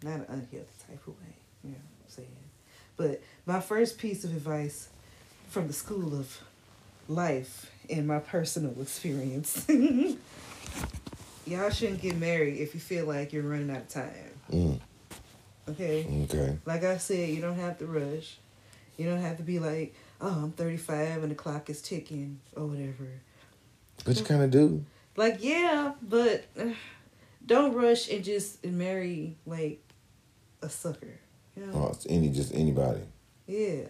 not 0.04 0.15
an 0.15 0.25
unhealthy 0.30 0.86
type 0.88 1.08
of 1.08 1.13
way. 1.13 1.36
You 1.63 1.71
know 1.71 1.75
what 1.75 2.06
I'm 2.06 2.10
saying? 2.10 2.30
But 2.97 3.21
my 3.45 3.60
first 3.60 3.97
piece 3.97 4.23
of 4.23 4.32
advice 4.32 4.89
from 5.49 5.67
the 5.67 5.73
school 5.73 6.17
of 6.17 6.41
life 7.08 7.69
and 7.89 8.08
my 8.08 8.19
personal 8.19 8.73
experience. 8.82 9.67
Y'all 11.45 11.69
shouldn't 11.69 12.01
get 12.01 12.15
married 12.17 12.58
if 12.58 12.73
you 12.73 12.80
feel 12.80 13.06
like 13.06 13.34
you're 13.34 13.43
running 13.43 13.69
out 13.71 13.77
of 13.77 13.89
time. 13.89 14.32
Mm, 14.51 14.80
Okay? 15.71 16.07
okay. 16.23 16.57
Like 16.65 16.84
I 16.84 16.97
said, 16.97 17.29
you 17.29 17.41
don't 17.41 17.57
have 17.57 17.77
to 17.79 17.86
rush. 17.86 18.38
You 18.97 19.10
don't 19.10 19.21
have 19.21 19.38
to 19.38 19.43
be 19.43 19.60
like, 19.60 19.95
oh, 20.19 20.43
I'm 20.43 20.51
35 20.51 21.23
and 21.23 21.31
the 21.31 21.36
clock 21.36 21.69
is 21.69 21.81
ticking 21.81 22.39
or 22.55 22.65
whatever. 22.65 23.07
But 24.05 24.17
you 24.17 24.25
kind 24.25 24.43
of 24.43 24.51
do. 24.51 24.84
Like, 25.15 25.43
yeah, 25.43 25.93
but 26.01 26.45
uh, 26.60 26.69
don't 27.45 27.73
rush 27.73 28.10
and 28.10 28.23
just 28.23 28.63
marry 28.65 29.38
like 29.45 29.81
a 30.62 30.69
sucker. 30.69 31.19
You 31.55 31.65
know? 31.65 31.73
Oh, 31.73 31.89
it's 31.91 32.05
any 32.10 32.29
just 32.29 32.53
anybody. 32.53 33.01
Yeah. 33.47 33.84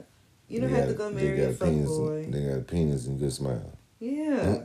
You 0.48 0.60
don't 0.60 0.72
They 0.72 0.80
have 0.80 0.90
to 0.90 0.94
go 0.96 1.10
marry 1.12 1.42
a 1.42 1.48
got 1.54 1.60
fuck 1.60 1.86
boy. 1.86 2.24
And, 2.24 2.34
they 2.34 2.44
got 2.44 2.58
a 2.58 2.62
penis 2.62 3.06
and 3.06 3.20
good 3.20 3.32
smile. 3.32 3.72
Yeah. 4.00 4.64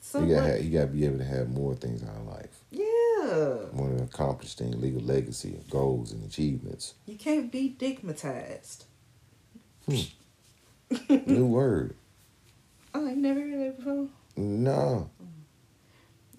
So 0.00 0.20
you 0.24 0.34
gotta 0.34 0.52
have, 0.52 0.64
you 0.64 0.70
gotta 0.70 0.86
be 0.88 1.04
able 1.04 1.18
to 1.18 1.24
have 1.24 1.48
more 1.48 1.74
things 1.74 2.02
in 2.02 2.08
of 2.08 2.26
life. 2.26 2.60
Yeah. 2.70 3.66
More 3.72 3.88
to 3.96 4.02
accomplish 4.04 4.54
things, 4.54 4.76
legal 4.76 5.00
legacy, 5.00 5.58
goals 5.70 6.12
and 6.12 6.24
achievements. 6.24 6.94
You 7.06 7.16
can't 7.16 7.50
be 7.50 7.74
digmatized. 7.78 8.84
New 11.26 11.46
word. 11.46 11.94
Oh, 12.94 13.06
you 13.08 13.16
never 13.16 13.40
heard 13.40 13.60
that 13.60 13.76
before? 13.78 14.08
No. 14.36 15.10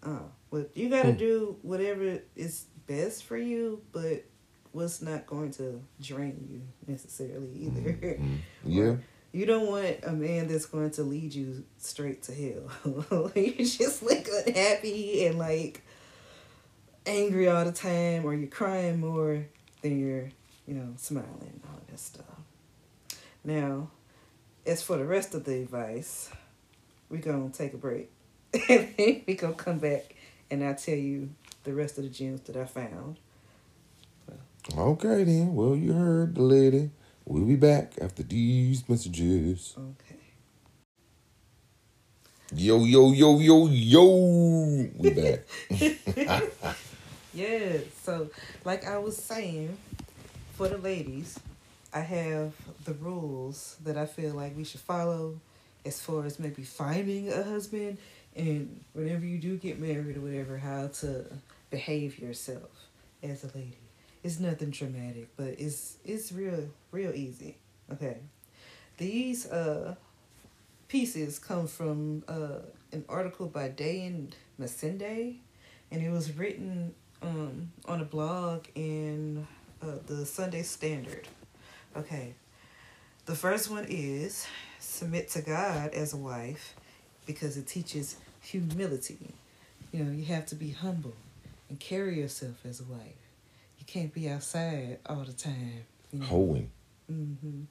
Oh, 0.04 0.22
well, 0.52 0.66
you 0.74 0.90
gotta 0.90 1.12
Hmm. 1.12 1.18
do 1.18 1.58
whatever 1.62 2.20
is 2.36 2.66
best 2.88 3.24
for 3.24 3.38
you, 3.38 3.82
but 3.92 4.24
what's 4.72 5.02
not 5.02 5.26
going 5.28 5.52
to 5.52 5.82
drain 6.00 6.48
you 6.50 6.62
necessarily 6.92 7.52
either. 7.54 7.92
Mhm. 8.22 8.38
Yeah. 8.66 8.96
You 9.32 9.46
don't 9.46 9.68
want 9.68 9.98
a 10.04 10.12
man 10.12 10.48
that's 10.48 10.66
going 10.66 10.92
to 10.92 11.04
lead 11.04 11.34
you 11.34 11.64
straight 11.78 12.24
to 12.24 12.34
hell. 12.34 13.32
you're 13.36 13.66
just 13.66 14.02
like 14.02 14.28
unhappy 14.46 15.26
and 15.26 15.38
like 15.38 15.84
angry 17.06 17.48
all 17.48 17.66
the 17.66 17.72
time, 17.72 18.26
or 18.26 18.34
you're 18.34 18.48
crying 18.48 19.00
more 19.00 19.46
than 19.82 20.00
you're, 20.00 20.30
you 20.66 20.74
know, 20.74 20.94
smiling 20.98 21.28
and 21.42 21.62
all 21.66 21.80
that 21.90 22.00
stuff. 22.00 22.26
Now, 23.44 23.90
as 24.66 24.82
for 24.82 24.98
the 24.98 25.06
rest 25.06 25.34
of 25.34 25.46
the 25.46 25.62
advice, 25.62 26.30
we're 27.10 27.22
gonna 27.22 27.50
take 27.50 27.74
a 27.74 27.78
break. 27.78 28.12
and 28.54 28.94
then 28.98 29.24
we 29.28 29.36
gonna 29.36 29.54
come 29.54 29.80
back 29.80 30.16
and 30.50 30.64
I'll 30.64 30.76
tell 30.76 30.96
you 30.96 31.30
the 31.64 31.74
rest 31.74 31.98
of 31.98 32.04
the 32.04 32.10
gems 32.10 32.42
that 32.42 32.56
I 32.56 32.66
found. 32.66 33.18
Okay 34.78 35.24
then. 35.24 35.56
Well, 35.56 35.76
you 35.76 35.94
heard 35.94 36.36
the 36.36 36.42
lady. 36.42 36.90
We'll 37.28 37.44
be 37.44 37.58
back 37.58 37.92
after 38.00 38.24
these 38.24 38.88
messages. 38.88 39.76
Okay. 39.78 40.16
Yo, 42.56 42.86
yo, 42.86 43.12
yo, 43.12 43.40
yo, 43.40 43.68
yo. 43.68 44.90
We 44.96 45.10
back. 45.10 45.42
Yeah, 47.34 47.78
so 48.02 48.32
like 48.66 48.88
I 48.88 48.98
was 48.98 49.16
saying, 49.16 49.78
for 50.56 50.68
the 50.70 50.78
ladies, 50.80 51.38
I 51.94 52.00
have 52.00 52.54
the 52.84 52.94
rules 52.94 53.76
that 53.84 53.96
I 53.96 54.08
feel 54.08 54.34
like 54.34 54.58
we 54.58 54.64
should 54.64 54.80
follow 54.80 55.40
as 55.86 56.02
far 56.02 56.26
as 56.26 56.40
maybe 56.40 56.64
finding 56.64 57.32
a 57.32 57.44
husband 57.44 58.00
and 58.36 58.84
whenever 58.94 59.24
you 59.24 59.38
do 59.38 59.56
get 59.58 59.78
married 59.80 60.18
or 60.18 60.22
whatever, 60.22 60.58
how 60.58 60.88
to 61.02 61.26
behave 61.70 62.18
yourself 62.18 62.72
as 63.22 63.44
a 63.44 63.48
lady. 63.56 63.87
It's 64.28 64.42
nothing 64.42 64.72
dramatic, 64.72 65.30
but 65.38 65.56
it's 65.58 65.96
it's 66.04 66.34
real 66.34 66.68
real 66.92 67.14
easy. 67.16 67.56
Okay. 67.94 68.18
These 68.98 69.46
uh 69.50 69.96
pieces 70.90 71.40
come 71.40 71.66
from 71.66 72.26
uh 72.28 72.60
an 72.92 73.06
article 73.08 73.48
by 73.48 73.70
Dayan 73.70 74.34
Masende 74.60 75.38
and 75.92 76.02
it 76.02 76.10
was 76.10 76.34
written 76.34 76.94
um, 77.22 77.72
on 77.86 78.02
a 78.02 78.04
blog 78.04 78.66
in 78.76 79.48
uh, 79.82 80.00
the 80.08 80.26
Sunday 80.26 80.64
Standard. 80.64 81.26
Okay. 81.96 82.34
The 83.28 83.36
first 83.36 83.72
one 83.72 83.86
is 83.88 84.46
submit 84.78 85.30
to 85.30 85.42
God 85.42 85.94
as 85.94 86.14
a 86.14 86.18
wife 86.18 86.76
because 87.26 87.56
it 87.56 87.68
teaches 87.68 88.18
humility. 88.42 89.36
You 89.94 90.04
know, 90.04 90.12
you 90.12 90.26
have 90.26 90.46
to 90.48 90.56
be 90.56 90.72
humble 90.72 91.16
and 91.70 91.80
carry 91.80 92.20
yourself 92.20 92.66
as 92.66 92.82
a 92.82 92.84
wife. 92.84 93.27
You 93.88 93.94
can't 94.02 94.14
be 94.14 94.30
outside 94.30 95.00
all 95.06 95.24
the 95.24 95.32
time. 95.34 95.86
You 96.12 96.20
know? 96.20 96.26
Hoeing, 96.26 96.72
hmm 97.10 97.62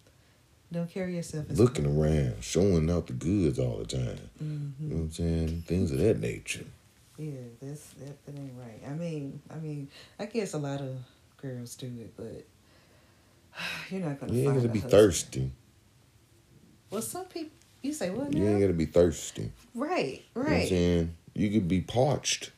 Don't 0.72 0.90
carry 0.90 1.14
yourself 1.16 1.46
as 1.50 1.61
looking 1.61 1.85
around, 1.87 2.42
showing 2.42 2.90
out 2.90 3.07
the 3.07 3.12
goods 3.12 3.59
all 3.59 3.79
the 3.79 3.85
time. 3.87 4.31
hmm 4.38 4.70
You 4.81 4.88
know 4.88 4.96
what 4.96 5.02
I'm 5.02 5.11
saying? 5.12 5.64
Things 5.66 5.92
of 5.92 5.98
that 5.98 6.18
nature. 6.18 6.64
Yeah, 7.18 7.33
that's 7.61 7.90
that, 7.94 8.24
that 8.24 8.35
ain't 8.35 8.52
right. 8.59 8.81
I 8.88 8.94
mean, 8.94 9.40
I 9.50 9.57
mean, 9.57 9.88
I 10.18 10.26
guess 10.26 10.55
a 10.55 10.59
lot 10.59 10.81
of 10.81 10.96
girls 11.40 11.74
do 11.76 11.87
it, 11.87 12.14
but 12.16 12.46
you're 13.90 14.00
not 14.00 14.18
gonna. 14.18 14.33
You 14.33 14.44
ain't 14.44 14.57
gotta 14.57 14.68
be 14.68 14.81
husband. 14.81 14.90
thirsty. 14.90 15.50
Well, 16.90 17.02
some 17.02 17.26
people. 17.26 17.52
You 17.83 17.92
say 17.92 18.11
what 18.11 18.33
You 18.33 18.42
now? 18.42 18.50
ain't 18.52 18.61
gotta 18.62 18.72
be 18.72 18.87
thirsty. 18.87 19.52
right, 19.74 20.24
You 20.35 20.42
know 20.42 20.48
what 20.48 20.52
I'm 20.52 20.59
right. 20.61 20.68
saying? 20.68 21.14
You 21.35 21.50
could 21.50 21.68
be 21.68 21.83
parched. 21.83 22.50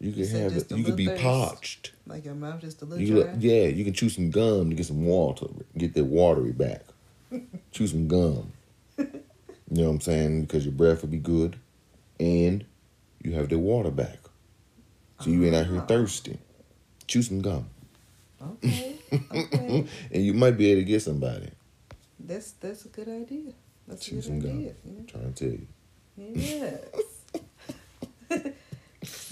You 0.00 0.12
could 0.12 0.26
said 0.26 0.52
have 0.52 0.56
it. 0.62 0.70
You 0.76 0.84
could 0.84 0.96
be 0.96 1.06
thirst. 1.06 1.22
parched. 1.22 1.92
like 2.06 2.24
your 2.24 2.34
mouth 2.34 2.60
just 2.60 2.82
a 2.82 2.84
little 2.84 3.02
You 3.04 3.22
dry. 3.24 3.34
yeah, 3.38 3.62
you 3.66 3.84
can 3.84 3.92
chew 3.94 4.08
some 4.08 4.30
gum 4.30 4.70
to 4.70 4.76
get 4.76 4.86
some 4.86 5.04
water, 5.06 5.46
get 5.78 5.94
that 5.94 6.04
watery 6.04 6.52
back. 6.52 6.82
chew 7.72 7.86
some 7.86 8.06
gum. 8.08 8.52
You 8.98 9.06
know 9.82 9.84
what 9.88 9.94
I'm 9.94 10.00
saying? 10.02 10.42
Because 10.42 10.64
your 10.66 10.74
breath 10.74 11.00
will 11.02 11.08
be 11.08 11.16
good, 11.18 11.56
and 12.20 12.64
you 13.22 13.32
have 13.32 13.48
the 13.48 13.58
water 13.58 13.90
back. 13.90 14.18
So 15.20 15.30
you 15.30 15.42
ain't 15.44 15.54
out 15.54 15.66
here 15.66 15.80
Ah. 15.80 15.86
thirsty. 15.86 16.38
Chew 17.06 17.22
some 17.22 17.40
gum, 17.40 17.66
Okay, 18.42 18.96
okay. 19.32 19.86
and 20.12 20.22
you 20.24 20.34
might 20.34 20.52
be 20.58 20.70
able 20.70 20.82
to 20.82 20.84
get 20.84 21.00
somebody. 21.02 21.48
that's 22.20 22.52
that's 22.52 22.84
a 22.84 22.88
good 22.88 23.08
idea. 23.08 23.52
That's 23.88 24.06
a 24.06 24.10
Chew 24.10 24.16
good 24.16 24.24
some 24.24 24.40
gum. 24.40 24.50
idea. 24.58 24.74
I'm 24.86 25.06
trying 25.06 25.32
to 25.32 25.44
tell 25.44 25.58
you. 25.58 25.66
Yes. 26.34 26.78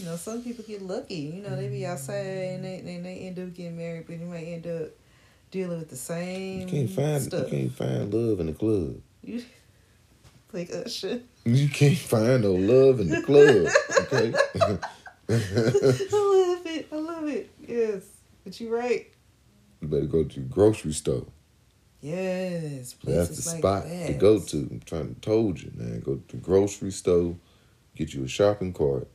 you 0.02 0.08
know, 0.08 0.16
some 0.16 0.42
people 0.42 0.64
get 0.66 0.82
lucky. 0.82 1.14
You 1.14 1.42
know, 1.42 1.54
they 1.54 1.68
be 1.68 1.80
mm-hmm. 1.80 1.92
outside 1.92 2.16
and 2.16 2.64
they, 2.64 2.78
and 2.78 3.06
they 3.06 3.18
end 3.18 3.38
up 3.38 3.54
getting 3.54 3.76
married, 3.76 4.06
but 4.08 4.18
you 4.18 4.26
might 4.26 4.44
end 4.44 4.66
up 4.66 4.90
dealing 5.52 5.78
with 5.78 5.90
the 5.90 5.96
same 5.96 6.62
You 6.62 6.66
can't 6.66 6.90
find 6.90 7.22
stuff. 7.22 7.52
you 7.52 7.58
can't 7.58 7.72
find 7.72 8.12
love 8.12 8.40
in 8.40 8.46
the 8.46 8.52
club. 8.52 8.96
You 9.22 9.44
like 10.52 10.70
oh, 10.74 10.82
Usher. 10.82 11.20
You 11.44 11.68
can't 11.68 11.96
find 11.96 12.42
no 12.42 12.54
love 12.54 12.98
in 12.98 13.10
the 13.10 13.22
club. 13.22 13.68
Okay. 14.00 14.34
I 15.28 15.36
love 15.36 16.66
it. 16.66 16.88
I 16.90 16.96
love 16.96 17.28
it. 17.28 17.50
Yes. 17.64 18.02
But 18.42 18.60
you're 18.60 18.76
right. 18.76 19.06
you 19.80 19.86
better 19.86 20.06
go 20.06 20.24
to 20.24 20.40
the 20.40 20.46
grocery 20.46 20.94
store. 20.94 21.26
Yes. 22.00 22.96
That's 23.04 23.44
the 23.44 23.50
like 23.50 23.58
spot 23.58 23.84
to 23.84 24.14
go 24.14 24.40
to. 24.40 24.56
I'm 24.56 24.82
trying 24.84 25.14
to 25.14 25.20
told 25.20 25.62
you, 25.62 25.70
man. 25.76 26.00
Go 26.00 26.16
to 26.16 26.36
the 26.36 26.42
grocery 26.42 26.90
store, 26.90 27.36
get 27.94 28.12
you 28.12 28.24
a 28.24 28.28
shopping 28.28 28.72
cart, 28.72 29.06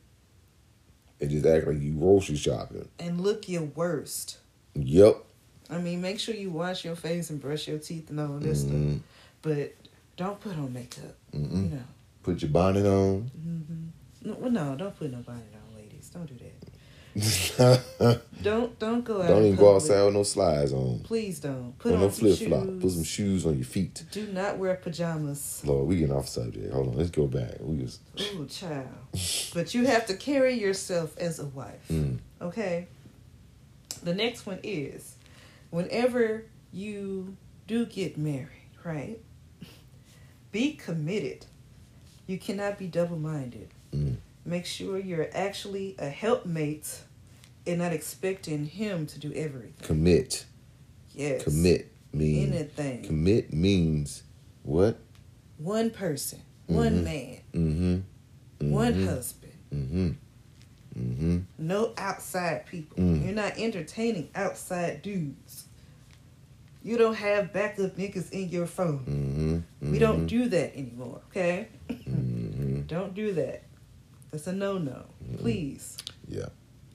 and 1.20 1.30
just 1.30 1.46
act 1.46 1.66
like 1.66 1.80
you 1.80 1.92
grocery 1.92 2.36
shopping. 2.36 2.88
And 2.98 3.20
look 3.20 3.48
your 3.48 3.62
worst. 3.62 4.38
Yep. 4.74 5.16
I 5.70 5.78
mean, 5.78 6.00
make 6.00 6.18
sure 6.20 6.34
you 6.34 6.50
wash 6.50 6.84
your 6.84 6.96
face 6.96 7.30
and 7.30 7.40
brush 7.40 7.68
your 7.68 7.78
teeth 7.78 8.08
and 8.10 8.18
all 8.20 8.38
this 8.38 8.60
stuff. 8.60 8.72
Mhm. 8.72 9.00
But 9.42 9.74
don't 10.16 10.40
put 10.40 10.52
on 10.56 10.72
makeup. 10.72 11.14
Mm-mm. 11.34 11.52
You 11.70 11.76
know. 11.76 11.82
Put 12.22 12.42
your 12.42 12.50
bonnet 12.50 12.86
on. 12.86 13.30
hmm 13.30 14.28
No, 14.28 14.34
well, 14.38 14.50
no, 14.50 14.74
don't 14.76 14.98
put 14.98 15.10
no 15.10 15.18
bonnet 15.18 15.44
on, 15.54 15.76
ladies. 15.76 16.10
Don't 16.12 16.26
do 16.26 16.34
that. 16.44 16.57
Don't 17.56 18.20
Don't 18.42 18.78
don't 18.78 19.04
go 19.04 19.20
out. 19.22 19.30
in 19.30 19.44
even 19.46 19.56
go 19.56 19.74
outside 19.74 20.04
with 20.04 20.14
no 20.14 20.22
slides 20.22 20.72
on. 20.72 21.00
Please 21.00 21.40
don't. 21.40 21.76
Put 21.78 21.92
on 21.94 22.00
no 22.00 22.08
some 22.08 22.26
flip 22.36 22.38
flop. 22.48 22.80
Put 22.80 22.92
some 22.92 23.02
shoes 23.04 23.44
on 23.44 23.56
your 23.56 23.64
feet. 23.64 24.04
Do 24.12 24.26
not 24.28 24.58
wear 24.58 24.76
pajamas. 24.76 25.60
Lord, 25.64 25.88
we 25.88 25.96
getting 25.96 26.14
off 26.14 26.28
subject. 26.28 26.72
Hold 26.72 26.88
on, 26.88 26.96
let's 26.96 27.10
go 27.10 27.26
back. 27.26 27.54
We 27.60 27.78
just 27.78 28.00
Ooh, 28.34 28.46
child. 28.46 28.86
but 29.54 29.74
you 29.74 29.86
have 29.86 30.06
to 30.06 30.14
carry 30.16 30.54
yourself 30.54 31.18
as 31.18 31.40
a 31.40 31.46
wife. 31.46 31.88
mm, 31.90 32.18
Okay. 32.40 32.86
The 34.04 34.14
next 34.14 34.46
one 34.46 34.60
is 34.62 35.16
whenever 35.70 36.44
you 36.72 37.36
do 37.66 37.86
get 37.86 38.16
married, 38.16 38.48
right? 38.84 39.18
Be 40.52 40.74
committed. 40.74 41.46
You 42.28 42.38
cannot 42.38 42.78
be 42.78 42.86
double 42.86 43.18
minded. 43.18 43.70
mm. 43.92 44.16
Make 44.44 44.64
sure 44.64 44.96
you're 44.98 45.28
actually 45.34 45.96
a 45.98 46.08
helpmate 46.08 47.00
and 47.68 47.78
not 47.78 47.92
expecting 47.92 48.64
him 48.66 49.06
to 49.06 49.18
do 49.18 49.32
everything. 49.34 49.74
commit. 49.82 50.46
Yes. 51.14 51.44
Commit 51.44 51.92
means 52.12 52.54
Anything. 52.54 53.02
commit 53.04 53.52
means 53.52 54.22
what? 54.62 54.98
one 55.58 55.90
person, 55.90 56.40
one 56.66 57.00
Mhm. 57.00 57.04
man, 57.04 57.40
Mm-hmm. 57.52 58.70
one 58.70 59.02
husband. 59.04 59.52
Mm-hmm. 59.74 60.10
Mm-hmm. 60.98 61.38
No 61.58 61.92
outside 61.98 62.66
people. 62.66 62.96
Mm. 62.96 63.24
You're 63.24 63.34
not 63.34 63.58
entertaining 63.58 64.28
outside 64.34 65.02
dudes. 65.02 65.64
You 66.82 66.96
don't 66.96 67.14
have 67.16 67.52
backup 67.52 67.96
niggas 67.96 68.30
in 68.30 68.48
your 68.48 68.66
phone. 68.66 69.64
Mm-hmm. 69.80 69.92
We 69.92 69.98
don't 69.98 70.26
do 70.26 70.48
that 70.48 70.76
anymore, 70.76 71.20
okay? 71.30 71.68
Mm-hmm. 71.88 72.82
Don't 72.86 73.14
do 73.14 73.32
that. 73.34 73.64
That's 74.30 74.46
a 74.46 74.52
no 74.52 74.78
no. 74.78 75.04
Please. 75.38 75.96
Yeah, 76.26 76.46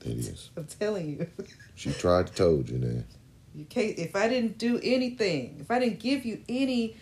it 0.04 0.18
is. 0.18 0.50
I'm 0.56 0.66
telling 0.66 1.10
you. 1.10 1.26
She 1.74 1.92
tried 1.92 2.28
to 2.28 2.32
told 2.34 2.68
you 2.68 2.78
that. 2.78 3.04
You 3.54 3.64
can't 3.66 3.98
if 3.98 4.16
I 4.16 4.28
didn't 4.28 4.58
do 4.58 4.80
anything, 4.82 5.58
if 5.60 5.70
I 5.70 5.78
didn't 5.78 6.00
give 6.00 6.24
you 6.24 6.42
any 6.48 6.96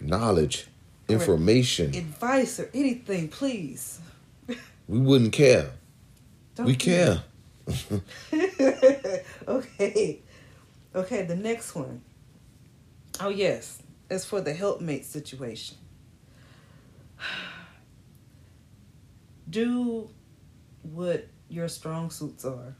Knowledge, 0.00 0.66
information. 1.08 1.94
advice 1.94 2.58
or 2.58 2.70
anything, 2.74 3.28
please. 3.28 4.00
we 4.88 4.98
wouldn't 4.98 5.32
care. 5.32 5.70
Don't 6.54 6.66
we 6.66 6.74
care. 6.74 7.22
okay. 9.48 10.20
Okay, 10.94 11.22
the 11.22 11.36
next 11.36 11.74
one. 11.74 12.00
Oh 13.20 13.28
yes. 13.28 13.82
As 14.10 14.24
for 14.24 14.40
the 14.40 14.52
helpmate 14.54 15.04
situation. 15.04 15.76
Do 19.50 20.08
what 20.82 21.26
your 21.54 21.68
strong 21.68 22.10
suits 22.10 22.44
are 22.44 22.74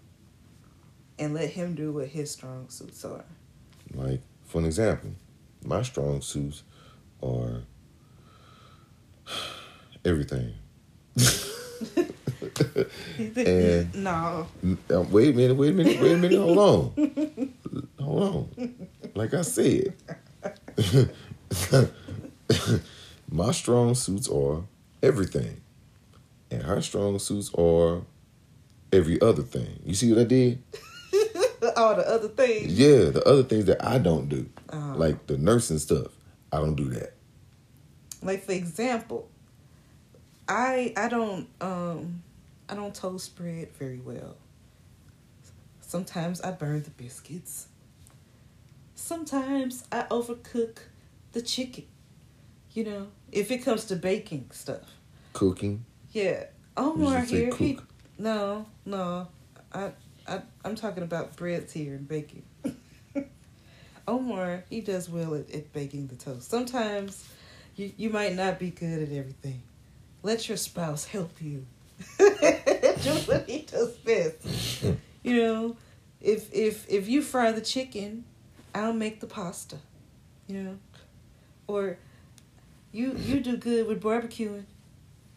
and 1.18 1.32
let 1.32 1.50
him 1.50 1.74
do 1.74 1.92
what 1.92 2.08
his 2.08 2.30
strong 2.30 2.68
suits 2.68 3.04
are. 3.04 3.24
Like, 3.94 4.20
for 4.44 4.58
an 4.58 4.64
example, 4.64 5.10
my 5.64 5.82
strong 5.82 6.20
suits 6.20 6.64
are 7.22 7.62
everything. 10.04 10.54
and 13.36 13.94
no. 13.94 14.48
wait 14.88 15.34
a 15.34 15.36
minute, 15.36 15.54
wait 15.56 15.70
a 15.70 15.72
minute, 15.72 16.00
wait 16.00 16.12
a 16.12 16.16
minute, 16.16 16.38
hold 16.40 16.58
on. 16.58 17.54
Hold 18.00 18.22
on. 18.58 18.88
Like 19.14 19.34
I 19.34 19.42
said, 19.42 19.94
my 23.30 23.52
strong 23.52 23.94
suits 23.94 24.28
are 24.28 24.64
everything. 25.02 25.60
And 26.50 26.62
her 26.62 26.82
strong 26.82 27.18
suits 27.18 27.52
are 27.54 28.02
every 28.94 29.20
other 29.20 29.42
thing. 29.42 29.80
You 29.84 29.94
see 29.94 30.10
what 30.12 30.20
I 30.20 30.24
did? 30.24 30.62
All 31.76 31.96
the 31.96 32.08
other 32.08 32.28
things. 32.28 32.72
Yeah, 32.78 33.10
the 33.10 33.22
other 33.26 33.42
things 33.42 33.64
that 33.66 33.84
I 33.84 33.98
don't 33.98 34.28
do. 34.28 34.48
Oh. 34.72 34.94
Like 34.96 35.26
the 35.26 35.36
nursing 35.36 35.78
stuff. 35.78 36.08
I 36.52 36.58
don't 36.58 36.76
do 36.76 36.88
that. 36.90 37.14
Like 38.22 38.44
for 38.44 38.52
example, 38.52 39.28
I 40.48 40.92
I 40.96 41.08
don't 41.08 41.48
um 41.60 42.22
I 42.68 42.74
don't 42.74 42.94
toast 42.94 43.36
bread 43.36 43.70
very 43.78 43.98
well. 43.98 44.36
Sometimes 45.80 46.40
I 46.40 46.52
burn 46.52 46.82
the 46.82 46.90
biscuits. 46.90 47.68
Sometimes 48.94 49.84
I 49.92 50.02
overcook 50.04 50.78
the 51.32 51.42
chicken. 51.42 51.84
You 52.72 52.84
know, 52.84 53.06
if 53.30 53.50
it 53.50 53.58
comes 53.58 53.84
to 53.86 53.96
baking 53.96 54.50
stuff. 54.52 54.90
Cooking. 55.32 55.84
Yeah. 56.12 56.44
Omar 56.76 57.20
did 57.20 57.30
you 57.30 57.36
say 57.36 57.44
here, 57.44 57.54
he 57.56 57.74
cook? 57.74 57.88
no, 58.18 58.66
no. 58.84 59.28
I 59.72 59.92
I 60.26 60.42
I'm 60.64 60.74
talking 60.76 61.02
about 61.02 61.36
breads 61.36 61.72
here 61.72 61.94
and 61.94 62.06
baking. 62.06 62.44
Omar, 64.08 64.64
he 64.68 64.80
does 64.80 65.08
well 65.08 65.34
at, 65.34 65.50
at 65.50 65.72
baking 65.72 66.08
the 66.08 66.16
toast. 66.16 66.50
Sometimes 66.50 67.28
you 67.76 67.92
you 67.96 68.10
might 68.10 68.34
not 68.34 68.58
be 68.58 68.70
good 68.70 69.02
at 69.02 69.12
everything. 69.12 69.62
Let 70.22 70.48
your 70.48 70.56
spouse 70.56 71.04
help 71.04 71.40
you. 71.40 71.66
Do 72.18 72.24
what 73.26 73.44
he 73.48 73.60
does 73.60 73.92
best. 73.98 74.84
You 75.22 75.36
know, 75.36 75.76
if 76.20 76.52
if 76.52 76.88
if 76.88 77.08
you 77.08 77.22
fry 77.22 77.52
the 77.52 77.60
chicken, 77.60 78.24
I'll 78.74 78.92
make 78.92 79.20
the 79.20 79.26
pasta. 79.26 79.76
You 80.46 80.62
know, 80.62 80.78
or 81.66 81.98
you 82.92 83.16
you 83.16 83.40
do 83.40 83.56
good 83.56 83.86
with 83.86 84.02
barbecuing. 84.02 84.64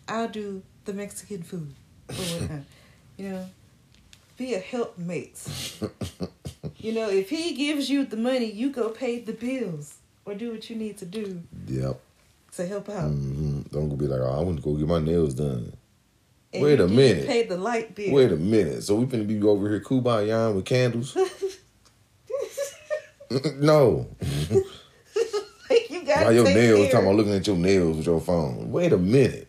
I'll 0.07 0.29
do 0.29 0.63
the 0.85 0.93
Mexican 0.93 1.43
food 1.43 1.73
or 2.09 2.15
whatnot. 2.15 2.61
You 3.17 3.29
know, 3.29 3.45
be 4.37 4.53
a 4.53 4.59
helpmate. 4.59 5.39
you 6.77 6.93
know, 6.93 7.09
if 7.09 7.29
he 7.29 7.53
gives 7.55 7.89
you 7.89 8.05
the 8.05 8.17
money, 8.17 8.45
you 8.51 8.69
go 8.71 8.89
pay 8.89 9.19
the 9.19 9.33
bills 9.33 9.95
or 10.25 10.35
do 10.35 10.51
what 10.51 10.69
you 10.69 10.75
need 10.75 10.97
to 10.99 11.05
do 11.05 11.41
Yep. 11.67 11.99
to 12.55 12.65
help 12.67 12.89
out. 12.89 13.09
hmm 13.09 13.61
Don't 13.71 13.89
go 13.89 13.95
be 13.95 14.05
like, 14.07 14.21
oh, 14.21 14.39
I 14.39 14.41
want 14.41 14.57
to 14.57 14.63
go 14.63 14.73
get 14.75 14.87
my 14.87 14.99
nails 14.99 15.33
done. 15.33 15.73
And 16.53 16.63
Wait 16.63 16.79
a 16.79 16.87
minute. 16.87 17.27
Pay 17.27 17.43
the 17.43 17.57
light 17.57 17.93
bill. 17.95 18.13
Wait 18.13 18.31
a 18.31 18.35
minute. 18.37 18.83
So 18.83 18.95
we 18.95 19.05
finna 19.05 19.27
be 19.27 19.41
over 19.43 19.69
here 19.69 19.81
kumbaya 19.81 20.53
with 20.55 20.65
candles? 20.65 21.15
no. 23.55 24.07
you 25.89 26.03
got 26.05 26.25
Why 26.25 26.31
your 26.31 26.45
nails? 26.45 26.79
care. 26.83 26.91
Talking 26.91 27.07
about 27.07 27.15
looking 27.17 27.33
at 27.33 27.45
your 27.47 27.57
nails 27.57 27.97
with 27.97 28.05
your 28.05 28.21
phone. 28.21 28.71
Wait 28.71 28.93
a 28.93 28.97
minute. 28.97 29.46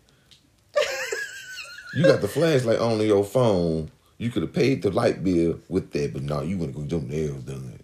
You 1.94 2.04
got 2.04 2.20
the 2.20 2.28
flashlight 2.28 2.78
on 2.78 3.00
your 3.00 3.24
phone. 3.24 3.90
You 4.18 4.30
could 4.30 4.42
have 4.42 4.52
paid 4.52 4.82
the 4.82 4.90
light 4.90 5.22
bill 5.22 5.60
with 5.68 5.92
that, 5.92 6.12
but 6.12 6.22
no, 6.22 6.42
you 6.42 6.58
to 6.58 6.66
go 6.66 6.82
jump 6.84 7.08
nails 7.08 7.42
done. 7.44 7.78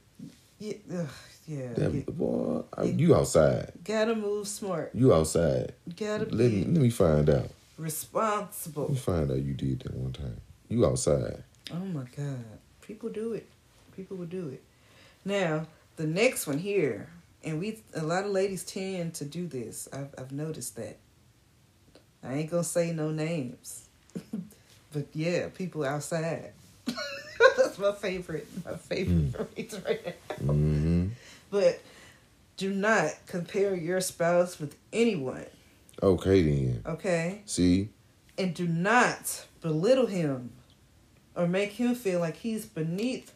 Yeah, 0.58 0.74
ugh, 0.92 1.08
yeah, 1.46 1.68
Damn, 1.74 1.96
yeah. 1.96 2.02
boy, 2.08 2.62
I- 2.76 2.84
you 2.84 3.14
outside. 3.14 3.72
Gotta 3.84 4.14
move 4.14 4.48
smart. 4.48 4.90
You 4.94 5.14
outside. 5.14 5.74
Gotta 5.96 6.24
Let 6.24 6.50
be 6.50 6.56
me 6.56 6.64
let 6.64 6.82
me 6.82 6.90
find 6.90 7.28
out. 7.30 7.50
Responsible. 7.78 8.84
Let 8.84 8.90
me 8.92 8.96
find 8.96 9.30
out 9.30 9.42
you 9.42 9.54
did 9.54 9.80
that 9.80 9.94
one 9.94 10.12
time. 10.12 10.40
You 10.68 10.86
outside. 10.86 11.42
Oh 11.72 11.76
my 11.76 12.04
God. 12.16 12.44
People 12.80 13.10
do 13.10 13.32
it. 13.32 13.46
People 13.96 14.16
will 14.16 14.26
do 14.26 14.48
it. 14.48 14.62
Now, 15.24 15.66
the 15.96 16.06
next 16.06 16.46
one 16.46 16.58
here, 16.58 17.08
and 17.42 17.60
we 17.60 17.78
a 17.94 18.02
lot 18.02 18.24
of 18.24 18.30
ladies 18.30 18.64
tend 18.64 19.14
to 19.14 19.24
do 19.24 19.46
this. 19.46 19.88
I've 19.92 20.14
I've 20.18 20.32
noticed 20.32 20.76
that. 20.76 20.96
I 22.22 22.34
ain't 22.34 22.50
gonna 22.50 22.64
say 22.64 22.92
no 22.92 23.10
names. 23.10 23.83
but 24.92 25.06
yeah, 25.14 25.48
people 25.54 25.84
outside. 25.84 26.52
That's 27.56 27.78
my 27.78 27.92
favorite. 27.92 28.46
My 28.64 28.76
favorite 28.76 29.32
phrase 29.54 29.80
right 29.84 30.16
now. 30.40 30.52
hmm 30.52 31.08
But 31.50 31.80
do 32.56 32.72
not 32.72 33.10
compare 33.26 33.74
your 33.74 34.00
spouse 34.00 34.58
with 34.60 34.76
anyone, 34.92 35.46
Okay 36.02 36.42
then. 36.42 36.82
okay? 36.86 37.42
See, 37.46 37.88
And 38.38 38.54
do 38.54 38.66
not 38.68 39.46
belittle 39.60 40.06
him 40.06 40.50
or 41.36 41.46
make 41.48 41.72
him 41.72 41.94
feel 41.96 42.20
like 42.20 42.36
he's 42.36 42.64
beneath 42.66 43.32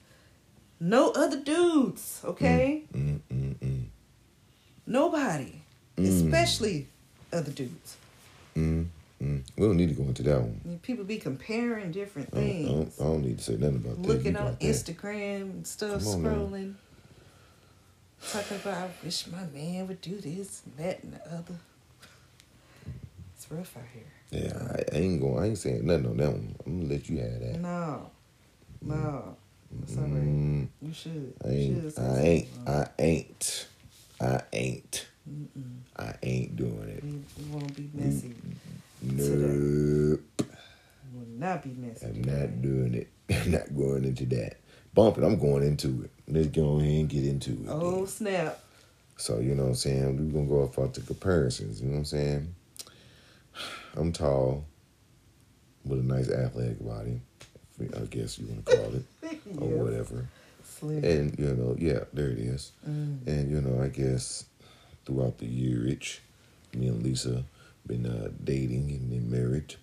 no 0.80 1.10
other 1.10 1.40
dudes, 1.40 2.20
okay? 2.24 2.84
mm, 2.94 3.18
mm, 3.32 3.54
mm, 3.56 3.84
Nobody, 4.86 5.62
Mm. 5.96 6.08
especially 6.08 6.86
other 7.32 7.50
dudes. 7.50 7.96
Mm. 9.22 9.42
We 9.56 9.66
don't 9.66 9.76
need 9.76 9.88
to 9.88 9.94
go 9.94 10.04
into 10.04 10.22
that 10.24 10.40
one. 10.40 10.78
People 10.82 11.04
be 11.04 11.18
comparing 11.18 11.92
different 11.92 12.28
I 12.32 12.36
don't, 12.36 12.44
I 12.44 12.52
don't, 12.52 12.84
things, 12.84 13.00
I 13.00 13.04
don't 13.04 13.22
need 13.22 13.38
to 13.38 13.44
say 13.44 13.56
nothing 13.56 13.76
about 13.76 14.02
that. 14.02 14.08
looking 14.08 14.36
on. 14.36 14.56
Instagram 14.56 15.42
and 15.42 15.66
stuff, 15.66 16.06
on 16.06 16.22
scrolling, 16.22 16.74
talking 18.32 18.56
about, 18.56 18.76
I 18.76 18.90
wish 19.04 19.26
my 19.28 19.44
man 19.54 19.86
would 19.88 20.00
do 20.00 20.16
this 20.20 20.62
and 20.66 20.76
that 20.86 21.02
and 21.02 21.12
the 21.14 21.26
other. 21.34 21.54
It's 23.36 23.50
rough 23.50 23.76
out 23.76 23.84
here. 23.92 24.04
Yeah, 24.30 24.58
I, 24.92 24.96
I 24.96 25.00
ain't 25.00 25.20
going. 25.20 25.42
I 25.42 25.46
ain't 25.46 25.58
saying 25.58 25.86
nothing 25.86 26.06
on 26.06 26.16
that 26.18 26.30
one. 26.32 26.54
I'm 26.66 26.80
gonna 26.82 26.92
let 26.94 27.08
you 27.08 27.18
have 27.18 27.40
that. 27.40 27.60
No, 27.60 28.10
no, 28.82 29.36
right. 29.70 29.96
Mm, 29.96 30.68
You 30.82 30.92
should. 30.92 31.32
I 31.44 31.48
You 31.48 31.54
ain't. 31.54 31.82
should 31.82 31.94
say 31.96 32.02
I 32.02 32.20
ain't. 32.20 32.48
I 32.66 32.88
ain't. 32.98 33.66
I 34.20 34.40
ain't. 34.52 35.06
Mm-mm. 35.30 35.78
I 35.96 36.14
ain't 36.22 36.56
doing 36.56 36.88
it. 36.88 37.02
We 37.04 37.50
won't 37.50 37.74
be 37.76 37.88
messy. 37.94 38.34
Nope. 39.02 40.20
Will 41.12 41.26
not 41.36 41.62
be 41.62 41.70
messy. 41.70 42.06
I'm 42.06 42.22
not 42.22 42.62
doing 42.62 42.94
it. 42.94 43.08
I'm 43.30 43.52
not 43.52 43.74
going 43.76 44.04
into 44.04 44.26
that. 44.26 44.56
Bump 44.94 45.18
it. 45.18 45.24
I'm 45.24 45.38
going 45.38 45.62
into 45.62 46.04
it. 46.04 46.10
Let's 46.26 46.48
go 46.48 46.78
ahead 46.78 46.90
and 46.90 47.08
get 47.08 47.24
into 47.24 47.52
it. 47.52 47.68
Oh 47.68 47.96
then. 47.96 48.06
snap! 48.06 48.60
So 49.16 49.40
you 49.40 49.54
know 49.54 49.64
what 49.64 49.68
I'm 49.70 49.74
saying? 49.74 50.16
We're 50.16 50.32
gonna 50.32 50.48
go 50.48 50.62
off 50.62 50.78
of 50.78 50.94
the 50.94 51.00
comparisons, 51.00 51.80
you 51.80 51.88
know 51.88 51.94
what 51.94 51.98
I'm 51.98 52.04
saying? 52.04 52.54
I'm 53.96 54.12
tall 54.12 54.64
with 55.84 56.00
a 56.00 56.02
nice 56.02 56.30
athletic 56.30 56.84
body, 56.84 57.20
I 57.80 58.04
guess 58.06 58.38
you 58.38 58.46
wanna 58.46 58.62
call 58.62 58.94
it. 58.94 59.04
Or 59.60 59.84
whatever. 59.84 60.28
Slim. 60.62 61.04
And 61.04 61.38
you 61.38 61.54
know, 61.54 61.74
yeah, 61.78 62.04
there 62.12 62.28
it 62.28 62.38
is. 62.38 62.72
Mm. 62.88 63.26
And 63.26 63.50
you 63.50 63.60
know, 63.60 63.82
I 63.82 63.88
guess 63.88 64.44
throughout 65.04 65.38
the 65.38 65.46
year 65.46 65.82
Rich, 65.84 66.20
me 66.74 66.88
and 66.88 67.02
Lisa 67.02 67.44
been 67.88 68.06
uh, 68.06 68.28
dating 68.44 68.90
and 68.90 69.10
then 69.10 69.30
married. 69.30 69.74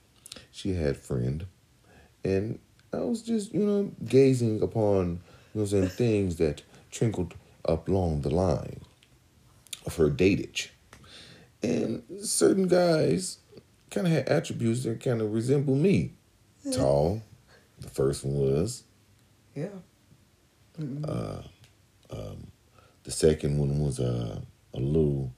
She 0.52 0.74
had 0.74 0.96
friend. 0.96 1.46
And 2.24 2.60
I 2.94 2.98
was 2.98 3.22
just, 3.22 3.54
you 3.54 3.66
know, 3.66 3.92
gazing 4.06 4.62
upon, 4.62 5.20
you 5.54 5.62
know 5.62 5.66
saying, 5.66 5.90
things 5.90 6.38
that 6.38 6.64
trickled 6.92 7.34
up 7.66 7.90
along 7.90 8.22
the 8.22 8.30
line 8.30 8.82
of 9.86 9.96
her 9.98 10.10
datage. 10.10 10.70
And 11.62 12.04
certain 12.22 12.68
guys 12.68 13.40
kind 13.92 14.08
of 14.08 14.14
had 14.14 14.30
attributes 14.30 14.84
that 14.84 15.02
kind 15.02 15.22
of 15.22 15.34
resemble 15.34 15.76
me. 15.76 16.14
Tall. 16.72 17.22
The 17.80 17.90
first 17.90 18.24
one 18.24 18.36
was. 18.36 18.84
Yeah. 19.54 19.68
Mm-mm. 20.80 21.04
Uh, 21.08 21.42
um, 22.16 22.48
the 23.04 23.12
second 23.12 23.58
one 23.58 23.80
was 23.80 24.00
uh, 24.00 24.40
a 24.74 24.80
little, 24.80 25.32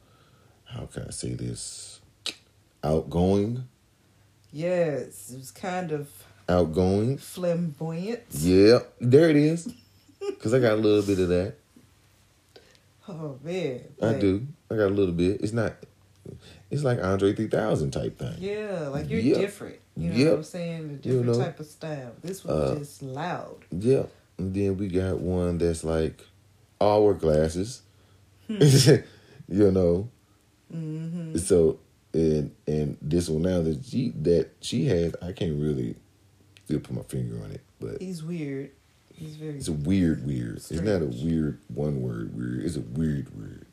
how 0.65 0.85
can 0.85 1.03
I 1.03 1.11
say 1.11 1.33
this? 1.33 1.96
Outgoing. 2.83 3.67
yes, 4.51 5.31
it 5.31 5.37
was 5.39 5.51
kind 5.51 5.91
of 5.91 6.09
Outgoing. 6.49 7.17
flamboyant. 7.17 8.21
Yeah, 8.31 8.79
there 9.01 9.29
it 9.29 9.35
is. 9.35 9.73
Because 10.19 10.53
I 10.53 10.59
got 10.59 10.73
a 10.73 10.75
little 10.81 11.01
bit 11.03 11.19
of 11.19 11.29
that. 11.29 11.55
Oh 13.07 13.37
man. 13.43 13.81
I 14.01 14.05
Like, 14.07 14.19
do. 14.19 14.45
I 14.69 14.75
got 14.75 14.87
a 14.87 14.93
little 14.95 15.13
bit. 15.13 15.41
It's 15.41 15.53
not, 15.53 15.73
it's 16.69 16.83
like 16.83 17.01
Andre 17.03 17.33
3000 17.33 17.91
type 17.91 18.17
thing. 18.19 18.35
Yeah, 18.39 18.89
like 18.89 19.09
you're 19.09 19.19
Yep. 19.21 19.37
different. 19.39 19.75
You 19.95 20.09
know 20.11 20.15
Yep. 20.17 20.27
what 20.29 20.37
I'm 20.37 20.43
saying? 20.43 20.89
A 20.89 20.93
different 20.93 21.25
know, 21.25 21.37
type 21.39 21.59
of 21.59 21.65
style. 21.65 22.11
This 22.21 22.43
was 22.43 22.71
uh, 22.71 22.79
just 22.79 23.01
loud. 23.01 23.57
Yeah. 23.71 24.03
And 24.37 24.53
then 24.53 24.77
we 24.77 24.87
got 24.89 25.19
one 25.19 25.57
that's 25.57 25.83
like 25.83 26.21
all 26.79 27.13
glasses. 27.13 27.81
Hmm. 28.47 28.57
you 29.49 29.71
know. 29.71 30.09
Mm-hmm. 30.73 31.37
So 31.37 31.79
and 32.13 32.51
and 32.65 32.97
this 33.01 33.29
one 33.29 33.43
now 33.43 33.61
that 33.61 33.83
she 33.85 34.09
that 34.21 34.49
she 34.61 34.85
has, 34.85 35.15
I 35.21 35.31
can't 35.31 35.59
really 35.61 35.95
still 36.65 36.79
put 36.79 36.95
my 36.95 37.03
finger 37.03 37.41
on 37.43 37.51
it, 37.51 37.61
but 37.79 38.01
He's 38.01 38.23
weird. 38.23 38.71
He's 39.13 39.35
very. 39.35 39.55
it's 39.55 39.67
a 39.67 39.73
weird 39.73 40.25
weird. 40.25 40.57
It's 40.57 40.71
not 40.71 41.01
a 41.01 41.05
weird 41.05 41.59
one 41.73 42.01
word 42.01 42.35
weird. 42.37 42.63
It's 42.63 42.75
a 42.75 42.81
weird 42.81 43.35
weird. 43.37 43.65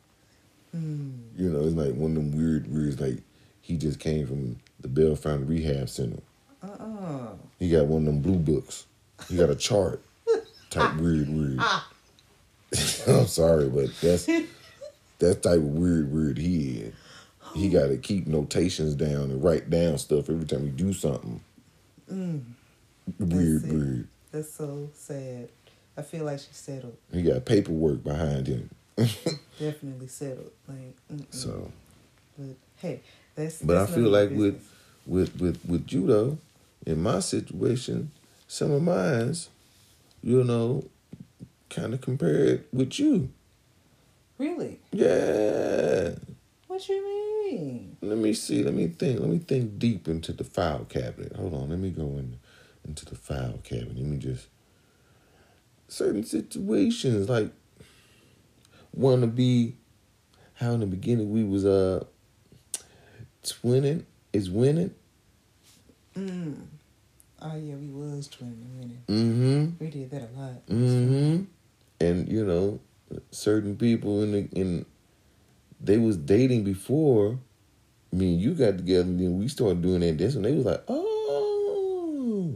Hmm. 0.71 1.11
You 1.37 1.49
know, 1.49 1.65
it's 1.65 1.75
like 1.75 1.93
one 1.93 2.11
of 2.11 2.15
them 2.15 2.31
weird 2.35 2.71
weirds. 2.71 2.99
Like 2.99 3.21
he 3.61 3.77
just 3.77 3.99
came 3.99 4.25
from 4.27 4.57
the 4.81 4.87
Bell 4.87 5.15
Fountain 5.15 5.47
Rehab 5.47 5.89
Center. 5.89 6.21
Uh-uh. 6.63 7.33
He 7.59 7.69
got 7.69 7.85
one 7.85 8.01
of 8.01 8.05
them 8.05 8.21
blue 8.21 8.37
books. 8.39 8.85
He 9.29 9.37
got 9.37 9.49
a 9.49 9.55
chart. 9.55 10.01
type 10.69 10.95
weird, 10.99 11.29
weird. 11.29 11.59
I'm 13.07 13.27
sorry, 13.27 13.69
but 13.69 13.89
that's 14.01 14.25
that 15.19 15.43
type 15.43 15.57
of 15.57 15.63
weird, 15.63 16.11
weird 16.11 16.37
he 16.37 16.77
is. 16.79 16.93
He 17.55 17.69
got 17.69 17.87
to 17.87 17.97
keep 17.97 18.27
notations 18.27 18.95
down 18.95 19.31
and 19.31 19.43
write 19.43 19.69
down 19.69 19.97
stuff 19.97 20.29
every 20.29 20.45
time 20.45 20.63
he 20.63 20.69
do 20.69 20.91
something. 20.93 21.39
Mm. 22.11 22.41
Weird, 23.19 23.61
That's 23.61 23.73
weird. 23.73 24.07
That's 24.31 24.51
so 24.53 24.89
sad. 24.93 25.49
I 25.97 26.01
feel 26.01 26.25
like 26.25 26.39
she's 26.39 26.57
settled. 26.57 26.97
He 27.13 27.21
got 27.21 27.45
paperwork 27.45 28.03
behind 28.03 28.47
him. 28.47 28.69
Definitely 28.97 30.07
settled. 30.07 30.51
Like, 30.67 30.95
mm-mm. 31.11 31.25
So, 31.29 31.71
but 32.37 32.55
hey, 32.77 32.99
that's. 33.35 33.61
but 33.61 33.77
I 33.77 33.85
feel 33.85 34.09
like 34.09 34.31
with 34.31 34.61
with 35.05 35.39
with 35.39 35.59
with 35.65 35.87
judo, 35.87 36.37
in 36.85 37.01
my 37.01 37.19
situation, 37.19 38.11
some 38.47 38.71
of 38.71 38.81
mine's, 38.81 39.49
you 40.21 40.43
know, 40.43 40.83
kind 41.69 41.93
of 41.93 42.01
compared 42.01 42.65
with 42.73 42.99
you. 42.99 43.29
really, 44.37 44.79
Yeah. 44.91 46.15
what 46.67 46.87
you 46.89 47.03
mean? 47.03 47.34
Let 48.01 48.17
me 48.17 48.33
see. 48.33 48.63
Let 48.63 48.73
me 48.73 48.87
think. 48.87 49.19
Let 49.19 49.29
me 49.29 49.39
think 49.39 49.79
deep 49.79 50.07
into 50.07 50.33
the 50.33 50.43
file 50.43 50.85
cabinet. 50.85 51.35
Hold 51.35 51.53
on. 51.53 51.69
Let 51.69 51.79
me 51.79 51.89
go 51.89 52.03
in 52.03 52.39
into 52.85 53.05
the 53.05 53.15
file 53.15 53.59
cabinet. 53.63 53.97
Let 53.97 54.05
me 54.05 54.17
just 54.17 54.47
certain 55.87 56.23
situations 56.23 57.29
like 57.29 57.51
want 58.93 59.21
to 59.21 59.27
be 59.27 59.75
how 60.55 60.71
in 60.71 60.79
the 60.79 60.85
beginning 60.85 61.31
we 61.31 61.43
was 61.43 61.65
uh 61.65 62.03
twinning 63.43 64.03
is 64.33 64.49
winning. 64.49 64.93
Mm. 66.15 66.65
Oh 67.41 67.55
yeah, 67.55 67.75
we 67.75 67.87
was 67.87 68.29
twinning 68.29 68.79
winning. 68.79 69.03
Mm-hmm. 69.07 69.83
We 69.83 69.91
did 69.91 70.11
that 70.11 70.29
a 70.33 70.39
lot. 70.39 70.65
Mm-hmm. 70.67 71.43
And 71.99 72.29
you 72.29 72.45
know, 72.45 72.79
certain 73.31 73.75
people 73.75 74.23
in 74.23 74.31
the 74.31 74.49
in 74.59 74.85
they 75.81 75.97
was 75.97 76.17
dating 76.17 76.63
before 76.63 77.39
me 78.11 78.33
and 78.33 78.41
you 78.41 78.53
got 78.53 78.77
together 78.77 79.01
and 79.01 79.19
then 79.19 79.37
we 79.37 79.47
started 79.47 79.81
doing 79.81 79.99
that 80.01 80.17
dance 80.17 80.35
and 80.35 80.45
they 80.45 80.53
was 80.53 80.65
like, 80.65 80.83
Oh 80.87 82.53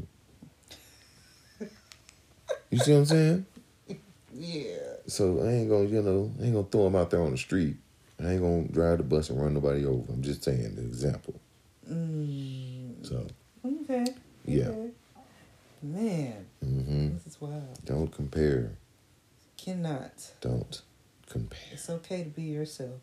You 2.69 2.77
see 2.79 2.91
what 2.93 2.99
I'm 2.99 3.05
saying? 3.05 3.45
Yeah. 4.31 4.77
So 5.07 5.41
I 5.43 5.47
ain't 5.49 5.69
gonna, 5.69 5.85
you 5.85 6.01
know, 6.03 6.31
I 6.39 6.43
ain't 6.43 6.53
gonna 6.53 6.67
throw 6.67 6.83
them 6.83 6.95
out 6.95 7.09
there 7.09 7.21
on 7.21 7.31
the 7.31 7.37
street. 7.37 7.75
I 8.23 8.33
ain't 8.33 8.41
gonna 8.41 8.67
drive 8.67 8.99
the 8.99 9.03
bus 9.03 9.29
and 9.31 9.41
run 9.41 9.55
nobody 9.55 9.85
over. 9.85 10.13
I'm 10.13 10.21
just 10.21 10.43
saying 10.43 10.75
the 10.75 10.81
example. 10.83 11.33
Mm. 11.91 13.05
So 13.05 13.25
Okay. 13.65 14.05
Yeah. 14.45 14.67
Okay. 14.69 14.91
Man, 15.81 16.45
hmm 16.61 17.13
this 17.13 17.25
is 17.25 17.41
wild. 17.41 17.83
don't 17.85 18.11
compare. 18.11 18.73
Cannot. 19.57 20.31
Don't 20.41 20.81
compare. 21.29 21.59
It's 21.71 21.89
okay 21.89 22.23
to 22.23 22.29
be 22.29 22.43
yourself. 22.43 22.99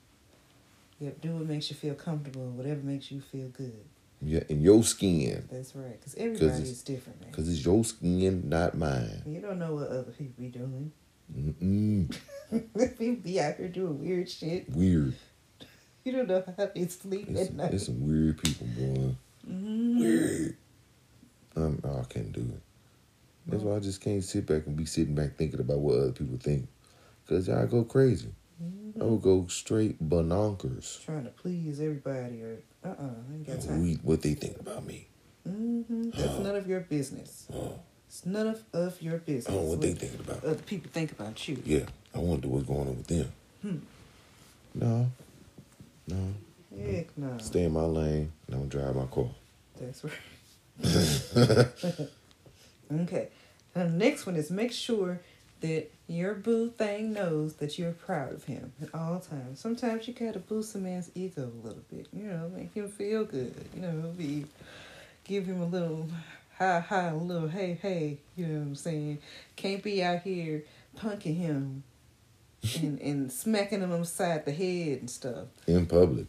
Yep, 1.00 1.20
do 1.20 1.34
what 1.36 1.46
makes 1.46 1.70
you 1.70 1.76
feel 1.76 1.94
comfortable. 1.94 2.46
Whatever 2.50 2.80
makes 2.80 3.10
you 3.10 3.20
feel 3.20 3.48
good. 3.48 3.84
Yeah, 4.22 4.40
in 4.48 4.62
your 4.62 4.82
skin. 4.82 5.46
That's 5.52 5.76
right. 5.76 5.98
Because 6.00 6.14
everybody 6.16 6.46
it's- 6.46 6.60
is 6.68 6.82
different, 6.82 7.20
man. 7.20 7.32
Cause 7.32 7.48
it's 7.48 7.64
your 7.64 7.84
skin, 7.84 8.48
not 8.48 8.76
mine. 8.76 9.22
You 9.26 9.40
don't 9.40 9.58
know 9.58 9.74
what 9.74 9.88
other 9.88 10.12
people 10.12 10.34
be 10.38 10.48
doing. 10.48 10.90
Mm-mm. 11.36 12.16
people 12.98 13.16
be 13.22 13.40
out 13.40 13.56
here 13.56 13.68
doing 13.68 13.98
weird 14.00 14.30
shit. 14.30 14.70
Weird. 14.70 15.14
You 16.04 16.12
don't 16.12 16.28
know 16.28 16.44
how 16.56 16.70
they 16.74 16.86
sleep 16.86 17.26
It's, 17.28 17.40
at 17.50 17.54
night. 17.54 17.74
it's 17.74 17.86
some 17.86 18.06
weird 18.06 18.38
people, 18.42 18.66
boy. 18.68 19.14
Mhm. 19.50 19.98
Weird. 19.98 20.56
Um, 21.56 21.80
I 21.84 22.04
can't 22.04 22.32
do 22.32 22.40
it. 22.40 22.62
That's 23.48 23.62
why 23.62 23.76
I 23.76 23.80
just 23.80 24.00
can't 24.00 24.22
sit 24.24 24.46
back 24.46 24.66
and 24.66 24.76
be 24.76 24.86
sitting 24.86 25.14
back 25.14 25.36
thinking 25.36 25.60
about 25.60 25.78
what 25.78 25.98
other 25.98 26.12
people 26.12 26.38
think. 26.38 26.68
Cause 27.28 27.48
y'all 27.48 27.66
go 27.66 27.84
crazy. 27.84 28.32
I 29.00 29.04
would 29.04 29.20
go 29.22 29.46
straight 29.48 30.02
bononkers. 30.02 31.04
Trying 31.04 31.24
to 31.24 31.30
please 31.30 31.80
everybody 31.80 32.40
or 32.42 32.58
uh 32.84 32.88
uh 32.88 32.92
I 33.30 33.34
ain't 33.34 33.46
got 33.46 33.60
time. 33.60 33.98
what 34.02 34.22
they 34.22 34.34
think 34.34 34.58
about 34.60 34.86
me. 34.86 35.08
Mm-hmm. 35.46 36.10
That's 36.10 36.38
none 36.38 36.56
of 36.56 36.66
your 36.66 36.80
business. 36.80 37.46
Oh, 37.52 37.78
It's 38.08 38.24
none 38.24 38.46
of, 38.46 38.64
of 38.72 39.02
your 39.02 39.18
business. 39.18 39.48
I 39.48 39.52
don't 39.52 39.64
know 39.64 39.70
what 39.70 39.80
they 39.80 39.92
thinking 39.92 40.20
about. 40.20 40.44
other 40.44 40.54
people 40.62 40.90
think 40.92 41.12
about 41.12 41.46
you. 41.46 41.62
Yeah, 41.64 41.84
I 42.14 42.18
wonder 42.18 42.48
what's 42.48 42.66
going 42.66 42.88
on 42.88 42.96
with 42.96 43.06
them. 43.06 43.32
Hmm. 43.62 43.76
No, 44.74 45.10
no. 46.08 46.34
Heck 46.80 47.16
no. 47.18 47.38
Stay 47.38 47.64
in 47.64 47.72
my 47.72 47.82
lane. 47.82 48.32
Don't 48.50 48.68
drive 48.68 48.94
my 48.96 49.06
car. 49.06 49.28
That's 49.80 50.04
right. 50.04 50.12
okay. 53.02 53.28
The 53.74 53.88
next 53.88 54.26
one 54.26 54.36
is 54.36 54.50
make 54.50 54.72
sure 54.72 55.20
that 55.60 55.90
your 56.08 56.34
boo 56.34 56.70
thing 56.70 57.12
knows 57.12 57.54
that 57.54 57.78
you're 57.78 57.92
proud 57.92 58.32
of 58.32 58.44
him 58.44 58.72
at 58.82 58.94
all 58.94 59.18
times. 59.20 59.60
Sometimes 59.60 60.06
you 60.06 60.14
gotta 60.14 60.38
boost 60.38 60.74
a 60.74 60.78
man's 60.78 61.10
ego 61.14 61.50
a 61.62 61.66
little 61.66 61.82
bit, 61.90 62.06
you 62.12 62.24
know, 62.24 62.50
make 62.54 62.74
him 62.74 62.88
feel 62.88 63.24
good. 63.24 63.54
You 63.74 63.82
know, 63.82 64.12
be 64.16 64.46
give 65.24 65.46
him 65.46 65.60
a 65.60 65.66
little 65.66 66.08
hi 66.58 66.80
hi, 66.80 67.08
a 67.08 67.16
little 67.16 67.48
hey 67.48 67.78
hey, 67.80 68.18
you 68.36 68.46
know 68.46 68.60
what 68.60 68.66
I'm 68.66 68.74
saying? 68.74 69.18
Can't 69.56 69.82
be 69.82 70.02
out 70.02 70.22
here 70.22 70.64
punking 70.96 71.36
him 71.36 71.82
and, 72.76 73.00
and 73.00 73.32
smacking 73.32 73.80
him 73.80 73.92
upside 73.92 74.44
the 74.44 74.52
head 74.52 75.00
and 75.00 75.10
stuff. 75.10 75.46
In 75.66 75.86
public. 75.86 76.26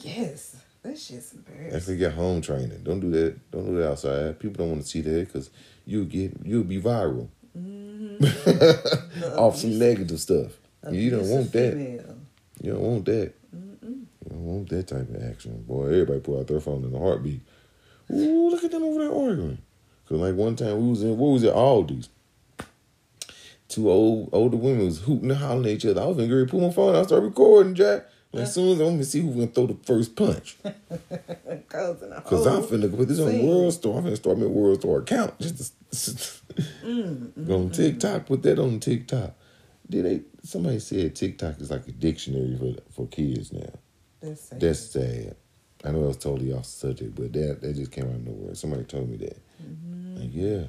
Yes. 0.00 0.56
That 0.82 0.98
shit's 0.98 1.32
embarrassing. 1.32 1.94
they 1.94 1.98
get 1.98 2.14
home 2.14 2.40
training, 2.40 2.82
don't 2.82 2.98
do 2.98 3.08
that. 3.12 3.50
Don't 3.52 3.66
do 3.66 3.76
that 3.76 3.90
outside. 3.92 4.40
People 4.40 4.64
don't 4.64 4.72
want 4.72 4.82
to 4.82 4.88
see 4.88 5.00
that 5.00 5.26
because 5.26 5.48
you'll 5.86 6.06
get 6.06 6.32
you'll 6.44 6.64
be 6.64 6.80
viral 6.80 7.28
Mm-hmm. 7.56 9.38
off 9.38 9.56
some 9.56 9.78
negative 9.78 10.20
stuff. 10.20 10.52
You 10.90 11.10
don't 11.10 11.28
want 11.28 11.52
that. 11.52 11.72
Female. 11.72 12.18
You 12.62 12.72
don't 12.72 12.80
want 12.82 13.04
that. 13.06 13.32
Mm-mm. 13.54 13.82
You 13.82 14.30
don't 14.30 14.44
want 14.44 14.68
that 14.70 14.88
type 14.88 15.08
of 15.08 15.22
action, 15.22 15.62
boy. 15.62 15.86
Everybody 15.86 16.20
pull 16.20 16.40
out 16.40 16.46
their 16.46 16.60
phone 16.60 16.84
in 16.84 16.94
a 16.94 16.98
heartbeat. 16.98 17.40
Ooh, 18.10 18.50
look 18.50 18.64
at 18.64 18.70
them 18.70 18.82
over 18.82 19.00
there 19.00 19.14
arguing. 19.14 19.58
Cause 20.08 20.18
like 20.18 20.34
one 20.34 20.56
time 20.56 20.82
we 20.82 20.90
was 20.90 21.02
in 21.02 21.16
what 21.16 21.28
was 21.28 21.42
it 21.44 21.54
Aldi's. 21.54 22.08
Two 23.68 23.90
old 23.90 24.28
older 24.32 24.56
women 24.56 24.84
was 24.84 25.00
hooting 25.00 25.30
and 25.30 25.40
hollering 25.40 25.66
at 25.66 25.72
each 25.72 25.86
other. 25.86 26.02
I 26.02 26.06
was 26.06 26.16
gonna 26.16 26.46
pull 26.46 26.60
my 26.60 26.70
phone. 26.70 26.94
I 26.94 27.02
started 27.02 27.26
recording, 27.26 27.74
Jack. 27.74 28.06
As 28.34 28.54
soon 28.54 28.70
as 28.72 28.80
I'm 28.80 28.86
gonna 28.92 29.04
see 29.04 29.20
who's 29.20 29.34
gonna 29.34 29.46
throw 29.48 29.66
the 29.66 29.76
first 29.84 30.16
punch. 30.16 30.56
Cause 31.68 32.46
I'm 32.46 32.62
finna 32.62 32.94
put 32.94 33.08
this 33.08 33.20
on 33.20 33.30
scene. 33.30 33.44
WorldStar. 33.44 33.98
I'm 33.98 34.04
finna 34.04 34.16
start 34.16 34.38
my 34.38 34.46
WorldStar 34.46 35.02
account. 35.02 35.38
Just 35.38 35.74
to, 35.90 36.42
Mm, 36.84 37.46
go 37.46 37.56
on 37.60 37.70
TikTok. 37.70 38.26
Put 38.26 38.42
that 38.42 38.58
on 38.58 38.78
TikTok. 38.80 39.34
Did 39.88 40.04
they? 40.04 40.20
Somebody 40.42 40.80
said 40.80 41.14
TikTok 41.14 41.60
is 41.60 41.70
like 41.70 41.86
a 41.88 41.92
dictionary 41.92 42.56
for 42.58 42.74
for 42.92 43.06
kids 43.08 43.52
now. 43.52 43.72
That's 44.20 44.40
sad. 44.42 44.60
That's 44.60 44.80
sad. 44.80 45.36
I 45.84 45.90
know 45.90 46.04
I 46.04 46.08
was 46.08 46.16
totally 46.18 46.52
off 46.52 46.66
subject, 46.66 47.14
but 47.14 47.32
that 47.32 47.60
that 47.62 47.74
just 47.74 47.90
came 47.90 48.04
out 48.04 48.14
of 48.16 48.26
nowhere. 48.26 48.54
Somebody 48.54 48.84
told 48.84 49.08
me 49.08 49.16
that. 49.18 49.36
Mm-hmm. 49.62 50.16
Like, 50.16 50.30
yeah, 50.32 50.64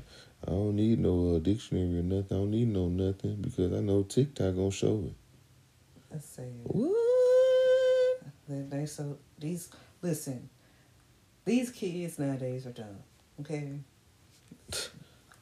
I 0.47 0.51
don't 0.51 0.75
need 0.75 0.99
no 0.99 1.35
uh, 1.35 1.39
dictionary 1.39 1.99
or 1.99 2.03
nothing. 2.03 2.37
I 2.37 2.39
don't 2.39 2.51
need 2.51 2.67
no 2.69 2.87
nothing 2.87 3.35
because 3.41 3.73
I 3.73 3.79
know 3.81 4.03
TikTok 4.03 4.55
gonna 4.55 4.71
show 4.71 5.03
it. 5.07 5.13
That's 6.11 6.27
sad. 6.27 6.45
What? 6.63 7.02
They, 8.53 8.77
they 8.77 8.85
so 8.85 9.17
these 9.39 9.69
listen, 10.01 10.49
these 11.45 11.69
kids 11.71 12.19
nowadays 12.19 12.65
are 12.65 12.71
dumb. 12.71 12.97
Okay. 13.41 13.79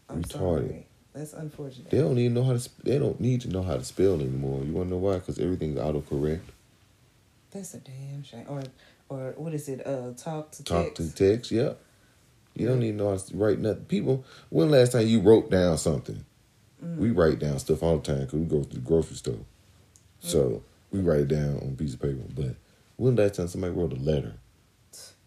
I'm 0.09 0.23
Retarded. 0.23 0.31
sorry. 0.31 0.85
That's 1.13 1.33
unfortunate. 1.33 1.89
They 1.89 1.97
don't 1.97 2.17
even 2.17 2.33
know 2.33 2.43
how 2.43 2.53
to. 2.53 2.59
sp- 2.63 2.83
They 2.83 2.97
don't 2.97 3.19
need 3.19 3.41
to 3.41 3.49
know 3.49 3.63
how 3.63 3.75
to 3.75 3.83
spell 3.83 4.15
anymore. 4.15 4.63
You 4.63 4.71
wanna 4.73 4.91
know 4.91 4.97
why? 4.97 5.15
Because 5.15 5.39
everything's 5.39 5.77
autocorrect. 5.79 6.41
That's 7.51 7.73
a 7.73 7.79
damn 7.79 8.23
shame. 8.23 8.45
Or 8.47 8.63
or 9.09 9.33
what 9.35 9.53
is 9.53 9.67
it? 9.67 9.85
Uh, 9.85 10.13
talk 10.15 10.51
to 10.51 10.63
Talk 10.63 10.95
text. 10.95 11.17
to 11.17 11.33
text. 11.35 11.51
Yep. 11.51 11.79
You 12.55 12.67
don't 12.67 12.83
even 12.83 12.97
know 12.97 13.09
how 13.11 13.17
to 13.17 13.37
write 13.37 13.59
nothing. 13.59 13.85
People, 13.85 14.25
when 14.49 14.69
last 14.71 14.91
time 14.93 15.07
you 15.07 15.21
wrote 15.21 15.49
down 15.49 15.77
something? 15.77 16.23
Mm. 16.83 16.97
We 16.97 17.11
write 17.11 17.39
down 17.39 17.59
stuff 17.59 17.81
all 17.83 17.97
the 17.97 18.03
time 18.03 18.21
because 18.25 18.39
we 18.39 18.45
go 18.45 18.63
to 18.63 18.69
the 18.69 18.79
grocery 18.81 19.15
store. 19.15 19.39
So 20.19 20.61
we 20.91 20.99
write 20.99 21.21
it 21.21 21.27
down 21.29 21.57
on 21.61 21.69
a 21.73 21.77
piece 21.77 21.93
of 21.93 22.01
paper. 22.01 22.23
But 22.35 22.55
when 23.01 23.15
last 23.15 23.35
time 23.35 23.47
somebody 23.47 23.73
wrote 23.73 23.93
a 23.93 23.95
letter 23.95 24.35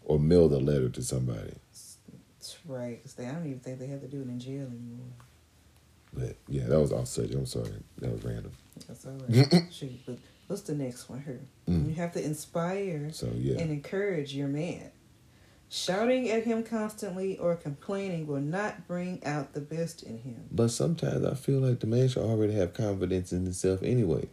or 0.05 0.17
mailed 0.17 0.53
a 0.53 0.57
letter 0.59 0.87
to 0.89 1.01
somebody? 1.01 1.53
That's 2.39 2.57
right. 2.65 3.01
'cause 3.03 3.13
they, 3.15 3.25
I 3.27 3.33
don't 3.33 3.45
even 3.47 3.59
think 3.59 3.79
they 3.79 3.87
have 3.87 4.01
to 4.01 4.07
do 4.07 4.21
it 4.21 4.27
in 4.29 4.39
jail 4.39 4.67
anymore. 4.67 5.11
But 6.13 6.35
yeah, 6.47 6.67
that 6.67 6.79
was 6.79 6.93
off 6.93 7.07
subject. 7.07 7.35
I'm 7.37 7.45
sorry. 7.45 7.73
That 7.97 8.11
was 8.13 8.23
random. 8.23 8.51
That's 8.87 9.05
all 9.05 9.11
right. 9.27 9.63
Shoot, 9.73 10.05
but 10.05 10.17
what's 10.47 10.61
the 10.61 10.73
next 10.75 11.09
one 11.09 11.21
here? 11.23 11.41
Mm. 11.67 11.89
You 11.89 11.95
have 11.95 12.13
to 12.13 12.23
inspire 12.23 13.09
So 13.11 13.29
yeah. 13.35 13.59
and 13.59 13.69
encourage 13.71 14.33
your 14.33 14.47
man. 14.47 14.91
Shouting 15.67 16.29
at 16.29 16.45
him 16.45 16.63
constantly 16.63 17.37
or 17.37 17.55
complaining 17.55 18.27
will 18.27 18.39
not 18.39 18.87
bring 18.87 19.21
out 19.25 19.53
the 19.53 19.59
best 19.59 20.03
in 20.03 20.19
him. 20.19 20.45
But 20.51 20.69
sometimes 20.69 21.25
I 21.25 21.33
feel 21.33 21.59
like 21.59 21.81
the 21.81 21.87
man 21.87 22.07
should 22.07 22.23
already 22.23 22.53
have 22.53 22.73
confidence 22.73 23.33
in 23.33 23.43
himself 23.43 23.83
anyway. 23.83 24.29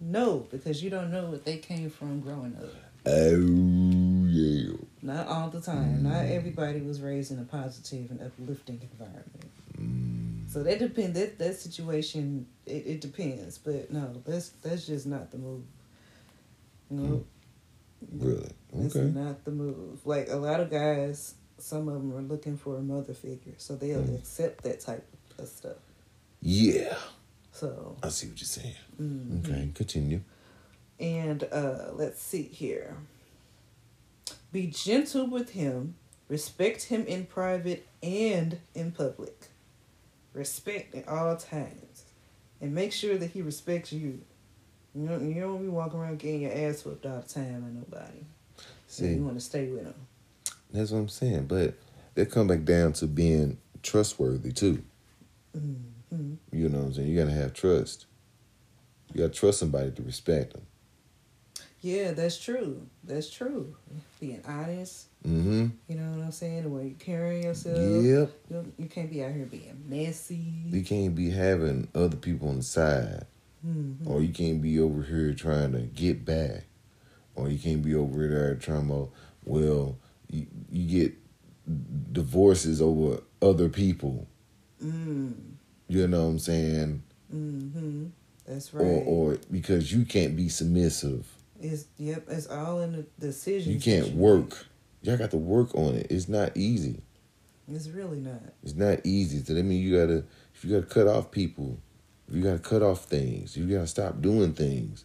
No, 0.00 0.46
because 0.50 0.82
you 0.82 0.90
don't 0.90 1.10
know 1.10 1.26
what 1.26 1.44
they 1.44 1.58
came 1.58 1.90
from 1.90 2.20
growing 2.20 2.56
up. 2.56 2.70
Oh 3.06 4.26
yeah. 4.28 4.72
Not 5.02 5.26
all 5.26 5.48
the 5.48 5.60
time. 5.60 6.02
Not 6.02 6.26
everybody 6.26 6.80
was 6.80 7.00
raised 7.00 7.30
in 7.32 7.38
a 7.38 7.44
positive 7.44 8.10
and 8.10 8.20
uplifting 8.20 8.80
environment. 8.92 9.50
Mm. 9.78 10.50
So 10.50 10.62
that 10.62 10.78
depend 10.78 11.14
that 11.14 11.38
that 11.38 11.54
situation 11.56 12.46
it, 12.66 12.86
it 12.86 13.00
depends. 13.00 13.58
But 13.58 13.90
no, 13.90 14.22
that's 14.26 14.50
that's 14.62 14.86
just 14.86 15.06
not 15.06 15.30
the 15.30 15.38
move. 15.38 15.62
No. 16.90 17.24
Really? 18.12 18.50
That's 18.72 18.96
Okay. 18.96 19.10
not 19.10 19.44
the 19.44 19.50
move. 19.50 20.04
Like 20.06 20.28
a 20.30 20.36
lot 20.36 20.60
of 20.60 20.70
guys, 20.70 21.34
some 21.58 21.88
of 21.88 21.94
them 21.94 22.14
are 22.14 22.22
looking 22.22 22.56
for 22.56 22.76
a 22.76 22.80
mother 22.82 23.14
figure, 23.14 23.54
so 23.58 23.76
they'll 23.76 24.02
Mm. 24.02 24.18
accept 24.18 24.62
that 24.64 24.80
type 24.80 25.06
of 25.38 25.48
stuff. 25.48 25.76
Yeah. 26.42 26.96
So, 27.52 27.96
I 28.02 28.08
see 28.08 28.28
what 28.28 28.40
you're 28.40 28.46
saying. 28.46 28.74
mhm. 29.00 29.44
Okay, 29.44 29.70
continue. 29.74 30.20
and 30.98 31.44
uh, 31.52 31.90
let's 31.92 32.22
see 32.22 32.42
here. 32.44 32.96
Be 34.52 34.66
gentle 34.66 35.26
with 35.26 35.50
him. 35.50 35.94
Respect 36.28 36.84
him 36.84 37.04
in 37.06 37.26
private 37.26 37.86
and 38.02 38.58
in 38.74 38.92
public. 38.92 39.48
Respect 40.32 40.94
at 40.94 41.08
all 41.08 41.36
times, 41.36 42.04
and 42.60 42.72
make 42.74 42.92
sure 42.92 43.16
that 43.18 43.30
he 43.32 43.42
respects 43.42 43.92
you. 43.92 44.20
You 44.94 45.06
don't, 45.08 45.28
you 45.34 45.40
don't 45.40 45.62
be 45.62 45.68
walking 45.68 45.98
around 46.00 46.18
getting 46.20 46.42
your 46.42 46.52
ass 46.52 46.84
whipped 46.84 47.04
all 47.06 47.20
the 47.20 47.28
time 47.28 47.60
by 47.62 47.68
nobody. 47.70 48.24
So 48.86 49.04
See, 49.04 49.14
you 49.14 49.24
want 49.24 49.36
to 49.36 49.44
stay 49.44 49.66
with 49.68 49.84
him. 49.84 49.94
that's 50.72 50.90
what 50.92 50.98
I'm 50.98 51.08
saying. 51.08 51.46
But 51.46 51.74
that 52.14 52.30
come 52.30 52.46
back 52.48 52.64
down 52.64 52.92
to 52.94 53.06
being 53.06 53.58
trustworthy 53.82 54.52
too. 54.52 54.82
Hmm 56.10 56.34
You 56.52 56.68
know 56.68 56.78
what 56.78 56.84
I'm 56.86 56.92
saying? 56.94 57.08
You 57.08 57.18
gotta 57.18 57.34
have 57.34 57.52
trust. 57.54 58.06
You 59.12 59.20
gotta 59.22 59.32
trust 59.32 59.58
somebody 59.58 59.90
to 59.92 60.02
respect 60.02 60.52
them. 60.52 60.62
Yeah, 61.80 62.12
that's 62.12 62.38
true. 62.38 62.86
That's 63.04 63.30
true. 63.30 63.74
Being 64.20 64.42
honest, 64.46 65.06
Mm-hmm. 65.26 65.66
you 65.88 65.96
know 65.96 66.10
what 66.12 66.24
I'm 66.24 66.32
saying? 66.32 66.62
The 66.64 66.68
way 66.70 66.88
you 66.88 66.94
carry 66.98 67.42
yourself. 67.42 67.78
Yep. 67.78 68.30
You, 68.50 68.72
you 68.78 68.86
can't 68.86 69.10
be 69.10 69.22
out 69.24 69.32
here 69.32 69.44
being 69.46 69.82
messy. 69.86 70.36
You 70.70 70.82
can't 70.82 71.14
be 71.14 71.30
having 71.30 71.88
other 71.94 72.16
people 72.16 72.48
on 72.48 72.56
the 72.58 72.62
side. 72.62 73.26
Mhm. 73.66 74.06
Or 74.06 74.22
you 74.22 74.32
can't 74.32 74.62
be 74.62 74.78
over 74.80 75.02
here 75.02 75.34
trying 75.34 75.72
to 75.72 75.80
get 75.80 76.24
back. 76.24 76.64
Or 77.34 77.48
you 77.50 77.58
can't 77.58 77.82
be 77.82 77.94
over 77.94 78.26
there 78.26 78.54
trying 78.56 78.88
to, 78.88 79.08
well, 79.44 79.96
you, 80.30 80.46
you 80.70 80.86
get 81.04 81.14
divorces 82.12 82.80
over 82.80 83.20
other 83.42 83.68
people. 83.68 84.26
Mm. 84.82 85.34
You 85.90 86.06
know 86.06 86.22
what 86.22 86.30
I'm 86.30 86.38
saying? 86.38 87.02
Mm-hmm. 87.34 88.06
That's 88.46 88.72
right. 88.72 88.84
Or, 88.84 89.32
or 89.32 89.38
because 89.50 89.92
you 89.92 90.04
can't 90.04 90.36
be 90.36 90.48
submissive. 90.48 91.26
it's 91.60 91.86
yep. 91.98 92.26
It's 92.28 92.46
all 92.46 92.80
in 92.80 92.92
the 92.92 93.06
decision. 93.18 93.72
You 93.72 93.80
can't 93.80 94.14
work. 94.14 94.66
Y'all 95.02 95.16
got 95.16 95.32
to 95.32 95.36
work 95.36 95.74
on 95.74 95.94
it. 95.94 96.06
It's 96.08 96.28
not 96.28 96.56
easy. 96.56 97.02
It's 97.68 97.88
really 97.88 98.20
not. 98.20 98.40
It's 98.62 98.74
not 98.74 99.00
easy. 99.04 99.42
So 99.44 99.54
that 99.54 99.64
means 99.64 99.84
you 99.84 99.98
gotta 99.98 100.24
if 100.54 100.64
you 100.64 100.74
gotta 100.74 100.86
cut 100.86 101.08
off 101.08 101.32
people, 101.32 101.78
if 102.28 102.36
you 102.36 102.42
gotta 102.42 102.58
cut 102.60 102.82
off 102.82 103.04
things, 103.06 103.56
you 103.56 103.66
gotta 103.66 103.86
stop 103.88 104.20
doing 104.20 104.52
things. 104.52 105.04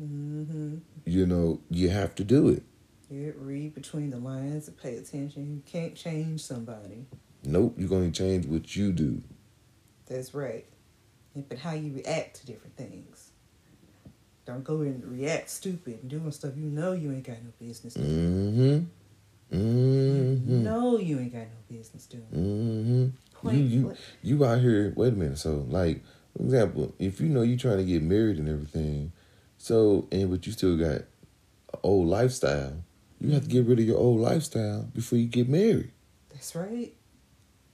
Mm-hmm. 0.00 0.76
You 1.06 1.26
know, 1.26 1.60
you 1.70 1.88
have 1.88 2.14
to 2.16 2.24
do 2.24 2.48
it. 2.50 2.62
You 3.10 3.34
read 3.38 3.74
between 3.74 4.10
the 4.10 4.18
lines 4.18 4.68
and 4.68 4.76
pay 4.76 4.96
attention. 4.96 5.54
You 5.54 5.62
can't 5.64 5.94
change 5.94 6.42
somebody. 6.42 7.06
Nope, 7.44 7.76
you're 7.78 7.88
gonna 7.88 8.10
change 8.10 8.46
what 8.46 8.76
you 8.76 8.92
do. 8.92 9.22
That's 10.12 10.34
right. 10.34 10.66
But 11.34 11.58
how 11.58 11.72
you 11.72 11.94
react 11.94 12.40
to 12.40 12.46
different 12.46 12.76
things. 12.76 13.30
Don't 14.44 14.64
go 14.64 14.80
and 14.80 15.04
react 15.04 15.48
stupid 15.48 16.00
and 16.02 16.10
doing 16.10 16.30
stuff 16.32 16.52
you 16.56 16.66
know 16.66 16.92
you 16.92 17.12
ain't 17.12 17.24
got 17.24 17.36
no 17.42 17.50
business 17.58 17.94
doing. 17.94 18.88
Mm-hmm. 19.50 19.56
Mm-hmm. 19.56 20.64
No, 20.64 20.98
you 20.98 21.18
ain't 21.18 21.32
got 21.32 21.42
no 21.42 21.76
business 21.76 22.06
doing. 22.06 22.24
Mm-hmm. 22.34 23.36
Point 23.38 23.56
You 23.56 23.62
you 23.64 23.96
you 24.22 24.44
out 24.44 24.60
here. 24.60 24.92
Wait 24.96 25.12
a 25.12 25.16
minute. 25.16 25.38
So 25.38 25.64
like, 25.68 26.02
for 26.36 26.42
example, 26.42 26.94
if 26.98 27.20
you 27.20 27.28
know 27.28 27.42
you 27.42 27.56
trying 27.56 27.78
to 27.78 27.84
get 27.84 28.02
married 28.02 28.38
and 28.38 28.48
everything, 28.48 29.12
so 29.58 30.08
and 30.12 30.30
but 30.30 30.46
you 30.46 30.52
still 30.52 30.76
got 30.76 30.96
an 30.96 31.06
old 31.82 32.08
lifestyle, 32.08 32.82
you 33.20 33.32
have 33.32 33.44
to 33.44 33.48
get 33.48 33.64
rid 33.64 33.78
of 33.78 33.86
your 33.86 33.98
old 33.98 34.20
lifestyle 34.20 34.82
before 34.94 35.18
you 35.18 35.26
get 35.26 35.48
married. 35.48 35.92
That's 36.30 36.54
right. 36.54 36.92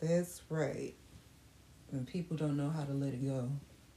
That's 0.01 0.43
right. 0.51 0.95
And 1.93 2.07
people 2.07 2.36
don't 2.36 2.57
know 2.57 2.70
how 2.70 2.84
to 2.84 2.93
let 2.93 3.14
it 3.14 3.24
go. 3.26 3.49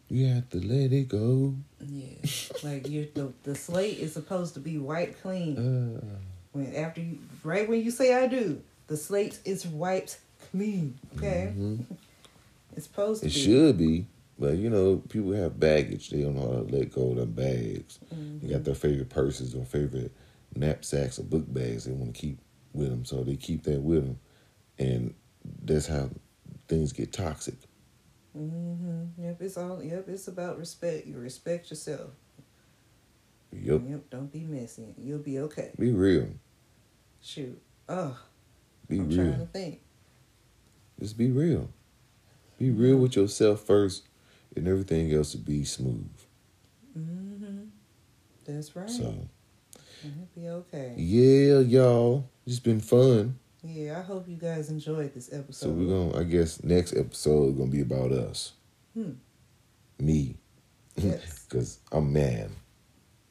You 0.10 0.28
have 0.28 0.50
to 0.50 0.58
let 0.60 0.92
it 0.92 1.08
go. 1.08 1.56
Yeah, 1.86 2.16
like 2.64 2.88
you, 2.88 3.08
the 3.14 3.32
the 3.44 3.56
slate 3.56 3.98
is 4.00 4.14
supposed 4.14 4.54
to 4.56 4.60
be 4.60 4.78
white 4.78 5.22
clean. 5.22 5.58
Uh, 5.58 6.18
When 6.52 6.76
after 6.76 7.00
you, 7.02 7.18
right 7.44 7.68
when 7.68 7.82
you 7.82 7.92
say 7.92 8.14
I 8.14 8.28
do, 8.28 8.62
the 8.88 8.98
slate 8.98 9.40
is 9.46 9.66
wiped 9.66 10.20
clean. 10.52 10.98
Okay, 11.18 11.54
mhm. 11.56 11.86
it's 12.76 12.86
supposed 12.88 13.22
to 13.22 13.28
It 13.28 13.34
be. 13.34 13.40
should 13.40 13.78
be, 13.78 14.06
but 14.38 14.58
you 14.58 14.70
know, 14.70 14.98
people 15.08 15.32
have 15.32 15.60
baggage. 15.60 16.10
They 16.10 16.22
don't 16.24 16.36
know 16.36 16.42
how 16.52 16.64
to 16.70 16.76
let 16.78 16.92
go 16.92 17.12
of 17.12 17.16
them 17.18 17.32
bags. 17.32 18.00
Mhm. 18.14 18.42
They 18.42 18.48
got 18.50 18.64
their 18.66 18.76
favorite 18.76 19.10
purses 19.10 19.56
or 19.56 19.64
favorite 19.64 20.12
knapsacks 20.56 21.20
or 21.20 21.24
book 21.24 21.46
bags 21.54 21.86
they 21.86 21.94
want 21.94 22.14
to 22.14 22.22
keep 22.22 22.38
with 22.74 22.90
them, 22.90 23.06
so 23.06 23.24
they 23.24 23.38
keep 23.38 23.64
that 23.64 23.80
with 23.82 24.04
them, 24.04 24.20
and 24.78 25.14
that's 25.64 25.88
how 25.88 26.10
things 26.68 26.92
get 26.92 27.14
toxic. 27.14 27.56
Mm-hmm. 28.38 29.24
Yep, 29.24 29.42
it's 29.42 29.58
all. 29.58 29.84
Yep, 29.84 30.06
it's 30.10 30.28
about 30.28 30.58
respect. 30.58 31.06
You 31.08 31.18
respect 31.18 31.70
yourself. 31.70 32.12
Yep, 33.52 33.82
Yep, 33.90 34.10
don't 34.10 34.32
be 34.32 34.46
messy. 34.46 34.94
You'll 34.98 35.20
be 35.20 35.40
okay. 35.40 35.72
be 35.78 35.92
real. 35.92 36.28
Shoot. 37.22 37.62
Oh, 37.90 38.18
Be 38.88 39.00
I'm 39.00 39.10
real. 39.10 39.18
trying 39.18 39.40
to 39.40 39.46
think. 39.48 39.82
Just 41.00 41.18
be 41.18 41.30
real. 41.32 41.70
Be 42.58 42.70
real 42.70 42.96
with 42.98 43.16
yourself 43.18 43.62
first, 43.62 44.08
and 44.56 44.68
everything 44.68 45.12
else 45.14 45.34
will 45.36 45.42
be 45.42 45.66
smooth. 45.66 46.10
Mm-hmm. 46.98 47.64
That's 48.46 48.76
right. 48.76 48.90
So 48.90 49.28
It'll 50.04 50.30
be 50.36 50.48
okay. 50.48 50.94
yeah, 50.98 51.60
y'all, 51.60 52.30
it's 52.48 52.60
been 52.60 52.80
fun. 52.80 53.38
Yeah, 53.64 54.00
I 54.00 54.02
hope 54.02 54.28
you 54.28 54.38
guys 54.38 54.70
enjoyed 54.70 55.14
this 55.14 55.32
episode. 55.32 55.68
So 55.68 55.70
we're 55.70 55.88
gonna, 56.10 56.20
I 56.20 56.24
guess, 56.24 56.64
next 56.64 56.96
episode 56.96 57.50
is 57.50 57.56
gonna 57.56 57.70
be 57.70 57.82
about 57.82 58.12
us, 58.12 58.54
Hmm. 58.94 59.12
me, 60.00 60.36
Yes. 60.96 61.46
because 61.50 61.80
I'm 61.92 62.12
man. 62.12 62.52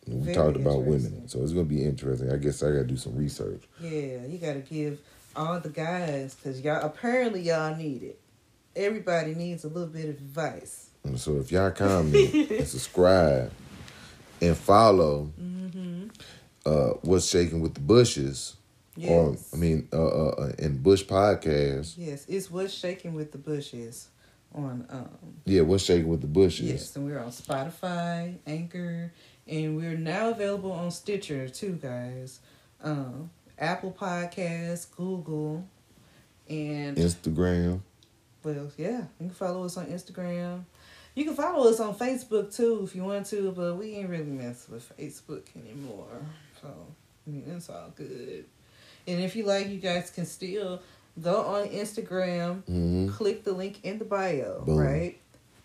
And 0.07 0.21
we 0.21 0.25
Very 0.27 0.35
talked 0.37 0.57
about 0.57 0.85
women, 0.85 1.29
so 1.29 1.43
it's 1.43 1.53
gonna 1.53 1.65
be 1.65 1.83
interesting. 1.85 2.31
I 2.31 2.37
guess 2.37 2.63
I 2.63 2.69
gotta 2.71 2.85
do 2.85 2.97
some 2.97 3.17
research. 3.17 3.63
Yeah, 3.81 4.25
you 4.27 4.39
got 4.41 4.55
to 4.55 4.61
give 4.61 4.99
all 5.37 5.61
the 5.61 5.69
guys 5.69 6.35
because 6.35 6.61
y'all 6.61 6.81
apparently 6.85 7.43
y'all 7.43 7.77
need 7.77 8.03
it. 8.03 8.19
Everybody 8.75 9.35
needs 9.35 9.65
a 9.65 9.69
little 9.69 9.89
bit 9.89 10.05
of 10.09 10.17
advice. 10.17 10.91
And 11.05 11.19
so 11.21 11.37
if 11.39 11.51
y'all 11.53 11.71
comment 11.73 12.33
and 12.51 12.67
subscribe 12.69 13.53
and 14.41 14.57
follow, 14.57 15.31
Mm-hmm. 15.41 16.09
uh, 16.67 16.89
what's 17.03 17.27
shaking 17.27 17.61
with 17.61 17.75
the 17.75 17.81
bushes, 17.81 18.57
Yes. 18.97 19.11
or 19.53 19.57
I 19.57 19.61
mean, 19.61 19.89
uh, 19.93 20.05
uh, 20.05 20.29
uh, 20.39 20.53
in 20.59 20.79
Bush 20.83 21.05
podcast. 21.05 21.95
yes, 21.97 22.27
it's 22.29 22.51
what's 22.51 22.73
shaking 22.75 23.15
with 23.15 23.33
the 23.33 23.39
bushes 23.39 24.09
on 24.55 24.85
um 24.91 25.09
Yeah, 25.45 25.63
what's 25.63 25.85
shaking 25.85 26.09
with 26.09 26.21
the 26.21 26.27
bushes? 26.27 26.71
yes, 26.71 26.97
and 26.97 27.07
we're 27.07 27.19
on 27.21 27.31
Spotify, 27.31 28.37
Anchor, 28.47 29.13
and 29.47 29.77
we're 29.77 29.97
now 29.97 30.31
available 30.31 30.73
on 30.73 30.91
Stitcher 30.91 31.49
too, 31.49 31.79
guys. 31.81 32.41
Um, 32.83 33.31
Apple 33.59 33.93
Podcasts, 33.99 34.87
Google, 34.97 35.65
and 36.49 36.97
Instagram. 36.97 37.81
Well, 38.43 38.73
yeah, 38.77 39.03
you 39.21 39.27
can 39.27 39.31
follow 39.31 39.65
us 39.65 39.77
on 39.77 39.87
Instagram. 39.87 40.65
You 41.15 41.25
can 41.25 41.35
follow 41.35 41.69
us 41.69 41.79
on 41.81 41.95
Facebook 41.95 42.55
too 42.55 42.83
if 42.85 42.95
you 42.97 43.05
want 43.05 43.27
to, 43.27 43.53
but 43.53 43.77
we 43.77 43.95
ain't 43.97 44.09
really 44.09 44.25
mess 44.25 44.67
with 44.69 44.91
Facebook 44.99 45.43
anymore. 45.55 46.23
So, 46.63 46.69
I 47.27 47.31
mean, 47.31 47.45
it's 47.55 47.69
all 47.69 47.93
good. 47.95 48.47
And 49.11 49.21
if 49.23 49.35
you 49.37 49.45
like, 49.45 49.69
you 49.69 49.79
guys 49.79 50.11
can 50.11 50.25
still 50.27 50.81
go 51.21 51.43
on 51.43 51.69
Instagram, 51.69 52.63
hmm 52.65 53.09
click 53.09 53.45
the 53.45 53.53
link 53.53 53.81
in 53.85 53.99
the 53.99 54.05
bio, 54.05 54.63
Boom. 54.65 54.77
right? 54.79 55.17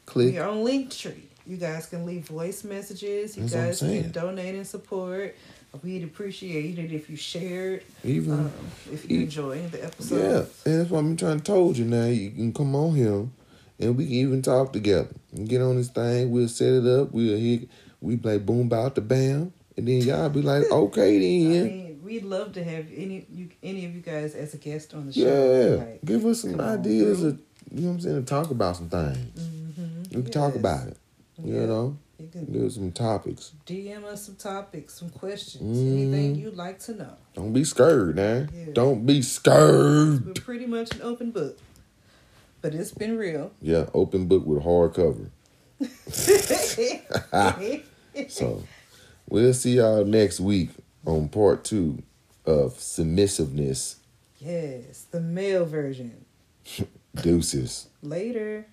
Click. 0.06 0.34
We're 0.34 0.44
on 0.48 0.58
Linktree. 0.64 1.22
You 1.48 1.58
guys 1.58 1.86
can 1.86 2.06
leave 2.06 2.26
voice 2.28 2.64
messages. 2.64 3.38
You 3.38 3.44
That's 3.44 3.54
guys 3.54 3.80
can 3.80 4.12
donate 4.12 4.56
and 4.56 4.66
support. 4.66 5.36
We'd 5.84 6.04
appreciate 6.04 6.80
it 6.80 6.92
if 6.94 7.10
you 7.10 7.18
shared, 7.18 7.84
Even 8.04 8.32
um, 8.32 8.52
if 8.92 9.10
you 9.12 9.22
enjoyed 9.24 9.72
the 9.72 9.84
episode. 9.84 10.16
yeah, 10.66 10.72
and 10.72 10.80
that's 10.82 10.90
what 10.90 11.00
I'm 11.00 11.18
trying 11.18 11.40
to 11.40 11.44
told 11.44 11.78
you. 11.78 11.84
Now 11.86 12.06
you 12.06 12.32
can 12.32 12.54
come 12.54 12.74
on 12.76 12.96
here, 12.96 13.28
and 13.80 13.98
we 13.98 14.06
can 14.06 14.14
even 14.14 14.42
talk 14.42 14.72
together. 14.72 15.10
And 15.36 15.48
get 15.50 15.62
on 15.62 15.76
this 15.76 15.90
thing. 15.90 16.32
We'll 16.32 16.48
set 16.48 16.72
it 16.74 16.86
up. 16.88 17.12
We'll 17.12 17.38
hit. 17.38 17.68
We 18.02 18.16
play 18.16 18.38
boom 18.38 18.70
bout 18.70 18.96
the 18.96 19.02
bam, 19.02 19.52
and 19.76 19.88
then 19.88 20.02
y'all 20.02 20.30
be 20.30 20.42
like, 20.42 20.64
okay 20.72 21.18
I 21.18 21.20
then. 21.20 21.64
mean, 21.68 21.85
we'd 22.06 22.24
love 22.24 22.54
to 22.54 22.64
have 22.64 22.86
any 22.96 23.26
you 23.34 23.50
any 23.64 23.86
of 23.86 23.96
you 23.96 24.02
guys 24.02 24.36
as 24.36 24.54
a 24.54 24.58
guest 24.58 24.94
on 24.94 25.08
the 25.08 25.14
show. 25.14 25.22
Yeah, 25.22 25.76
Like, 25.84 26.06
give 26.06 26.26
us 26.26 26.42
some 26.44 26.62
ideas. 26.62 27.24
Of, 27.24 27.40
you 27.74 27.82
know 27.82 27.88
what 27.88 27.94
I'm 27.96 28.00
saying? 28.02 28.16
To 28.18 28.22
talk 28.24 28.52
about 28.52 28.78
some 28.78 28.90
things. 28.90 29.42
mhm, 29.42 30.16
We 30.16 30.22
can 30.24 30.32
talk 30.32 30.56
about 30.56 30.88
it. 30.88 30.98
You 31.44 31.56
Yeah. 31.56 31.66
know, 31.66 31.98
You 32.18 32.30
can 32.32 32.50
There's 32.50 32.76
some 32.76 32.94
topics. 32.94 33.52
DM 33.66 34.06
us 34.06 34.24
some 34.26 34.36
topics, 34.36 34.94
some 34.98 35.10
questions, 35.10 35.78
Mm. 35.78 35.92
anything 35.92 36.36
you'd 36.36 36.56
like 36.56 36.80
to 36.88 36.94
know. 36.96 37.14
Don't 37.34 37.52
be 37.52 37.66
scared, 37.66 38.16
man. 38.16 38.50
Yeah. 38.56 38.72
Don't 38.72 39.06
be 39.06 39.22
scared. 39.22 40.26
We're 40.26 40.32
pretty 40.34 40.66
much 40.66 40.96
an 40.96 41.02
open 41.02 41.32
book. 41.32 41.58
But 42.62 42.74
it's 42.74 42.94
been 42.94 43.18
real. 43.18 43.52
Yeah, 43.62 43.88
open 43.94 44.28
book 44.28 44.46
with 44.46 44.64
hard 44.64 44.94
cover. 44.94 45.30
So 48.30 48.64
we'll 49.30 49.54
see 49.54 49.76
y'all 49.76 50.06
next 50.06 50.40
week 50.40 50.70
on 51.06 51.30
part 51.30 51.64
two 51.64 52.04
of 52.46 52.80
submissiveness. 52.80 53.98
yes, 54.40 55.06
the 55.12 55.20
male 55.22 55.66
version. 55.66 56.26
Deuces. 57.16 57.88
Later. 58.02 58.68